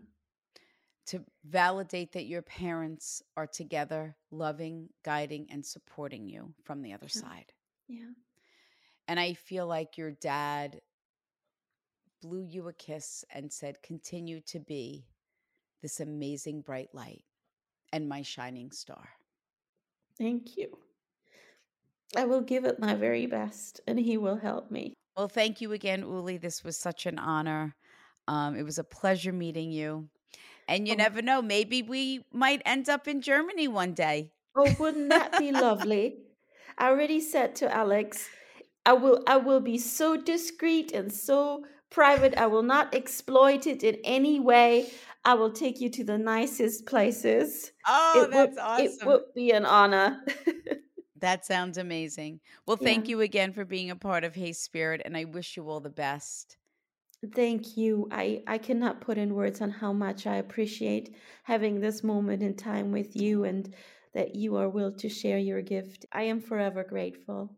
To 1.07 1.21
validate 1.43 2.13
that 2.13 2.27
your 2.27 2.41
parents 2.41 3.21
are 3.35 3.45
together, 3.45 4.15
loving, 4.31 4.87
guiding, 5.03 5.47
and 5.51 5.65
supporting 5.65 6.29
you 6.29 6.53
from 6.63 6.81
the 6.81 6.93
other 6.93 7.09
yeah. 7.13 7.21
side. 7.21 7.53
Yeah. 7.89 8.11
And 9.09 9.19
I 9.19 9.33
feel 9.33 9.67
like 9.67 9.97
your 9.97 10.11
dad 10.11 10.79
blew 12.21 12.41
you 12.41 12.69
a 12.69 12.73
kiss 12.73 13.25
and 13.33 13.51
said, 13.51 13.83
continue 13.83 14.39
to 14.47 14.59
be 14.59 15.05
this 15.81 15.99
amazing 15.99 16.61
bright 16.61 16.87
light 16.93 17.25
and 17.91 18.07
my 18.07 18.21
shining 18.21 18.71
star. 18.71 19.09
Thank 20.17 20.55
you. 20.55 20.77
I 22.15 22.23
will 22.23 22.41
give 22.41 22.63
it 22.63 22.79
my 22.79 22.95
very 22.95 23.25
best, 23.25 23.81
and 23.87 23.99
he 23.99 24.17
will 24.17 24.37
help 24.37 24.71
me. 24.71 24.93
Well, 25.17 25.27
thank 25.27 25.59
you 25.59 25.73
again, 25.73 26.01
Uli. 26.01 26.37
This 26.37 26.63
was 26.63 26.77
such 26.77 27.05
an 27.05 27.19
honor. 27.19 27.75
Um, 28.27 28.55
it 28.55 28.63
was 28.63 28.77
a 28.77 28.83
pleasure 28.85 29.33
meeting 29.33 29.71
you. 29.71 30.07
And 30.67 30.87
you 30.87 30.93
oh. 30.93 30.97
never 30.97 31.21
know, 31.21 31.41
maybe 31.41 31.81
we 31.81 32.25
might 32.31 32.61
end 32.65 32.89
up 32.89 33.07
in 33.07 33.21
Germany 33.21 33.67
one 33.67 33.93
day. 33.93 34.31
Oh, 34.55 34.71
wouldn't 34.79 35.09
that 35.09 35.37
be 35.39 35.51
lovely? 35.51 36.17
I 36.77 36.89
already 36.89 37.19
said 37.19 37.55
to 37.57 37.73
Alex, 37.73 38.29
I 38.85 38.93
will 38.93 39.23
I 39.27 39.37
will 39.37 39.61
be 39.61 39.77
so 39.77 40.17
discreet 40.17 40.91
and 40.91 41.11
so 41.11 41.65
private. 41.89 42.35
I 42.37 42.47
will 42.47 42.63
not 42.63 42.93
exploit 42.93 43.67
it 43.67 43.83
in 43.83 43.97
any 44.03 44.39
way. 44.39 44.89
I 45.25 45.35
will 45.35 45.51
take 45.51 45.79
you 45.79 45.89
to 45.89 46.03
the 46.03 46.17
nicest 46.17 46.85
places. 46.85 47.71
Oh, 47.87 48.23
it 48.23 48.31
that's 48.31 48.55
would, 48.55 48.61
awesome. 48.61 48.85
It 48.85 49.05
would 49.05 49.21
be 49.35 49.51
an 49.51 49.65
honor. 49.65 50.21
That 51.23 51.45
sounds 51.45 51.77
amazing. 51.77 52.41
Well, 52.67 52.75
thank 52.75 53.05
yeah. 53.05 53.11
you 53.11 53.21
again 53.21 53.53
for 53.53 53.63
being 53.63 53.89
a 53.89 53.95
part 53.95 54.25
of 54.25 54.35
Hey 54.35 54.51
Spirit, 54.51 55.01
and 55.05 55.15
I 55.15 55.23
wish 55.23 55.55
you 55.55 55.69
all 55.69 55.79
the 55.79 55.89
best. 55.89 56.57
Thank 57.31 57.75
you. 57.75 58.07
I, 58.11 58.43
I 58.45 58.59
cannot 58.59 59.01
put 59.01 59.17
in 59.17 59.33
words 59.33 59.61
on 59.61 59.71
how 59.71 59.93
much 59.93 60.27
I 60.27 60.35
appreciate 60.35 61.15
having 61.43 61.79
this 61.79 62.03
moment 62.03 62.43
in 62.43 62.55
time 62.55 62.91
with 62.91 63.15
you 63.15 63.45
and 63.45 63.73
that 64.13 64.35
you 64.35 64.57
are 64.57 64.69
willing 64.69 64.97
to 64.97 65.09
share 65.09 65.39
your 65.39 65.61
gift. 65.61 66.05
I 66.11 66.23
am 66.23 66.39
forever 66.39 66.83
grateful. 66.83 67.57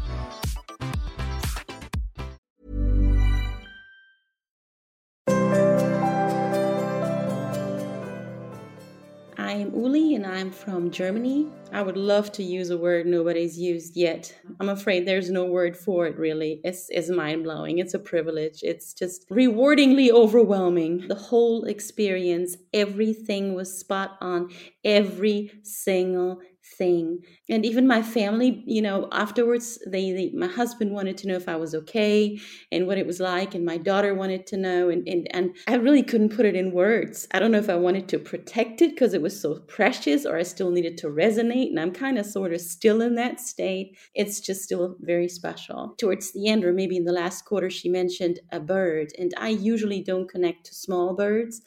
I 9.51 9.55
am 9.55 9.75
Uli 9.75 10.15
and 10.15 10.25
I'm 10.25 10.49
from 10.49 10.91
Germany. 10.91 11.45
I 11.73 11.81
would 11.81 11.97
love 11.97 12.31
to 12.33 12.41
use 12.41 12.69
a 12.69 12.77
word 12.77 13.05
nobody's 13.05 13.59
used 13.59 13.97
yet. 13.97 14.33
I'm 14.61 14.69
afraid 14.69 15.05
there's 15.05 15.29
no 15.29 15.43
word 15.43 15.75
for 15.75 16.07
it 16.07 16.17
really. 16.17 16.61
It's, 16.63 16.87
it's 16.89 17.09
mind 17.09 17.43
blowing. 17.43 17.79
It's 17.79 17.93
a 17.93 17.99
privilege. 17.99 18.59
It's 18.63 18.93
just 18.93 19.27
rewardingly 19.29 20.09
overwhelming. 20.09 21.05
The 21.09 21.15
whole 21.15 21.65
experience, 21.65 22.55
everything 22.73 23.53
was 23.53 23.77
spot 23.77 24.11
on. 24.21 24.51
Every 24.85 25.51
single 25.63 26.39
thing. 26.77 27.19
And 27.49 27.65
even 27.65 27.87
my 27.87 28.01
family 28.01 28.63
you 28.65 28.81
know 28.81 29.07
afterwards 29.11 29.79
they, 29.87 30.11
they, 30.11 30.31
my 30.33 30.47
husband 30.47 30.91
wanted 30.91 31.17
to 31.17 31.27
know 31.27 31.35
if 31.35 31.49
i 31.49 31.55
was 31.55 31.75
okay 31.75 32.39
and 32.71 32.87
what 32.87 32.97
it 32.97 33.05
was 33.05 33.19
like 33.19 33.55
and 33.55 33.65
my 33.65 33.77
daughter 33.77 34.13
wanted 34.13 34.47
to 34.47 34.57
know 34.57 34.89
and 34.89 35.07
and, 35.07 35.27
and 35.31 35.55
i 35.67 35.75
really 35.75 36.03
couldn't 36.03 36.35
put 36.35 36.45
it 36.45 36.55
in 36.55 36.71
words. 36.71 37.27
I 37.31 37.39
don't 37.39 37.51
know 37.51 37.57
if 37.57 37.69
i 37.69 37.75
wanted 37.75 38.07
to 38.09 38.19
protect 38.19 38.81
it 38.81 38.91
because 38.91 39.13
it 39.13 39.21
was 39.21 39.39
so 39.39 39.59
precious 39.67 40.25
or 40.25 40.37
i 40.37 40.43
still 40.43 40.71
needed 40.71 40.97
to 40.99 41.07
resonate 41.07 41.69
and 41.69 41.79
i'm 41.79 41.91
kind 41.91 42.17
of 42.17 42.25
sort 42.25 42.53
of 42.53 42.61
still 42.61 43.01
in 43.01 43.15
that 43.15 43.39
state. 43.39 43.97
It's 44.15 44.39
just 44.39 44.63
still 44.63 44.95
very 45.01 45.27
special. 45.27 45.95
Towards 45.97 46.31
the 46.33 46.47
end 46.47 46.63
or 46.63 46.73
maybe 46.73 46.97
in 46.97 47.05
the 47.05 47.11
last 47.11 47.45
quarter 47.45 47.69
she 47.69 47.89
mentioned 47.89 48.39
a 48.51 48.59
bird 48.59 49.11
and 49.17 49.33
i 49.37 49.49
usually 49.49 50.01
don't 50.01 50.29
connect 50.29 50.65
to 50.67 50.75
small 50.75 51.15
birds 51.15 51.61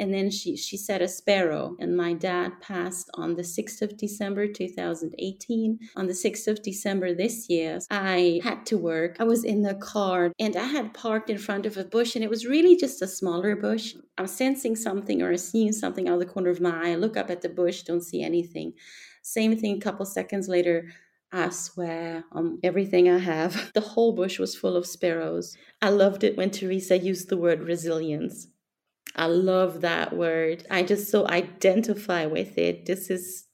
and 0.00 0.12
then 0.12 0.30
she 0.30 0.56
she 0.56 0.76
said 0.76 1.02
a 1.02 1.08
sparrow 1.08 1.76
and 1.78 1.96
my 1.96 2.14
dad 2.14 2.60
passed 2.60 3.10
on 3.14 3.36
the 3.36 3.42
6th 3.42 3.82
of 3.82 3.96
december 3.96 4.48
2018. 4.48 5.78
On 5.96 6.06
the 6.06 6.12
6th 6.12 6.48
of 6.48 6.62
December 6.62 7.14
this 7.14 7.48
year, 7.48 7.78
I 7.90 8.40
had 8.42 8.64
to 8.66 8.78
work. 8.78 9.16
I 9.20 9.24
was 9.24 9.44
in 9.44 9.62
the 9.62 9.74
car 9.74 10.32
and 10.38 10.56
I 10.56 10.64
had 10.64 10.94
parked 10.94 11.28
in 11.30 11.38
front 11.38 11.66
of 11.66 11.76
a 11.76 11.84
bush 11.84 12.14
and 12.14 12.24
it 12.24 12.30
was 12.30 12.46
really 12.46 12.76
just 12.76 13.02
a 13.02 13.06
smaller 13.06 13.54
bush. 13.54 13.94
I'm 14.18 14.26
sensing 14.26 14.74
something 14.74 15.22
or 15.22 15.36
seeing 15.36 15.72
something 15.72 16.08
out 16.08 16.14
of 16.14 16.20
the 16.20 16.32
corner 16.34 16.50
of 16.50 16.60
my 16.60 16.70
eye. 16.70 16.92
I 16.92 16.94
look 16.96 17.16
up 17.16 17.30
at 17.30 17.42
the 17.42 17.48
bush, 17.48 17.82
don't 17.82 18.02
see 18.02 18.22
anything. 18.22 18.72
Same 19.22 19.56
thing 19.56 19.76
a 19.76 19.80
couple 19.80 20.06
seconds 20.06 20.48
later. 20.48 20.88
I 21.32 21.50
swear 21.50 22.24
on 22.32 22.58
everything 22.64 23.08
I 23.08 23.18
have. 23.18 23.70
The 23.74 23.80
whole 23.92 24.12
bush 24.12 24.38
was 24.38 24.56
full 24.56 24.76
of 24.76 24.86
sparrows. 24.86 25.56
I 25.80 25.90
loved 25.90 26.24
it 26.24 26.36
when 26.36 26.50
Teresa 26.50 26.98
used 26.98 27.28
the 27.28 27.36
word 27.36 27.60
resilience. 27.62 28.48
I 29.16 29.26
love 29.26 29.80
that 29.80 30.16
word. 30.16 30.66
I 30.70 30.82
just 30.82 31.10
so 31.10 31.28
identify 31.28 32.26
with 32.26 32.56
it. 32.58 32.86
This 32.86 33.10
is 33.10 33.46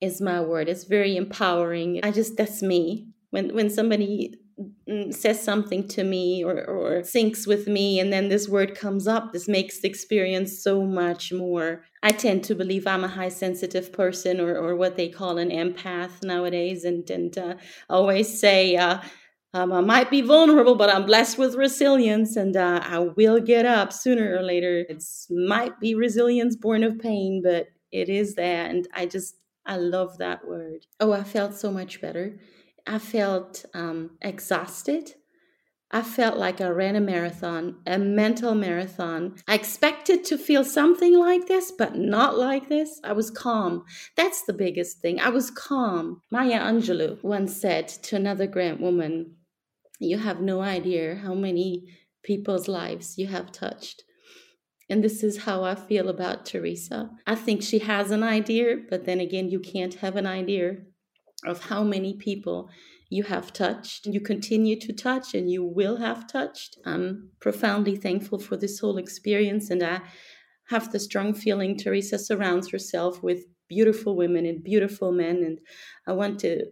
is 0.00 0.20
my 0.20 0.40
word. 0.40 0.68
It's 0.68 0.84
very 0.84 1.16
empowering. 1.16 2.00
I 2.02 2.10
just 2.10 2.36
that's 2.36 2.62
me. 2.62 3.08
When 3.30 3.54
when 3.54 3.70
somebody 3.70 4.34
mm, 4.88 5.14
says 5.14 5.42
something 5.42 5.88
to 5.88 6.04
me 6.04 6.44
or, 6.44 6.64
or 6.64 7.00
syncs 7.00 7.46
with 7.46 7.66
me 7.66 7.98
and 7.98 8.12
then 8.12 8.28
this 8.28 8.48
word 8.48 8.74
comes 8.76 9.08
up 9.08 9.32
this 9.32 9.48
makes 9.48 9.80
the 9.80 9.88
experience 9.88 10.62
so 10.62 10.82
much 10.82 11.32
more 11.32 11.84
i 12.02 12.10
tend 12.10 12.44
to 12.44 12.54
believe 12.54 12.86
i'm 12.86 13.02
a 13.02 13.08
high 13.08 13.30
sensitive 13.30 13.92
person 13.92 14.40
or, 14.40 14.54
or 14.54 14.76
what 14.76 14.96
they 14.96 15.08
call 15.08 15.38
an 15.38 15.48
empath 15.48 16.22
nowadays 16.22 16.84
and, 16.84 17.08
and 17.10 17.38
uh, 17.38 17.54
always 17.88 18.38
say 18.38 18.76
uh, 18.76 18.98
um, 19.54 19.72
I 19.72 19.80
might 19.80 20.10
be 20.10 20.22
vulnerable, 20.22 20.74
but 20.74 20.88
I'm 20.88 21.04
blessed 21.04 21.36
with 21.36 21.54
resilience, 21.54 22.36
and 22.36 22.56
uh, 22.56 22.80
I 22.82 23.00
will 23.00 23.38
get 23.40 23.66
up 23.66 23.92
sooner 23.92 24.34
or 24.36 24.42
later. 24.42 24.86
It 24.88 25.04
might 25.30 25.78
be 25.78 25.94
resilience 25.94 26.56
born 26.56 26.82
of 26.82 26.98
pain, 26.98 27.42
but 27.44 27.68
it 27.90 28.08
is 28.08 28.34
there. 28.34 28.64
and 28.66 28.88
I 28.94 29.06
just 29.06 29.36
I 29.66 29.76
love 29.76 30.18
that 30.18 30.46
word. 30.46 30.86
Oh, 30.98 31.12
I 31.12 31.22
felt 31.22 31.54
so 31.54 31.70
much 31.70 32.00
better. 32.00 32.38
I 32.86 32.98
felt 32.98 33.64
um, 33.74 34.12
exhausted. 34.20 35.14
I 35.94 36.00
felt 36.00 36.38
like 36.38 36.62
I 36.62 36.68
ran 36.68 36.96
a 36.96 37.00
marathon, 37.00 37.76
a 37.86 37.98
mental 37.98 38.54
marathon. 38.54 39.36
I 39.46 39.54
expected 39.54 40.24
to 40.24 40.38
feel 40.38 40.64
something 40.64 41.18
like 41.18 41.46
this, 41.46 41.70
but 41.70 41.94
not 41.94 42.38
like 42.38 42.70
this. 42.70 42.98
I 43.04 43.12
was 43.12 43.30
calm. 43.30 43.84
That's 44.16 44.42
the 44.42 44.54
biggest 44.54 45.00
thing. 45.00 45.20
I 45.20 45.28
was 45.28 45.50
calm. 45.50 46.22
Maya 46.30 46.60
Angelou 46.60 47.22
once 47.22 47.54
said 47.54 47.88
to 47.88 48.16
another 48.16 48.46
grant 48.46 48.80
woman, 48.80 49.36
You 50.02 50.18
have 50.18 50.40
no 50.40 50.60
idea 50.60 51.16
how 51.16 51.34
many 51.34 51.84
people's 52.22 52.68
lives 52.68 53.18
you 53.18 53.28
have 53.28 53.52
touched. 53.52 54.02
And 54.90 55.02
this 55.02 55.22
is 55.22 55.44
how 55.44 55.64
I 55.64 55.74
feel 55.74 56.08
about 56.08 56.44
Teresa. 56.44 57.10
I 57.26 57.34
think 57.34 57.62
she 57.62 57.78
has 57.80 58.10
an 58.10 58.22
idea, 58.22 58.76
but 58.90 59.04
then 59.04 59.20
again, 59.20 59.48
you 59.48 59.60
can't 59.60 59.94
have 59.94 60.16
an 60.16 60.26
idea 60.26 60.78
of 61.46 61.64
how 61.64 61.82
many 61.82 62.14
people 62.14 62.68
you 63.08 63.24
have 63.24 63.52
touched, 63.52 64.06
you 64.06 64.20
continue 64.20 64.78
to 64.80 64.92
touch, 64.92 65.34
and 65.34 65.50
you 65.50 65.62
will 65.62 65.96
have 65.98 66.26
touched. 66.26 66.78
I'm 66.84 67.30
profoundly 67.40 67.96
thankful 67.96 68.38
for 68.38 68.56
this 68.56 68.78
whole 68.80 68.96
experience, 68.96 69.70
and 69.70 69.82
I 69.82 70.00
have 70.68 70.90
the 70.90 70.98
strong 70.98 71.34
feeling 71.34 71.76
Teresa 71.76 72.18
surrounds 72.18 72.70
herself 72.70 73.22
with 73.22 73.44
beautiful 73.68 74.16
women 74.16 74.46
and 74.46 74.64
beautiful 74.64 75.12
men, 75.12 75.36
and 75.42 75.58
I 76.06 76.12
want 76.12 76.40
to 76.40 76.66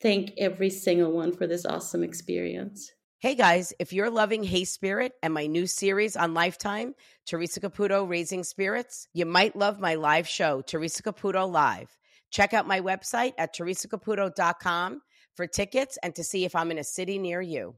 thank 0.00 0.32
every 0.38 0.70
single 0.70 1.12
one 1.12 1.32
for 1.32 1.46
this 1.46 1.66
awesome 1.66 2.02
experience. 2.02 2.92
Hey 3.20 3.34
guys, 3.34 3.72
if 3.80 3.92
you're 3.92 4.10
loving 4.10 4.44
Hey 4.44 4.64
Spirit 4.64 5.12
and 5.24 5.34
my 5.34 5.46
new 5.46 5.66
series 5.66 6.16
on 6.16 6.34
Lifetime, 6.34 6.94
Teresa 7.26 7.60
Caputo 7.60 8.08
Raising 8.08 8.44
Spirits, 8.44 9.08
you 9.12 9.26
might 9.26 9.56
love 9.56 9.80
my 9.80 9.96
live 9.96 10.28
show, 10.28 10.60
Teresa 10.60 11.02
Caputo 11.02 11.50
Live. 11.50 11.98
Check 12.30 12.54
out 12.54 12.68
my 12.68 12.80
website 12.80 13.32
at 13.36 13.54
teresacaputo.com 13.56 15.00
for 15.34 15.46
tickets 15.48 15.98
and 16.02 16.14
to 16.14 16.22
see 16.22 16.44
if 16.44 16.54
I'm 16.54 16.70
in 16.70 16.78
a 16.78 16.84
city 16.84 17.18
near 17.18 17.40
you. 17.40 17.74